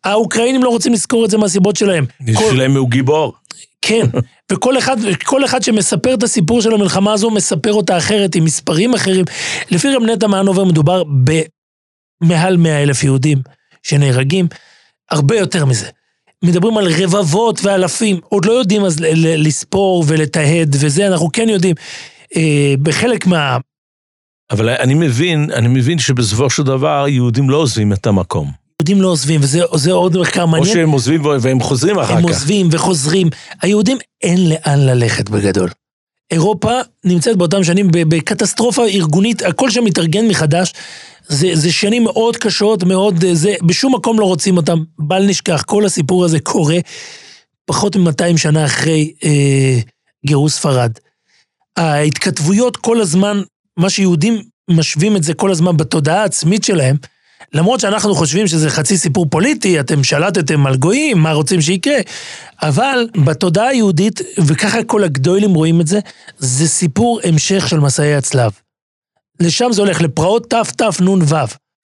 האוקראינים 0.04 0.62
לא 0.62 0.68
רוצים 0.68 0.92
לזכור 0.92 1.24
את 1.24 1.30
זה 1.30 1.38
מהסיבות 1.38 1.76
שלהם. 1.76 2.06
כל- 2.06 2.32
בשבילם 2.32 2.76
הוא 2.76 2.90
גיבור. 2.90 3.34
כן, 3.82 4.06
וכל 4.52 4.78
אחד, 4.78 4.96
כל 5.24 5.44
אחד 5.44 5.62
שמספר 5.62 6.14
את 6.14 6.22
הסיפור 6.22 6.62
של 6.62 6.74
המלחמה 6.74 7.12
הזו, 7.12 7.30
מספר 7.30 7.72
אותה 7.72 7.98
אחרת, 7.98 8.34
עם 8.34 8.44
מספרים 8.44 8.94
אחרים. 8.94 9.24
לפי 9.70 9.88
רב 9.88 10.02
נטע 10.02 10.26
מאנובר 10.26 10.64
מדובר 10.64 11.02
במעל 12.22 12.56
100 12.56 12.82
אלף 12.82 13.04
יהודים 13.04 13.38
שנהרגים, 13.82 14.46
הרבה 15.10 15.36
יותר 15.36 15.64
מזה. 15.64 15.88
מדברים 16.44 16.78
על 16.78 16.88
רבבות 17.02 17.60
ואלפים, 17.62 18.20
עוד 18.28 18.44
לא 18.44 18.52
יודעים 18.52 18.84
אז 18.84 18.96
לספור 19.36 20.04
ולתעד 20.06 20.76
וזה, 20.80 21.06
אנחנו 21.06 21.32
כן 21.32 21.48
יודעים. 21.48 21.74
אה, 22.36 22.74
בחלק 22.82 23.26
מה... 23.26 23.56
אבל 24.50 24.68
אני 24.68 24.94
מבין, 24.94 25.50
אני 25.54 25.68
מבין 25.68 25.98
שבסופו 25.98 26.50
של 26.50 26.62
דבר 26.62 27.04
יהודים 27.08 27.50
לא 27.50 27.56
עוזבים 27.56 27.92
את 27.92 28.06
המקום. 28.06 28.61
יהודים 28.82 29.02
לא 29.02 29.08
עוזבים, 29.08 29.40
וזה 29.42 29.60
זה 29.74 29.92
עוד 29.92 30.16
מחקר 30.16 30.42
או 30.42 30.46
מעניין. 30.46 30.74
שהם 30.74 30.90
עוזבים 30.90 31.24
והם 31.40 31.60
חוזרים 31.60 31.98
אחר 31.98 32.14
הם 32.14 32.18
כך. 32.18 32.28
עוזבים 32.28 32.68
וחוזרים. 32.70 33.28
היהודים 33.62 33.98
אין 34.22 34.48
לאן 34.48 34.78
ללכת 34.78 35.30
בגדול. 35.30 35.68
אירופה 36.30 36.70
נמצאת 37.04 37.36
באותם 37.36 37.64
שנים 37.64 37.88
בקטסטרופה 37.92 38.86
ארגונית, 38.86 39.42
הכל 39.42 39.70
שם 39.70 39.84
מתארגן 39.84 40.28
מחדש. 40.28 40.72
זה, 41.28 41.50
זה 41.54 41.72
שנים 41.72 42.04
מאוד 42.04 42.36
קשות, 42.36 42.84
מאוד, 42.84 43.24
אה, 43.24 43.34
זה, 43.34 43.54
בשום 43.66 43.94
מקום 43.94 44.20
לא 44.20 44.24
רוצים 44.24 44.56
אותם, 44.56 44.78
בל 44.98 45.26
נשכח, 45.26 45.62
כל 45.62 45.84
הסיפור 45.84 46.24
הזה 46.24 46.40
קורה 46.40 46.78
פחות 47.64 47.96
מ-200 47.96 48.36
שנה 48.36 48.64
אחרי 48.64 49.12
אה, 49.24 49.78
גירוש 50.26 50.52
ספרד. 50.52 50.92
ההתכתבויות 51.76 52.76
כל 52.76 53.00
הזמן, 53.00 53.42
מה 53.76 53.90
שיהודים 53.90 54.42
משווים 54.70 55.16
את 55.16 55.22
זה 55.22 55.34
כל 55.34 55.50
הזמן 55.50 55.76
בתודעה 55.76 56.22
העצמית 56.22 56.64
שלהם, 56.64 56.96
למרות 57.54 57.80
שאנחנו 57.80 58.14
חושבים 58.14 58.46
שזה 58.46 58.70
חצי 58.70 58.98
סיפור 58.98 59.26
פוליטי, 59.30 59.80
אתם 59.80 60.04
שלטתם 60.04 60.66
על 60.66 60.76
גויים, 60.76 61.18
מה 61.18 61.32
רוצים 61.32 61.60
שיקרה, 61.60 61.96
אבל 62.62 63.08
בתודעה 63.24 63.68
היהודית, 63.68 64.20
וככה 64.38 64.84
כל 64.84 65.04
הגדולים 65.04 65.54
רואים 65.54 65.80
את 65.80 65.86
זה, 65.86 66.00
זה 66.38 66.68
סיפור 66.68 67.20
המשך 67.24 67.68
של 67.68 67.80
מסעי 67.80 68.14
הצלב. 68.14 68.52
לשם 69.40 69.72
זה 69.72 69.82
הולך, 69.82 70.00
לפרעות 70.00 70.50
תתנ"ו, 70.50 71.16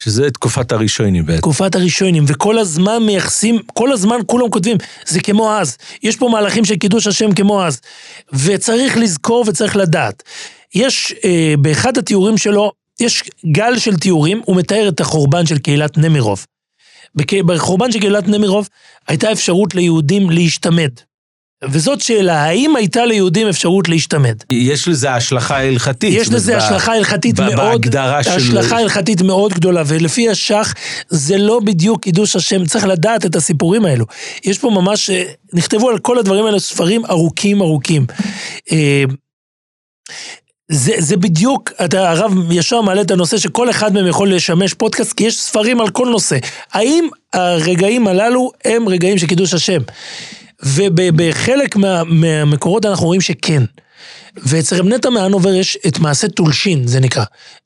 שזה 0.02 0.30
תקופת 0.30 0.72
הראשונים 0.72 1.26
בעצם. 1.26 1.40
תקופת 1.40 1.74
הראשונים, 1.74 2.24
וכל 2.26 2.58
הזמן 2.58 3.02
מייחסים, 3.02 3.58
כל 3.74 3.92
הזמן 3.92 4.16
כולם 4.26 4.50
כותבים, 4.50 4.76
זה 5.06 5.20
כמו 5.20 5.54
אז. 5.54 5.76
יש 6.02 6.16
פה 6.16 6.28
מהלכים 6.28 6.64
של 6.64 6.76
קידוש 6.76 7.06
השם 7.06 7.32
כמו 7.32 7.64
אז. 7.64 7.80
וצריך 8.32 8.96
לזכור 8.96 9.44
וצריך 9.48 9.76
לדעת. 9.76 10.22
יש, 10.74 11.14
אה, 11.24 11.54
באחד 11.58 11.98
התיאורים 11.98 12.38
שלו, 12.38 12.72
יש 13.00 13.22
גל 13.52 13.78
של 13.78 13.96
תיאורים, 13.96 14.40
הוא 14.44 14.56
מתאר 14.56 14.88
את 14.88 15.00
החורבן 15.00 15.46
של 15.46 15.58
קהילת 15.58 15.98
נמירוב. 15.98 16.46
בחורבן 17.46 17.92
של 17.92 18.00
קהילת 18.00 18.28
נמירוב 18.28 18.68
הייתה 19.08 19.32
אפשרות 19.32 19.74
ליהודים 19.74 20.30
להשתמד. 20.30 20.90
וזאת 21.70 22.00
שאלה, 22.00 22.42
האם 22.44 22.76
הייתה 22.76 23.04
ליהודים 23.06 23.48
אפשרות 23.48 23.88
להשתמד? 23.88 24.36
יש 24.52 24.88
לזה 24.88 25.10
השלכה 25.14 25.60
הלכתית. 25.62 26.14
יש 26.14 26.28
לזה 26.28 26.56
השלכה 26.56 26.92
הלכתית 26.94 27.40
ב- 27.40 27.42
מאוד, 27.42 27.56
בהגדרה 27.56 28.22
של- 28.22 28.30
השלכה 28.30 28.76
הלכתית 28.78 29.22
מאוד 29.22 29.52
גדולה, 29.52 29.82
ולפי 29.86 30.28
השח 30.28 30.74
זה 31.08 31.38
לא 31.38 31.60
בדיוק 31.64 32.02
קידוש 32.02 32.36
השם, 32.36 32.64
צריך 32.66 32.86
לדעת 32.86 33.26
את 33.26 33.36
הסיפורים 33.36 33.84
האלו. 33.84 34.04
יש 34.44 34.58
פה 34.58 34.70
ממש, 34.70 35.10
אה, 35.10 35.22
נכתבו 35.52 35.90
על 35.90 35.98
כל 35.98 36.18
הדברים 36.18 36.44
האלו 36.46 36.60
ספרים 36.60 37.06
ארוכים 37.06 37.60
ארוכים. 37.62 38.06
זה, 40.70 40.92
זה 40.98 41.16
בדיוק, 41.16 41.72
אתה 41.84 42.10
הרב 42.10 42.52
ישר 42.52 42.80
מעלה 42.80 43.02
את 43.02 43.10
הנושא 43.10 43.38
שכל 43.38 43.70
אחד 43.70 43.92
מהם 43.92 44.06
יכול 44.06 44.34
לשמש 44.34 44.74
פודקאסט, 44.74 45.12
כי 45.12 45.24
יש 45.24 45.40
ספרים 45.40 45.80
על 45.80 45.90
כל 45.90 46.08
נושא. 46.08 46.38
האם 46.72 47.08
הרגעים 47.32 48.08
הללו 48.08 48.50
הם 48.64 48.88
רגעים 48.88 49.18
של 49.18 49.26
קידוש 49.26 49.54
השם? 49.54 49.80
ובחלק 50.62 51.76
מה, 51.76 52.04
מהמקורות 52.04 52.86
אנחנו 52.86 53.06
רואים 53.06 53.20
שכן. 53.20 53.62
ואצל 54.36 54.76
רב 54.76 54.86
נטע 54.86 55.10
מהנובר 55.10 55.54
יש 55.54 55.78
את 55.86 55.98
מעשה 55.98 56.28
טולשין, 56.28 56.86
זה 56.86 57.00
נקרא. 57.00 57.24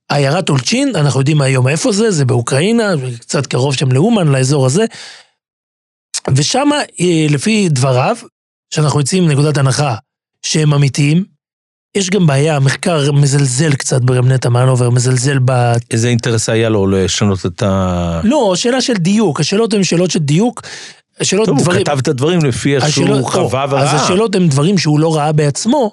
עיירת 0.08 0.46
טולצ'ין, 0.46 0.96
אנחנו 0.96 1.20
יודעים 1.20 1.40
היום 1.40 1.68
איפה 1.68 1.92
זה, 1.92 2.10
זה 2.10 2.24
באוקראינה, 2.24 2.94
קצת 3.20 3.46
קרוב 3.46 3.74
שם 3.74 3.92
לאומן, 3.92 4.28
לאזור 4.28 4.66
הזה. 4.66 4.84
ושם, 6.36 6.68
אה, 7.00 7.26
לפי 7.30 7.68
דבריו, 7.68 8.16
שאנחנו 8.74 9.00
יוצאים 9.00 9.24
מנקודת 9.28 9.56
הנחה 9.56 9.94
שהם 10.42 10.74
אמיתיים, 10.74 11.24
יש 11.94 12.10
גם 12.10 12.26
בעיה, 12.26 12.56
המחקר 12.56 13.12
מזלזל 13.12 13.74
קצת 13.74 14.02
ברב 14.02 14.26
נטע 14.26 14.48
מהנובר, 14.48 14.90
מזלזל 14.90 15.38
ב... 15.44 15.72
איזה 15.90 16.08
אינטרס 16.08 16.48
היה 16.48 16.68
לו 16.68 16.86
לשנות 16.86 17.46
את 17.46 17.62
ה... 17.62 18.20
לא, 18.24 18.52
שאלה 18.56 18.80
של 18.80 18.92
דיוק, 18.94 19.40
השאלות 19.40 19.74
הן 19.74 19.84
שאלות 19.84 20.10
של 20.10 20.18
דיוק. 20.18 20.62
השאלות 21.20 21.46
טוב, 21.46 21.56
הוא 21.56 21.62
דברים... 21.62 21.84
כתב 21.84 21.98
את 21.98 22.08
הדברים 22.08 22.44
לפי 22.44 22.76
איך 22.76 22.88
שהוא 22.88 23.06
חווה 23.30 23.66
טוב, 23.66 23.74
אז 23.74 23.88
וראה. 23.88 24.04
השאלות 24.04 24.34
הן 24.34 24.48
דברים 24.48 24.78
שהוא 24.78 25.00
לא 25.00 25.16
ראה 25.16 25.32
בעצמו, 25.32 25.92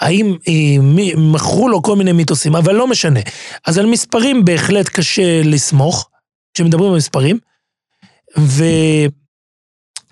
האם 0.00 0.36
אה, 0.48 0.52
מי- 0.82 1.14
מכרו 1.16 1.68
לו 1.68 1.82
כל 1.82 1.96
מיני 1.96 2.12
מיתוסים, 2.12 2.56
אבל 2.56 2.74
לא 2.74 2.86
משנה. 2.86 3.20
אז 3.66 3.78
על 3.78 3.86
מספרים 3.86 4.44
בהחלט 4.44 4.88
קשה 4.88 5.42
לסמוך, 5.44 6.08
כשמדברים 6.54 6.90
על 6.90 6.96
מספרים, 6.96 7.38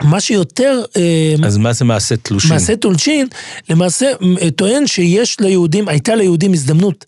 ומה 0.03 0.21
שיותר 0.21 0.83
אה, 0.97 1.35
אז 1.47 1.57
מה 1.57 1.73
זה 1.73 1.85
מעשה 1.85 2.17
תלושים? 2.17 2.51
מעשה 2.51 2.77
טולצ'ין, 2.77 3.29
למעשה 3.71 4.07
אה, 4.43 4.51
טוען 4.51 4.87
שיש 4.87 5.41
ליהודים, 5.41 5.89
הייתה 5.89 6.15
ליהודים 6.15 6.53
הזדמנות 6.53 7.05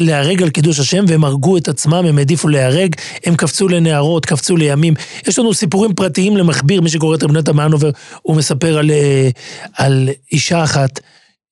להיהרג 0.00 0.42
על 0.42 0.50
קידוש 0.50 0.78
השם, 0.78 1.04
והם 1.08 1.24
הרגו 1.24 1.56
את 1.56 1.68
עצמם, 1.68 2.04
הם 2.08 2.18
העדיפו 2.18 2.48
להיהרג, 2.48 2.94
הם 3.26 3.36
קפצו 3.36 3.68
לנהרות, 3.68 4.26
קפצו 4.26 4.56
לימים. 4.56 4.94
יש 5.26 5.38
לנו 5.38 5.54
סיפורים 5.54 5.94
פרטיים 5.94 6.36
למכביר, 6.36 6.80
מי 6.80 6.90
שקורא 6.90 7.16
את 7.16 7.22
רב 7.22 7.36
נטע 7.36 7.52
מאנובר, 7.52 7.90
הוא 8.22 8.36
מספר 8.36 8.78
על, 8.78 8.90
אה, 8.90 9.28
על 9.76 10.08
אישה 10.32 10.64
אחת, 10.64 11.00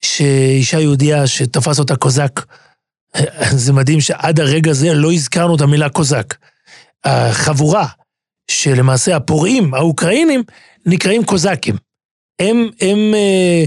שאישה 0.05 0.80
יהודייה 0.80 1.26
שתפס 1.26 1.78
אותה 1.78 1.97
קוזק. 1.97 2.41
זה 3.64 3.72
מדהים 3.72 4.01
שעד 4.01 4.41
הרגע 4.41 4.70
הזה 4.70 4.95
לא 4.95 5.12
הזכרנו 5.12 5.57
את 5.57 5.61
המילה 5.61 5.89
קוזק. 5.89 6.34
החבורה, 7.05 7.86
שלמעשה 8.51 9.16
הפורעים, 9.16 9.74
האוקראינים, 9.74 10.42
נקראים 10.86 11.24
קוזקים. 11.24 11.74
הם, 12.38 12.70
הם, 12.80 13.14
אה, 13.14 13.64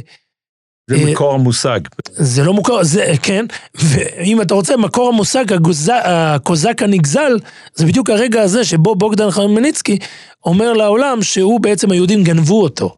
זה 0.89 0.95
אה, 0.95 1.11
מקור 1.11 1.33
המושג. 1.33 1.79
זה 2.11 2.43
לא 2.43 2.53
מוכר, 2.53 2.83
זה, 2.83 3.13
כן, 3.23 3.45
ואם 3.73 4.41
אתה 4.41 4.53
רוצה, 4.53 4.77
מקור 4.77 5.09
המושג, 5.09 5.53
הגוז... 5.53 5.91
הקוזק 6.03 6.81
הנגזל, 6.81 7.39
זה 7.73 7.85
בדיוק 7.85 8.09
הרגע 8.09 8.41
הזה 8.41 8.63
שבו 8.63 8.95
בוגדן 8.95 9.31
חמלניצקי 9.31 9.97
אומר 10.45 10.73
לעולם 10.73 11.21
שהוא 11.21 11.59
בעצם 11.59 11.91
היהודים 11.91 12.23
גנבו 12.23 12.63
אותו. 12.63 12.95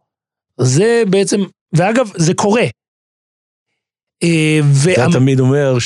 זה 0.60 1.04
בעצם, 1.10 1.42
ואגב, 1.74 2.12
זה 2.16 2.34
קורה. 2.34 2.66
אה, 4.24 4.60
אתה 4.94 5.02
וה... 5.02 5.14
תמיד 5.14 5.40
אומר 5.40 5.80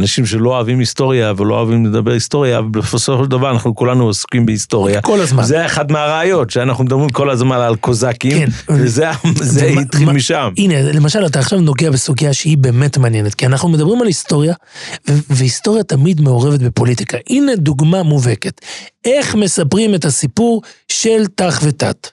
אנשים 0.00 0.26
שלא 0.26 0.50
אוהבים 0.50 0.78
היסטוריה 0.78 1.32
ולא 1.36 1.54
אוהבים 1.54 1.86
לדבר 1.86 2.12
היסטוריה, 2.12 2.58
אבל 2.58 2.68
בסופו 2.68 3.24
של 3.24 3.30
דבר 3.30 3.50
אנחנו 3.50 3.74
כולנו 3.74 4.04
עוסקים 4.04 4.46
בהיסטוריה. 4.46 5.00
כל 5.02 5.20
הזמן. 5.20 5.42
זה 5.42 5.66
אחד 5.66 5.92
מהראיות, 5.92 6.50
שאנחנו 6.50 6.84
מדברים 6.84 7.08
כל 7.08 7.30
הזמן 7.30 7.56
על 7.56 7.76
קוזקים, 7.76 8.46
כן. 8.46 8.50
וזה 8.74 9.06
זה 9.34 9.66
התחיל 9.66 10.06
מה- 10.06 10.12
משם. 10.12 10.52
הנה, 10.58 10.92
למשל, 10.92 11.26
אתה 11.26 11.38
עכשיו 11.38 11.60
נוגע 11.60 11.90
בסוגיה 11.90 12.32
שהיא 12.32 12.58
באמת 12.58 12.98
מעניינת, 12.98 13.34
כי 13.34 13.46
אנחנו 13.46 13.68
מדברים 13.68 14.00
על 14.00 14.06
היסטוריה, 14.06 14.54
והיסטוריה 15.08 15.82
תמיד 15.82 16.20
מעורבת 16.20 16.60
בפוליטיקה. 16.60 17.18
הנה 17.30 17.56
דוגמה 17.56 18.02
מובהקת. 18.02 18.60
איך 19.04 19.34
מספרים 19.34 19.94
את 19.94 20.04
הסיפור 20.04 20.62
של 20.88 21.26
תח 21.34 21.60
ותת. 21.64 22.08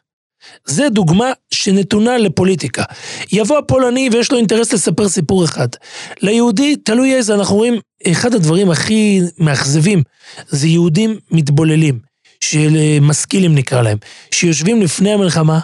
זה 0.68 0.90
דוגמה 0.90 1.32
שנתונה 1.54 2.18
לפוליטיקה. 2.18 2.84
יבוא 3.32 3.58
הפולני 3.58 4.10
ויש 4.12 4.32
לו 4.32 4.38
אינטרס 4.38 4.74
לספר 4.74 5.10
סיפור 5.10 5.46
אחד. 5.46 5.68
ליהודי, 6.22 6.76
תלוי 6.76 7.16
איזה, 7.16 7.36
אנחנו 7.36 7.56
רואים, 7.56 7.80
אחד 8.08 8.34
הדברים 8.34 8.72
הכי 8.72 9.22
מאכזבים 9.40 10.04
זה 10.48 10.68
יהודים 10.68 11.20
מתבוללים, 11.32 12.00
של 12.40 12.76
אה, 12.76 12.98
משכילים 13.02 13.56
נקרא 13.56 13.82
להם, 13.82 13.98
שיושבים 14.32 14.82
לפני 14.82 15.12
המלחמה 15.12 15.60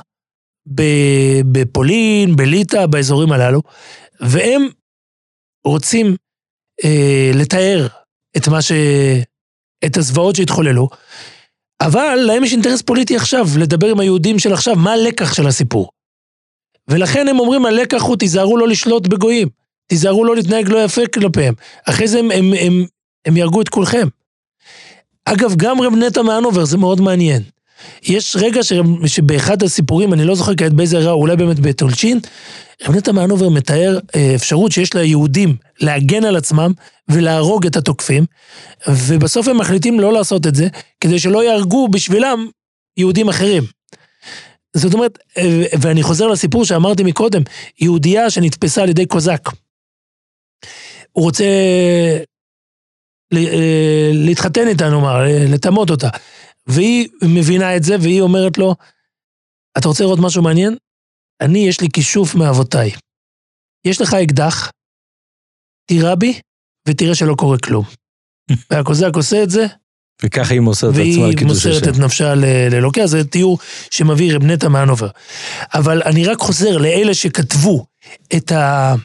בפולין, 1.45 2.35
בליטא, 2.35 2.85
באזורים 2.85 3.31
הללו, 3.31 3.61
והם 4.21 4.67
רוצים 5.65 6.15
אה, 6.83 7.31
לתאר 7.33 7.87
את 8.37 8.47
מה 8.47 8.61
ש... 8.61 8.71
את 9.85 9.97
הזוועות 9.97 10.35
שהתחוללו, 10.35 10.89
אבל 11.85 12.15
להם 12.15 12.43
יש 12.43 12.51
אינטרס 12.51 12.81
פוליטי 12.81 13.15
עכשיו, 13.15 13.47
לדבר 13.59 13.87
עם 13.87 13.99
היהודים 13.99 14.39
של 14.39 14.53
עכשיו, 14.53 14.75
מה 14.75 14.93
הלקח 14.93 15.33
של 15.33 15.47
הסיפור. 15.47 15.89
ולכן 16.87 17.27
הם 17.27 17.39
אומרים, 17.39 17.65
הלקח 17.65 18.01
הוא 18.01 18.15
תיזהרו 18.15 18.57
לא 18.57 18.67
לשלוט 18.67 19.07
בגויים, 19.07 19.49
תיזהרו 19.87 20.25
לא 20.25 20.35
להתנהג 20.35 20.69
לא 20.69 20.83
יפה 20.83 21.01
כלפיהם. 21.07 21.53
אחרי 21.89 22.07
זה 22.07 22.19
הם, 22.19 22.31
הם, 22.31 22.53
הם, 22.59 22.85
הם 23.25 23.37
יהרגו 23.37 23.61
את 23.61 23.69
כולכם. 23.69 24.07
אגב, 25.25 25.55
גם 25.55 25.81
רב 25.81 25.93
נטע 25.95 26.21
מהנובר, 26.21 26.65
זה 26.65 26.77
מאוד 26.77 27.01
מעניין. 27.01 27.43
יש 28.03 28.35
רגע 28.39 28.63
שרב, 28.63 29.07
שבאחד 29.07 29.63
הסיפורים, 29.63 30.13
אני 30.13 30.25
לא 30.25 30.35
זוכר 30.35 30.55
כעת 30.55 30.73
באיזה 30.73 30.99
רע, 30.99 31.11
אולי 31.11 31.35
באמת 31.35 31.59
בתולשין, 31.59 32.19
רב 32.85 32.95
נטע 32.95 33.11
מהנובר 33.11 33.49
מתאר 33.49 33.99
אה, 34.15 34.31
אפשרות 34.35 34.71
שיש 34.71 34.93
ליהודים 34.93 35.55
להגן 35.81 36.25
על 36.25 36.35
עצמם 36.35 36.71
ולהרוג 37.07 37.65
את 37.65 37.75
התוקפים, 37.75 38.25
ובסוף 38.87 39.47
הם 39.47 39.57
מחליטים 39.57 39.99
לא 39.99 40.13
לעשות 40.13 40.47
את 40.47 40.55
זה, 40.55 40.67
כדי 41.01 41.19
שלא 41.19 41.43
יהרגו 41.43 41.87
בשבילם 41.87 42.47
יהודים 42.97 43.29
אחרים. 43.29 43.63
זאת 44.73 44.93
אומרת, 44.93 45.19
אה, 45.37 45.65
ואני 45.81 46.03
חוזר 46.03 46.27
לסיפור 46.27 46.65
שאמרתי 46.65 47.03
מקודם, 47.03 47.41
יהודייה 47.79 48.29
שנתפסה 48.29 48.83
על 48.83 48.89
ידי 48.89 49.05
קוזק. 49.05 49.49
הוא 51.11 51.23
רוצה 51.23 51.43
אה, 53.33 54.11
להתחתן 54.13 54.67
איתה, 54.67 54.89
נאמר, 54.89 55.21
לטמות 55.49 55.89
אותה. 55.89 56.09
והיא 56.67 57.09
מבינה 57.23 57.75
את 57.75 57.83
זה, 57.83 57.95
והיא 58.01 58.21
אומרת 58.21 58.57
לו, 58.57 58.75
אתה 59.77 59.87
רוצה 59.87 60.03
לראות 60.03 60.19
משהו 60.19 60.43
מעניין? 60.43 60.75
אני, 61.41 61.59
יש 61.59 61.81
לי 61.81 61.87
כישוף 61.93 62.35
מאבותיי. 62.35 62.91
יש 63.85 64.01
לך 64.01 64.13
אקדח, 64.13 64.71
תירה 65.85 66.15
בי, 66.15 66.39
ותראה 66.87 67.15
שלא 67.15 67.35
קורה 67.35 67.57
כלום. 67.57 67.85
והקוזק 68.69 69.15
עושה 69.15 69.43
את 69.43 69.49
זה, 69.49 69.65
וככה 70.23 70.53
היא 70.53 70.61
מוסרת 70.61 70.89
את 70.93 70.99
עצמה 70.99 71.03
והיא 71.03 71.33
לקידוש 71.33 71.65
מוסרת 71.65 71.83
השם. 71.83 71.91
את 71.91 71.97
נפשה 71.97 72.33
לאלוקיה, 72.71 73.07
זה 73.07 73.23
תיאור 73.23 73.59
שמביא 73.91 74.35
רב 74.35 74.43
נטע 74.43 74.67
מהנובר. 74.67 75.07
אבל 75.73 76.03
אני 76.03 76.25
רק 76.25 76.39
חוזר 76.39 76.77
לאלה 76.77 77.13
שכתבו 77.13 77.85
את 78.35 78.51
ה... 78.51 78.95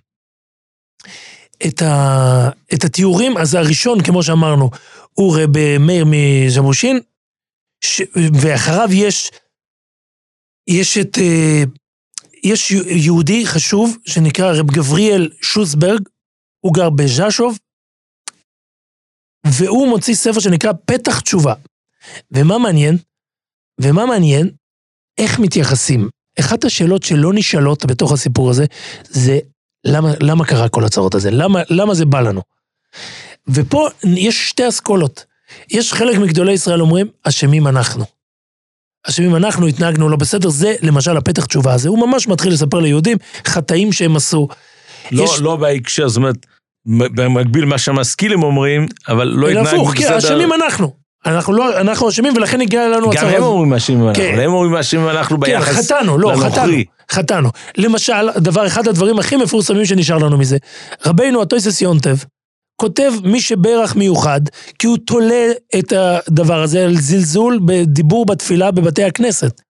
את, 1.66 1.82
ה... 1.82 2.50
את 2.74 2.84
התיאורים, 2.84 3.36
אז 3.36 3.54
הראשון, 3.54 4.02
כמו 4.02 4.22
שאמרנו, 4.22 4.70
הוא 5.14 5.38
רב 5.38 5.78
מאיר 5.78 6.04
מז'בושין, 6.08 7.00
ש... 7.80 8.02
ואחריו 8.42 8.88
יש, 8.92 9.30
יש 10.66 10.98
את, 10.98 11.18
אה, 11.18 11.62
יש 12.44 12.70
יהודי 12.86 13.46
חשוב 13.46 13.96
שנקרא 14.06 14.52
רב 14.52 14.66
גבריאל 14.66 15.30
שוסברג, 15.42 16.00
הוא 16.60 16.74
גר 16.74 16.90
בז'שוב, 16.90 17.58
והוא 19.46 19.88
מוציא 19.88 20.14
ספר 20.14 20.40
שנקרא 20.40 20.72
פתח 20.84 21.20
תשובה. 21.20 21.54
ומה 22.30 22.58
מעניין? 22.58 22.96
ומה 23.80 24.06
מעניין? 24.06 24.50
איך 25.18 25.38
מתייחסים. 25.38 26.08
אחת 26.40 26.64
השאלות 26.64 27.02
שלא 27.02 27.32
נשאלות 27.34 27.86
בתוך 27.86 28.12
הסיפור 28.12 28.50
הזה, 28.50 28.64
זה 29.04 29.38
למה, 29.84 30.12
למה 30.20 30.44
קרה 30.44 30.68
כל 30.68 30.84
הצרות 30.84 31.14
הזה? 31.14 31.30
למה, 31.30 31.60
למה 31.70 31.94
זה 31.94 32.04
בא 32.04 32.20
לנו? 32.20 32.42
ופה 33.48 33.88
יש 34.16 34.48
שתי 34.48 34.68
אסכולות. 34.68 35.24
יש 35.70 35.92
חלק 35.92 36.18
מגדולי 36.18 36.52
ישראל 36.52 36.80
אומרים, 36.80 37.06
אשמים 37.24 37.66
אנחנו. 37.66 38.04
אשמים 39.08 39.36
אנחנו, 39.36 39.66
התנהגנו 39.66 40.08
לא 40.08 40.16
בסדר, 40.16 40.48
זה 40.48 40.74
למשל 40.82 41.16
הפתח 41.16 41.44
תשובה 41.44 41.72
הזה. 41.74 41.88
הוא 41.88 42.06
ממש 42.08 42.28
מתחיל 42.28 42.52
לספר 42.52 42.78
ליהודים 42.78 43.16
חטאים 43.46 43.92
שהם 43.92 44.16
עשו. 44.16 44.48
לא, 45.12 45.22
יש- 45.24 45.40
לא 45.40 45.56
בהקשר, 45.56 46.08
זאת 46.08 46.16
אומרת, 46.16 46.36
במקביל 46.86 47.64
מה 47.64 47.78
שהמשכילים 47.78 48.42
אומרים, 48.42 48.86
אבל 49.08 49.24
לא 49.28 49.48
התנהגנו 49.48 49.70
הפוך, 49.70 49.94
כי 49.94 50.02
בסדר. 50.04 50.18
אשמים 50.18 50.52
אנחנו. 50.52 50.92
אנחנו 51.26 51.52
לא, 51.52 51.80
אנחנו 51.80 52.08
אשמים 52.08 52.36
ולכן 52.36 52.60
הגיע 52.60 52.88
לנו 52.88 53.06
גם 53.10 53.16
הצרה 53.16 53.36
הם. 53.36 53.42
אומרים 53.42 53.70
מאשימים 53.70 54.08
אנחנו, 54.08 54.22
כן. 54.22 54.38
הם 54.40 54.52
אומרים 54.52 54.72
מאשימים 54.72 55.08
אנחנו 55.08 55.36
כן, 55.36 55.40
ביחס 55.46 55.84
חטאנו, 55.86 56.18
לא, 56.18 56.28
חטאנו, 56.28 56.44
לנוכרי. 56.44 56.84
חטאנו. 57.10 57.50
למשל, 57.76 58.30
דבר, 58.36 58.66
אחד 58.66 58.88
הדברים 58.88 59.18
הכי 59.18 59.36
מפורסמים 59.36 59.84
שנשאר 59.86 60.18
לנו 60.18 60.38
מזה, 60.38 60.56
רבינו 61.06 61.42
הטויסס 61.42 61.82
יונטב, 61.82 62.16
כותב 62.80 63.12
מי 63.24 63.40
שברך 63.40 63.96
מיוחד, 63.96 64.40
כי 64.78 64.86
הוא 64.86 64.98
תולה 65.06 65.46
את 65.78 65.92
הדבר 65.92 66.62
הזה 66.62 66.84
על 66.84 66.96
זלזול 66.96 67.60
בדיבור 67.66 68.26
בתפילה 68.26 68.70
בבתי 68.70 69.04
הכנסת. 69.04 69.60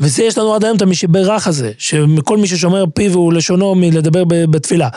וזה 0.00 0.22
יש 0.22 0.38
לנו 0.38 0.54
עד 0.54 0.64
היום 0.64 0.76
את 0.76 0.82
המי 0.82 0.94
שברך 0.94 1.46
הזה, 1.46 1.72
שכל 1.78 2.38
מי 2.38 2.46
ששומר 2.46 2.84
פיו 2.94 3.18
ולשונו 3.18 3.74
מלדבר 3.74 4.24
ב- 4.24 4.44
בתפילה. 4.44 4.88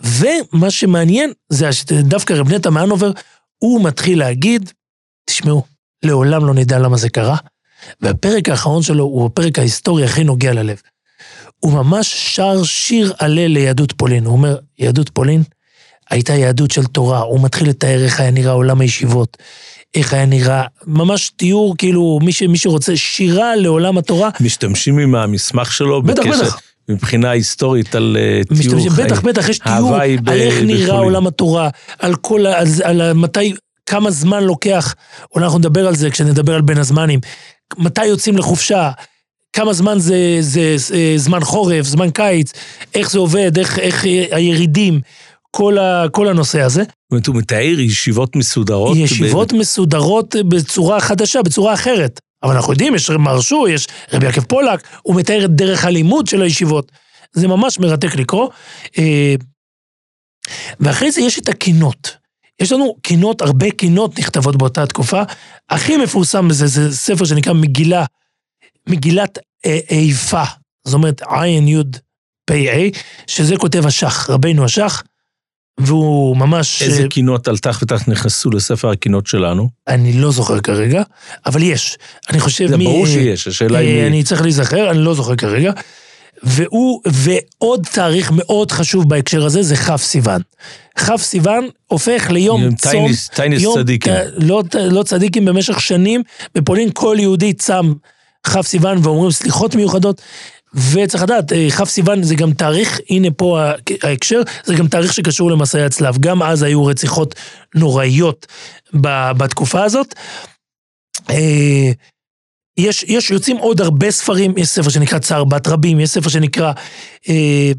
ומה 0.00 0.70
שמעניין 0.70 1.32
זה 1.48 1.72
שדווקא 1.72 2.32
רב 2.32 2.52
נטע 2.54 2.70
מהנובר, 2.70 3.10
הוא 3.58 3.84
מתחיל 3.84 4.18
להגיד, 4.18 4.70
תשמעו, 5.26 5.62
לעולם 6.02 6.46
לא 6.46 6.54
נדע 6.54 6.78
למה 6.78 6.96
זה 6.96 7.08
קרה, 7.08 7.36
והפרק 8.00 8.48
האחרון 8.48 8.82
שלו 8.82 9.04
הוא 9.04 9.26
הפרק 9.26 9.58
ההיסטורי 9.58 10.04
הכי 10.04 10.24
נוגע 10.24 10.52
ללב. 10.52 10.80
הוא 11.58 11.72
ממש 11.72 12.34
שר 12.36 12.64
שיר 12.64 13.12
הלל 13.18 13.46
ליהדות 13.46 13.92
פולין. 13.92 14.24
הוא 14.24 14.32
אומר, 14.32 14.58
יהדות 14.78 15.08
פולין 15.08 15.42
הייתה 16.10 16.34
יהדות 16.34 16.70
של 16.70 16.84
תורה. 16.84 17.18
הוא 17.20 17.40
מתחיל 17.42 17.68
לתאר 17.68 18.04
איך 18.04 18.20
היה 18.20 18.30
נראה 18.30 18.52
עולם 18.52 18.80
הישיבות, 18.80 19.36
איך 19.94 20.12
היה 20.12 20.26
נראה, 20.26 20.62
ממש 20.86 21.30
תיאור, 21.36 21.74
כאילו, 21.78 22.18
מי, 22.22 22.32
ש, 22.32 22.42
מי 22.42 22.58
שרוצה 22.58 22.96
שירה 22.96 23.56
לעולם 23.56 23.98
התורה, 23.98 24.30
משתמשים 24.40 24.98
עם 24.98 25.14
המסמך 25.14 25.72
שלו 25.72 26.02
בטח, 26.02 26.22
בקשר, 26.26 26.42
בטח. 26.44 26.60
מבחינה 26.88 27.30
היסטורית 27.30 27.94
על 27.94 28.16
אה, 28.20 28.56
תיאור 28.62 28.90
חיים. 28.94 29.06
בטח, 29.06 29.20
בטח, 29.20 29.48
יש 29.48 29.58
תיאור 29.58 29.74
ההוואי 29.76 30.16
ב- 30.16 30.28
על 30.30 30.40
איך 30.40 30.54
נראה 30.62 30.84
בפולין. 30.86 31.02
עולם 31.02 31.26
התורה, 31.26 31.68
על 31.98 32.14
כל, 32.14 32.46
על, 32.46 32.66
זה- 32.66 32.86
על 32.88 33.00
ה- 33.00 33.12
מתי, 33.14 33.54
כמה 33.86 34.10
זמן 34.10 34.44
לוקח, 34.44 34.94
אולי 35.34 35.44
אנחנו 35.44 35.58
נדבר 35.58 35.86
על 35.86 35.94
זה 35.96 36.10
כשנדבר 36.10 36.54
על 36.54 36.60
בין 36.60 36.78
הזמנים, 36.78 37.20
מתי 37.78 38.06
יוצאים 38.06 38.36
לחופשה, 38.36 38.90
כמה 39.52 39.72
זמן 39.72 39.98
זה, 39.98 40.16
זה, 40.40 40.74
זה 40.76 40.96
זמן 41.16 41.40
חורף, 41.44 41.86
זמן 41.86 42.10
קיץ, 42.10 42.52
איך 42.94 43.10
זה 43.10 43.18
עובד, 43.18 43.58
איך, 43.58 43.78
איך 43.78 44.04
הירידים, 44.30 45.00
כל, 45.56 45.78
ה, 45.78 46.04
כל 46.12 46.28
הנושא 46.28 46.60
הזה. 46.60 46.82
זאת 46.82 47.10
אומרת, 47.10 47.26
הוא 47.26 47.36
מתאר 47.36 47.80
ישיבות 47.80 48.36
מסודרות. 48.36 48.96
ישיבות 48.96 49.52
מסודרות 49.52 50.36
בצורה 50.48 51.00
חדשה, 51.00 51.42
בצורה 51.42 51.74
אחרת. 51.74 52.20
אבל 52.42 52.54
אנחנו 52.54 52.72
יודעים, 52.72 52.94
יש 52.94 53.10
מרשו, 53.10 53.68
יש 53.68 53.86
רבי 54.12 54.26
יעקב 54.26 54.40
פולק, 54.40 54.88
הוא 55.02 55.16
מתאר 55.16 55.44
את 55.44 55.50
דרך 55.50 55.84
הלימוד 55.84 56.26
של 56.26 56.42
הישיבות. 56.42 56.92
זה 57.32 57.48
ממש 57.48 57.78
מרתק 57.78 58.14
לקרוא. 58.14 58.48
אה, 58.98 59.34
ואחרי 60.80 61.10
זה 61.10 61.20
יש 61.20 61.38
את 61.38 61.48
הקינות. 61.48 62.16
יש 62.60 62.72
לנו 62.72 62.94
קינות, 63.02 63.42
הרבה 63.42 63.70
קינות 63.70 64.18
נכתבות 64.18 64.56
באותה 64.56 64.86
תקופה. 64.86 65.22
הכי 65.70 65.96
מפורסם 65.96 66.48
בזה 66.48 66.66
זה 66.66 66.96
ספר 66.96 67.24
שנקרא 67.24 67.52
מגילה, 67.52 68.04
מגילת 68.88 69.38
איפה. 69.90 70.42
זאת 70.84 70.94
אומרת, 70.94 71.22
עין 71.22 71.68
יוד 71.68 71.96
פ"א, 72.46 72.88
שזה 73.26 73.56
כותב 73.56 73.86
השח, 73.86 74.30
רבנו 74.30 74.64
השח, 74.64 75.02
והוא 75.80 76.36
ממש... 76.36 76.82
איזה 76.82 77.02
אה, 77.02 77.08
קינות 77.08 77.48
על 77.48 77.58
תח 77.58 77.78
ותח 77.82 78.08
נכנסו 78.08 78.50
לספר 78.50 78.90
הקינות 78.90 79.26
שלנו? 79.26 79.68
אני 79.88 80.12
לא 80.12 80.32
זוכר 80.32 80.60
כרגע, 80.60 81.02
אבל 81.46 81.62
יש. 81.62 81.98
אני 82.30 82.40
חושב 82.40 82.66
זה 82.68 82.76
מי... 82.76 82.84
ברור 82.84 83.06
שיש, 83.06 83.48
השאלה 83.48 83.78
היא 83.78 83.88
אה, 83.96 84.02
מי... 84.02 84.08
אני 84.08 84.22
צריך 84.22 84.42
להיזכר, 84.42 84.90
אני 84.90 84.98
לא 84.98 85.14
זוכר 85.14 85.36
כרגע. 85.36 85.72
והוא, 86.42 87.00
ועוד 87.06 87.86
תאריך 87.92 88.30
מאוד 88.34 88.72
חשוב 88.72 89.08
בהקשר 89.08 89.44
הזה 89.46 89.62
זה 89.62 89.76
כ' 89.76 89.96
סיוון. 89.96 90.40
כ' 90.98 91.16
סיוון 91.16 91.68
הופך 91.86 92.30
ליום 92.30 92.62
יום 92.62 92.74
צום. 92.74 92.92
תענית- 92.92 93.28
תענית 93.34 93.62
יום- 93.62 93.74
צדיקים. 93.78 94.12
לא, 94.38 94.62
לא 94.74 95.02
צדיקים 95.02 95.44
במשך 95.44 95.80
שנים, 95.80 96.22
בפולין 96.54 96.90
כל 96.92 97.16
יהודי 97.20 97.52
צם 97.52 97.92
כ' 98.46 98.60
סיוון 98.60 98.98
ואומרים 99.02 99.30
סליחות 99.30 99.74
מיוחדות. 99.74 100.22
וצריך 100.74 101.22
לדעת, 101.22 101.52
אה, 101.52 101.68
כ' 101.70 101.84
סיוון 101.84 102.22
זה 102.22 102.34
גם 102.34 102.52
תאריך, 102.52 103.00
הנה 103.10 103.28
פה 103.30 103.60
ההקשר, 104.02 104.40
זה 104.64 104.74
גם 104.74 104.88
תאריך 104.88 105.12
שקשור 105.12 105.50
למסעי 105.50 105.84
הצלב. 105.84 106.18
גם 106.18 106.42
אז 106.42 106.62
היו 106.62 106.84
רציחות 106.86 107.34
נוראיות 107.74 108.46
בתקופה 109.36 109.84
הזאת. 109.84 110.14
אה, 111.30 111.92
יש, 112.76 113.04
יש, 113.08 113.30
יוצאים 113.30 113.56
עוד 113.56 113.80
הרבה 113.80 114.10
ספרים, 114.10 114.58
יש 114.58 114.68
ספר 114.68 114.88
שנקרא 114.90 115.18
צער 115.18 115.44
בת 115.44 115.68
רבים, 115.68 116.00
יש 116.00 116.10
ספר 116.10 116.28
שנקרא 116.28 116.72
אה, 117.28 117.72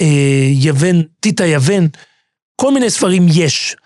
אה, 0.00 0.48
יוון, 0.50 1.02
טיטה 1.20 1.46
יוון, 1.46 1.88
כל 2.60 2.74
מיני 2.74 2.90
ספרים 2.90 3.26
יש. 3.34 3.76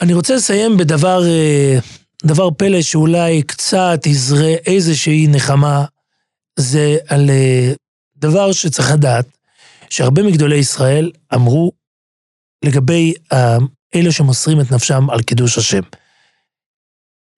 אני 0.00 0.14
רוצה 0.14 0.34
לסיים 0.34 0.76
בדבר 0.76 1.22
אה, 1.26 1.78
דבר 2.24 2.50
פלא 2.50 2.82
שאולי 2.82 3.42
קצת 3.42 4.00
יזרה 4.06 4.54
איזושהי 4.66 5.26
נחמה, 5.26 5.84
זה 6.58 6.96
על 7.08 7.30
אה, 7.30 7.72
דבר 8.18 8.52
שצריך 8.52 8.90
לדעת, 8.92 9.26
שהרבה 9.90 10.22
מגדולי 10.22 10.56
ישראל 10.56 11.10
אמרו 11.34 11.72
לגבי 12.64 13.14
אה, 13.32 13.56
אלה 13.94 14.12
שמוסרים 14.12 14.60
את 14.60 14.72
נפשם 14.72 15.10
על 15.10 15.22
קידוש 15.22 15.58
השם. 15.58 15.82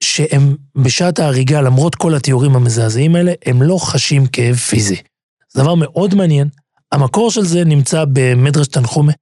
שהם 0.03 0.57
בשעת 0.85 1.19
ההריגה, 1.19 1.61
למרות 1.61 1.95
כל 1.95 2.15
התיאורים 2.15 2.57
המזעזעים 2.57 3.17
האלה, 3.17 3.33
הם 3.47 3.63
לא 3.63 3.79
חשים 3.81 4.27
כאב 4.27 4.57
פיזי. 4.57 5.03
זה 5.49 5.63
דבר 5.63 5.75
מאוד 5.75 6.15
מעניין. 6.15 6.49
המקור 6.93 7.31
של 7.31 7.45
זה 7.45 7.65
נמצא 7.65 8.05
במדרש 8.13 8.69
תנחומה. 8.69 9.13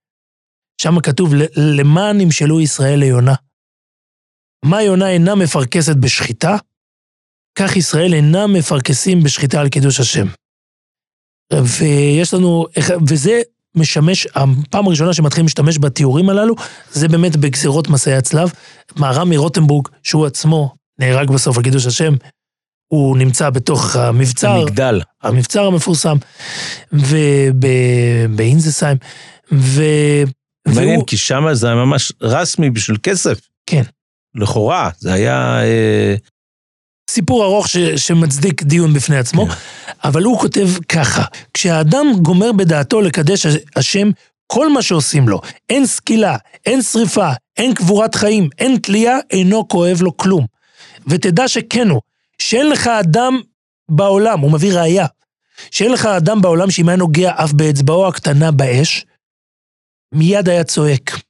שם 0.82 1.00
כתוב, 1.00 1.34
"ל- 1.34 1.80
למען 1.80 2.18
נמשלו 2.20 2.61
ישראל 2.61 2.98
ליונה. 2.98 3.34
מה 4.64 4.82
יונה 4.82 5.09
אינה 5.11 5.34
מפרכסת 5.34 5.96
בשחיטה, 5.96 6.56
כך 7.59 7.76
ישראל 7.76 8.14
אינם 8.14 8.52
מפרכסים 8.52 9.22
בשחיטה 9.22 9.61
על 9.61 9.68
קידוש 9.68 10.00
השם. 10.00 10.26
ויש 11.53 12.34
לנו, 12.34 12.66
וזה 13.09 13.40
משמש, 13.74 14.26
הפעם 14.34 14.86
הראשונה 14.86 15.14
שמתחילים 15.14 15.46
להשתמש 15.46 15.78
בתיאורים 15.78 16.30
הללו, 16.30 16.55
זה 16.92 17.09
באמת 17.09 17.36
בגזירות 17.36 17.88
מסעי 17.88 18.14
הצלב. 18.14 18.53
מהר"ם 18.96 19.30
מרוטנבורג, 19.30 19.88
שהוא 20.03 20.26
עצמו 20.26 20.74
נהרג 20.99 21.30
בסוף 21.30 21.57
על 21.57 21.62
קידוש 21.64 21.86
השם, 21.86 22.14
הוא 22.88 23.16
נמצא 23.16 23.51
בתוך 23.51 23.96
המבצר. 23.96 24.51
המגדל. 24.51 25.01
המבצר 25.22 25.64
המפורסם, 25.66 26.16
ובאינזסהיים, 26.92 28.96
ו... 29.53 29.82
מעניין, 30.68 30.88
והוא- 30.94 31.07
כי 31.07 31.16
שם 31.16 31.44
זה 31.53 31.66
היה 31.66 31.76
ממש 31.76 32.12
רסמי 32.22 32.70
בשביל 32.70 32.99
כסף. 33.03 33.40
כן. 33.66 33.82
לכאורה, 34.34 34.90
זה 34.99 35.12
היה... 35.12 35.61
סיפור 37.09 37.44
ארוך 37.44 37.68
ש, 37.68 37.76
שמצדיק 37.78 38.62
דיון 38.62 38.92
בפני 38.92 39.16
עצמו, 39.16 39.46
כן. 39.46 39.54
אבל 40.04 40.22
הוא 40.22 40.38
כותב 40.38 40.68
ככה, 40.88 41.24
כשהאדם 41.54 42.06
גומר 42.22 42.52
בדעתו 42.52 43.00
לקדש 43.00 43.46
השם, 43.76 44.11
כל 44.46 44.72
מה 44.72 44.82
שעושים 44.82 45.28
לו, 45.28 45.40
אין 45.68 45.86
סקילה, 45.86 46.36
אין 46.66 46.82
שריפה, 46.82 47.30
אין 47.56 47.74
קבורת 47.74 48.14
חיים, 48.14 48.48
אין 48.59 48.78
תלייה, 48.82 49.18
אינו 49.30 49.68
כואב 49.68 50.02
לו 50.02 50.16
כלום. 50.16 50.46
ותדע 51.06 51.48
שכן 51.48 51.88
הוא, 51.88 52.00
שאין 52.38 52.70
לך 52.70 52.86
אדם 52.86 53.40
בעולם, 53.88 54.40
הוא 54.40 54.52
מביא 54.52 54.72
ראייה, 54.72 55.06
שאין 55.70 55.92
לך 55.92 56.06
אדם 56.06 56.40
בעולם 56.40 56.70
שאם 56.70 56.88
היה 56.88 56.96
נוגע 56.96 57.32
אף 57.44 57.52
באצבעו 57.52 58.09
הקטנה 58.09 58.50
באש, 58.50 59.06
מיד 60.12 60.48
היה 60.48 60.64
צועק. 60.64 61.20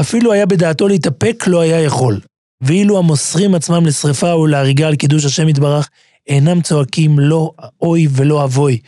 אפילו 0.00 0.32
היה 0.32 0.46
בדעתו 0.46 0.88
להתאפק, 0.88 1.44
לא 1.46 1.60
היה 1.60 1.80
יכול. 1.80 2.20
ואילו 2.62 2.98
המוסרים 2.98 3.54
עצמם 3.54 3.86
לשרפה 3.86 4.32
או 4.32 4.46
להריגה 4.46 4.88
על 4.88 4.96
קידוש 4.96 5.24
השם 5.24 5.48
יתברך, 5.48 5.88
אינם 6.26 6.60
צועקים 6.60 7.18
לא 7.18 7.52
אוי 7.82 8.08
ולא 8.10 8.44
אבוי. 8.44 8.78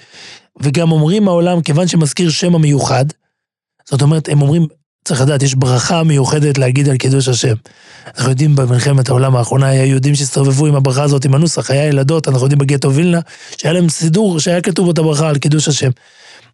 וגם 0.61 0.93
אומרים 0.93 1.29
העולם, 1.29 1.61
כיוון 1.61 1.89
שמזכיר 1.89 2.31
שם 2.31 2.55
המיוחד, 2.55 3.05
זאת 3.91 4.03
אומרת, 4.03 4.29
הם 4.29 4.43
אומרים, 4.43 4.67
צריך 5.05 5.21
לדעת, 5.21 5.43
יש 5.43 5.55
ברכה 5.55 6.03
מיוחדת 6.03 6.59
להגיד 6.59 6.89
על 6.89 6.97
קידוש 6.97 7.29
השם. 7.29 7.55
אנחנו 8.07 8.31
יודעים 8.31 8.57
במלחמת 8.57 9.09
העולם 9.09 9.37
האחרונה, 9.37 9.67
היה 9.67 9.85
יהודים 9.85 10.15
שהסתובבו 10.15 10.67
עם 10.67 10.75
הברכה 10.75 11.03
הזאת, 11.03 11.25
עם 11.25 11.35
הנוסח, 11.35 11.71
היה 11.71 11.89
ילדות, 11.89 12.29
אנחנו 12.29 12.45
יודעים 12.45 12.59
בגטו 12.59 12.93
וילנה, 12.93 13.21
שהיה 13.59 13.73
להם 13.73 13.89
סידור, 13.89 14.41
שהיה 14.41 14.61
כתוב 14.61 14.89
את 14.89 14.99
הברכה 14.99 15.29
על 15.29 15.39
קידוש 15.39 15.69
השם. 15.69 15.91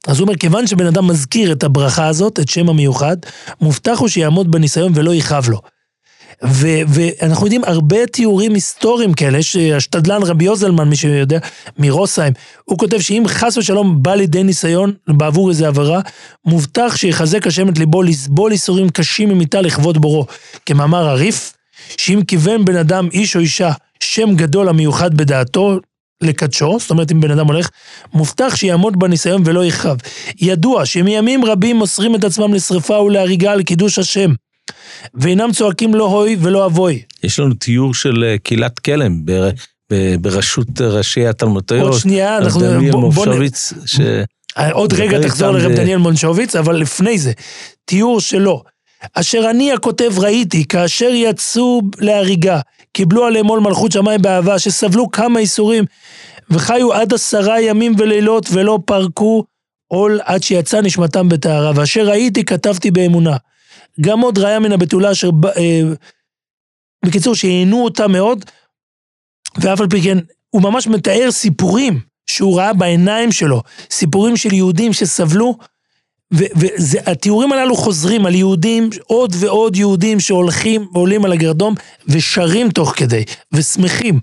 אז 0.07 0.19
הוא 0.19 0.25
אומר, 0.25 0.37
כיוון 0.37 0.67
שבן 0.67 0.87
אדם 0.87 1.07
מזכיר 1.07 1.53
את 1.53 1.65
הברכה 1.65 2.07
הזאת, 2.07 2.41
את 2.41 2.49
שם 2.49 2.69
המיוחד, 2.69 3.17
מובטח 3.61 3.99
הוא 3.99 4.09
שיעמוד 4.09 4.51
בניסיון 4.51 4.93
ולא 4.95 5.15
יכאב 5.15 5.49
לו. 5.49 5.61
ו- 6.45 6.83
ואנחנו 6.89 7.47
יודעים 7.47 7.65
הרבה 7.65 8.07
תיאורים 8.07 8.55
היסטוריים 8.55 9.13
כאלה, 9.15 9.39
יש 9.39 9.57
השתדלן 9.57 10.23
רבי 10.23 10.45
יוזלמן, 10.45 10.89
מי 10.89 10.97
שיודע, 10.97 11.39
מרוסהיים, 11.79 12.33
הוא 12.65 12.79
כותב 12.79 13.01
שאם 13.01 13.23
חס 13.27 13.57
ושלום 13.57 14.03
בא 14.03 14.15
לידי 14.15 14.43
ניסיון 14.43 14.93
בעבור 15.09 15.51
איזו 15.51 15.67
עבירה, 15.67 16.01
מובטח 16.45 16.97
שיחזק 16.97 17.47
השם 17.47 17.69
את 17.69 17.79
ליבו 17.79 18.03
לסבול 18.03 18.53
ייסורים 18.53 18.89
קשים 18.89 19.29
ממיתה 19.29 19.61
לכבוד 19.61 19.99
בורו. 19.99 20.27
כמאמר 20.67 21.09
הריף, 21.09 21.53
שאם 21.97 22.23
כיוון 22.29 22.65
בן 22.65 22.77
אדם, 22.77 23.09
איש 23.13 23.37
או 23.37 23.41
אישה, 23.41 23.73
שם 24.01 24.35
גדול 24.35 24.69
המיוחד 24.69 25.15
בדעתו, 25.15 25.79
לקדשו, 26.23 26.77
זאת 26.81 26.91
אומרת 26.91 27.13
אם 27.13 27.21
בן 27.21 27.31
אדם 27.31 27.47
הולך, 27.47 27.69
מובטח 28.15 28.57
שיעמוד 28.57 28.99
בניסיון 28.99 29.43
ולא 29.45 29.65
יכאב. 29.65 29.97
ידוע 30.41 30.87
שמימים 30.87 31.45
רבים 31.45 31.77
מוסרים 31.77 32.15
את 32.15 32.25
עצמם 32.25 32.55
לשרפה 32.55 33.01
ולהריגה 33.01 33.53
על 33.53 33.63
קידוש 33.63 33.99
השם. 33.99 34.31
ואינם 35.15 35.53
צועקים 35.53 35.95
לא 35.95 36.05
הוי 36.05 36.37
ולא 36.41 36.67
אבוי. 36.67 37.03
יש 37.23 37.39
לנו 37.39 37.55
תיאור 37.55 37.95
של 37.95 38.25
אה, 38.25 38.39
קהילת 38.39 38.79
כלם 38.79 39.25
בר- 39.25 39.51
בראשות 40.21 40.81
ראשי 40.81 41.27
התלמודיות. 41.27 41.83
עוד 41.83 42.01
שנייה, 42.01 42.39
אנחנו... 42.39 42.61
דניאל 42.61 42.97
מופשוביץ, 42.97 43.73
ש... 43.87 44.01
עוד 44.73 44.93
רגע 44.93 45.19
דבר 45.19 45.29
תחזור 45.29 45.51
לרב 45.51 45.73
דניאל 45.73 45.99
מונשוביץ, 45.99 46.57
אבל 46.57 46.77
לפני 46.77 47.19
זה, 47.19 47.33
תיאור 47.85 48.21
שלו. 48.21 48.63
אשר 49.15 49.47
אני 49.51 49.73
הכותב 49.73 50.13
ראיתי, 50.19 50.65
כאשר 50.65 51.11
יצאו 51.15 51.83
להריגה, 51.99 52.61
קיבלו 52.93 53.25
עליהם 53.27 53.47
עול 53.47 53.61
מלכות 53.61 53.93
שמיים 53.93 54.23
באהבה, 54.23 54.59
שסבלו 54.59 55.11
כמה 55.11 55.39
איסורים, 55.41 55.85
וחיו 56.51 56.93
עד 56.93 57.15
עשרה 57.15 57.61
ימים 57.61 57.95
ולילות, 57.99 58.47
ולא 58.53 58.79
פרקו 58.85 59.45
עול 59.89 60.21
עד 60.25 60.43
שיצא 60.43 60.81
נשמתם 60.81 61.29
בטהרה. 61.29 61.73
ואשר 61.75 62.09
ראיתי, 62.09 62.45
כתבתי 62.45 62.91
באמונה. 62.91 63.37
גם 64.01 64.21
עוד 64.21 64.39
ראיה 64.39 64.59
מן 64.59 64.73
הבתולה 64.73 65.13
אשר... 65.13 65.31
אה, 65.57 65.83
בקיצור, 67.05 67.35
שעיינו 67.35 67.85
אותה 67.85 68.09
מאוד, 68.09 68.45
ואף 69.59 69.81
על 69.81 69.89
פי 69.89 70.03
כן, 70.03 70.19
הוא 70.51 70.63
ממש 70.63 70.87
מתאר 70.87 71.31
סיפורים 71.31 72.01
שהוא 72.27 72.59
ראה 72.59 72.73
בעיניים 72.73 73.33
שלו, 73.33 73.63
סיפורים 73.91 74.37
של 74.37 74.53
יהודים 74.53 74.93
שסבלו, 74.93 75.57
והתיאורים 76.31 77.53
הללו 77.53 77.77
חוזרים 77.77 78.27
על 78.27 78.35
יהודים, 78.35 78.91
עוד 79.07 79.35
ועוד 79.39 79.77
יהודים 79.77 80.21
שהולכים 80.21 80.89
ועולים 80.93 81.25
על 81.25 81.33
הגרדום 81.33 81.75
ושרים 82.09 82.71
תוך 82.71 82.95
כדי, 82.97 83.25
ושמחים. 83.53 84.21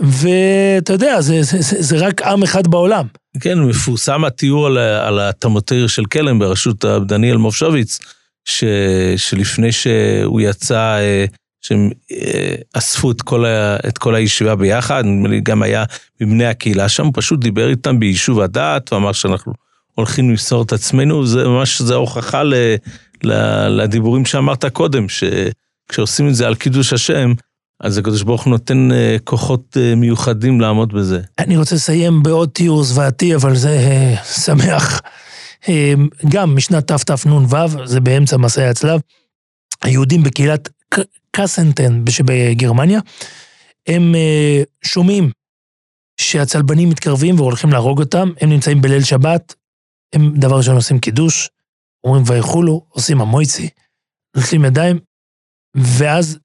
ואתה 0.00 0.92
יודע, 0.92 1.20
זה, 1.20 1.42
זה, 1.42 1.60
זה, 1.60 1.82
זה 1.82 1.96
רק 2.06 2.22
עם 2.22 2.42
אחד 2.42 2.66
בעולם. 2.66 3.06
כן, 3.40 3.58
מפורסם 3.58 4.24
התיאור 4.24 4.66
על, 4.66 4.78
על 4.78 5.20
התלמודתיר 5.20 5.86
של 5.86 6.04
כלם 6.04 6.38
בראשות 6.38 6.84
דניאל 6.84 7.36
מופשוביץ, 7.36 7.98
ש, 8.44 8.64
שלפני 9.16 9.72
שהוא 9.72 10.40
יצא, 10.40 10.98
אה, 10.98 11.24
שהם 11.60 11.90
אה, 12.12 12.54
אספו 12.72 13.10
את 13.10 13.22
כל, 13.22 13.44
ה, 13.44 13.76
את 13.88 13.98
כל 13.98 14.14
הישיבה 14.14 14.56
ביחד, 14.56 15.04
נדמה 15.04 15.28
לי 15.28 15.40
גם 15.40 15.62
היה 15.62 15.84
מבני 16.20 16.46
הקהילה 16.46 16.88
שם, 16.88 17.04
הוא 17.04 17.12
פשוט 17.16 17.40
דיבר 17.40 17.68
איתם 17.70 18.00
ביישוב 18.00 18.40
הדעת, 18.40 18.92
ואמר 18.92 19.12
שאנחנו 19.12 19.52
הולכים 19.94 20.30
למסור 20.30 20.62
את 20.62 20.72
עצמנו, 20.72 21.26
זה 21.26 21.48
ממש, 21.48 21.82
זה 21.82 21.94
הוכחה 21.94 22.42
ל, 22.42 22.54
ל, 23.24 23.32
לדיבורים 23.82 24.24
שאמרת 24.24 24.64
קודם, 24.64 25.06
שכשעושים 25.08 26.28
את 26.28 26.34
זה 26.34 26.46
על 26.46 26.54
קידוש 26.54 26.92
השם, 26.92 27.32
אז 27.80 27.98
הקדוש 27.98 28.22
ברוך 28.22 28.42
הוא 28.42 28.50
נותן 28.50 28.92
אה, 28.92 29.16
כוחות 29.24 29.76
מיוחדים 29.96 30.60
לעמוד 30.60 30.92
בזה. 30.92 31.20
אני 31.38 31.56
רוצה 31.56 31.74
לסיים 31.74 32.22
בעוד 32.22 32.48
תיאור 32.52 32.82
זוועתי, 32.82 33.34
אבל 33.34 33.56
זה 33.56 33.78
שמח. 34.24 35.00
אה, 35.68 35.94
גם 36.28 36.56
משנת 36.56 36.92
תתנ"ו, 36.92 37.86
זה 37.86 38.00
באמצע 38.00 38.36
מסעי 38.36 38.68
הצלב, 38.68 39.00
היהודים 39.82 40.22
בקהילת 40.22 40.68
קסנטן 41.36 42.04
שבגרמניה, 42.10 43.00
הם 43.86 44.14
אה, 44.14 44.62
שומעים 44.84 45.30
שהצלבנים 46.20 46.88
מתקרבים 46.88 47.40
והולכים 47.40 47.70
להרוג 47.70 48.00
אותם, 48.00 48.30
הם 48.40 48.50
נמצאים 48.50 48.80
בליל 48.82 49.04
שבת, 49.04 49.54
הם 50.12 50.34
דבר 50.36 50.56
ראשון 50.56 50.74
עושים 50.74 50.98
קידוש, 50.98 51.50
אומרים 52.04 52.22
ויחולו, 52.26 52.86
עושים 52.88 53.20
המויצי, 53.20 53.68
נוטלים 54.36 54.64
ידיים, 54.64 54.98
ואז 55.74 56.38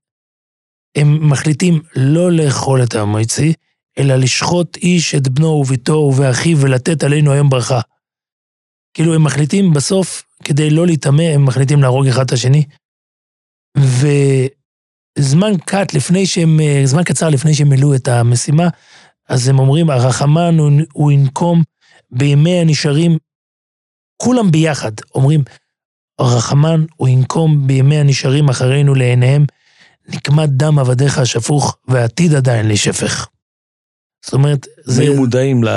הם 0.98 1.30
מחליטים 1.30 1.82
לא 1.96 2.32
לאכול 2.32 2.84
את 2.84 2.96
המויצי, 2.96 3.54
אלא 4.00 4.16
לשחוט 4.16 4.78
איש 4.78 5.16
את 5.16 5.28
בנו 5.28 5.48
וביתו 5.48 5.94
ובאחיו 5.94 6.58
ולתת 6.58 7.04
עלינו 7.04 7.32
היום 7.32 7.50
ברכה. 7.50 7.82
כאילו 8.98 9.16
הם 9.16 9.24
מחליטים 9.24 9.74
בסוף, 9.74 10.24
כדי 10.44 10.70
לא 10.70 10.86
להיטמא, 10.86 11.22
הם 11.22 11.46
מחליטים 11.46 11.82
להרוג 11.82 12.08
אחד 12.08 12.26
את 12.26 12.32
השני. 12.32 12.64
וזמן 13.78 15.58
קט 15.66 15.94
לפני 15.94 16.26
שהם, 16.26 16.60
אה, 16.60 16.82
זמן 16.86 17.04
קצר 17.04 17.30
לפני 17.30 17.54
שהם 17.54 17.70
מילאו 17.70 17.96
את 17.96 18.08
המשימה, 18.08 18.70
אז 19.30 19.48
הם 19.48 19.60
אומרים, 19.60 19.90
הרחמן 19.90 20.60
הוא, 20.60 20.72
הוא 20.94 21.12
ינקום 21.12 21.64
בימי 22.12 22.60
הנשארים, 22.60 23.18
כולם 24.18 24.52
ביחד 24.52 24.92
אומרים, 25.16 25.44
רחמן 26.22 26.86
הוא 26.96 27.08
ינקום 27.08 27.68
בימי 27.68 27.98
הנשארים 27.98 28.50
אחרינו 28.50 28.96
לעיניהם, 28.96 29.46
נקמת 30.08 30.50
דם 30.50 30.80
עבדיך 30.80 31.18
השפוך, 31.18 31.78
ועתיד 31.88 32.34
עדיין 32.34 32.68
להישפך. 32.68 33.28
זאת 34.26 34.34
אומרת, 34.34 34.68
זה... 34.86 35.06
זה... 35.06 35.16
מודעים 35.16 35.64
ל... 35.64 35.68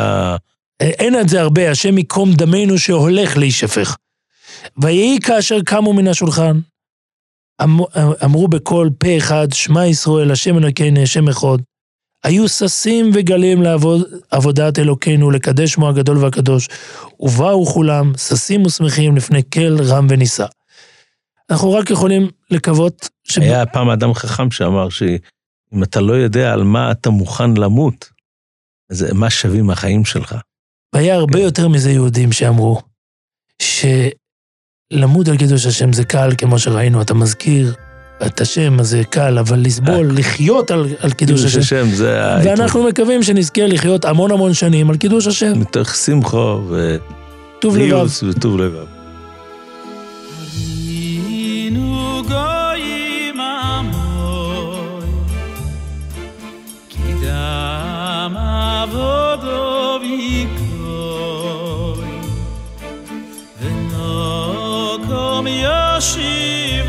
אין 0.81 1.21
את 1.21 1.29
זה 1.29 1.41
הרבה, 1.41 1.71
השם 1.71 1.99
ייקום 1.99 2.33
דמנו 2.33 2.79
שהולך 2.79 3.37
להישפך. 3.37 3.97
ויהי 4.83 5.19
כאשר 5.23 5.61
קמו 5.63 5.93
מן 5.93 6.09
השולחן, 6.09 6.61
אמ- 7.65 7.79
אמרו 8.25 8.49
בקול 8.49 8.91
פה 8.99 9.17
אחד, 9.19 9.53
שמע 9.53 9.87
ישראל, 9.87 10.31
השם 10.31 10.59
אלוקינו, 10.59 11.01
השם 11.01 11.29
אחד. 11.29 11.59
היו 12.25 12.49
ששים 12.49 13.11
וגלים 13.15 13.63
לעבוד 13.63 14.03
עבודת 14.31 14.79
אלוקינו, 14.79 15.31
לקדש 15.31 15.73
שמו 15.73 15.89
הגדול 15.89 16.19
והקדוש, 16.19 16.69
ובאו 17.21 17.67
כולם, 17.67 18.13
ששים 18.17 18.67
ושמחים 18.67 19.17
לפני 19.17 19.43
כל 19.55 19.83
רם 19.83 20.07
ונישא. 20.11 20.47
אנחנו 21.51 21.73
רק 21.73 21.91
יכולים 21.91 22.31
לקוות 22.51 23.09
ש... 23.25 23.39
היה 23.39 23.67
פעם 23.67 23.91
אדם 23.91 24.15
חכם 24.15 24.51
שאמר 24.51 24.89
שאם 24.89 25.83
אתה 25.83 26.01
לא 26.01 26.13
יודע 26.13 26.53
על 26.53 26.63
מה 26.63 26.91
אתה 26.91 27.11
מוכן 27.11 27.57
למות, 27.57 28.11
אז 28.91 29.07
מה 29.13 29.31
שווים 29.31 29.71
החיים 29.71 30.05
שלך? 30.05 30.37
והיה 30.95 31.15
הרבה 31.15 31.39
כן. 31.39 31.45
יותר 31.45 31.69
מזה 31.69 31.91
יהודים 31.91 32.33
שאמרו 32.33 32.81
שלמות 33.63 35.29
על 35.29 35.37
קידוש 35.37 35.67
השם 35.67 35.93
זה 35.93 36.05
קל, 36.05 36.31
כמו 36.39 36.59
שראינו, 36.59 37.03
אתה 37.03 37.15
מזכיר 37.15 37.75
את 38.27 38.41
השם, 38.41 38.81
אז 38.81 38.89
זה 38.89 39.03
קל, 39.11 39.39
אבל 39.39 39.59
לסבול, 39.59 40.11
לחיות 40.15 40.71
על, 40.71 40.81
על 40.81 41.13
קידוש 41.13 41.41
קידוש 41.41 41.45
השם. 41.45 41.61
השם 41.61 41.95
זה... 41.95 42.25
ה- 42.25 42.41
ואנחנו 42.45 42.85
מקווים 42.85 43.23
שנזכה 43.23 43.67
לחיות 43.67 44.05
המון 44.05 44.31
המון 44.31 44.55
שנים 44.55 44.91
על 44.91 44.97
קידוש 44.97 45.27
השם. 45.27 45.61
מתוך 45.61 45.95
שמחו 45.95 46.61
טוב 47.61 47.77
לבב. 47.77 47.85
וניוס 47.85 48.23
וטוב 48.23 48.59
לבב. 48.61 48.87
היינו 50.87 52.23
יו 65.61 65.97
שיוב 66.01 66.89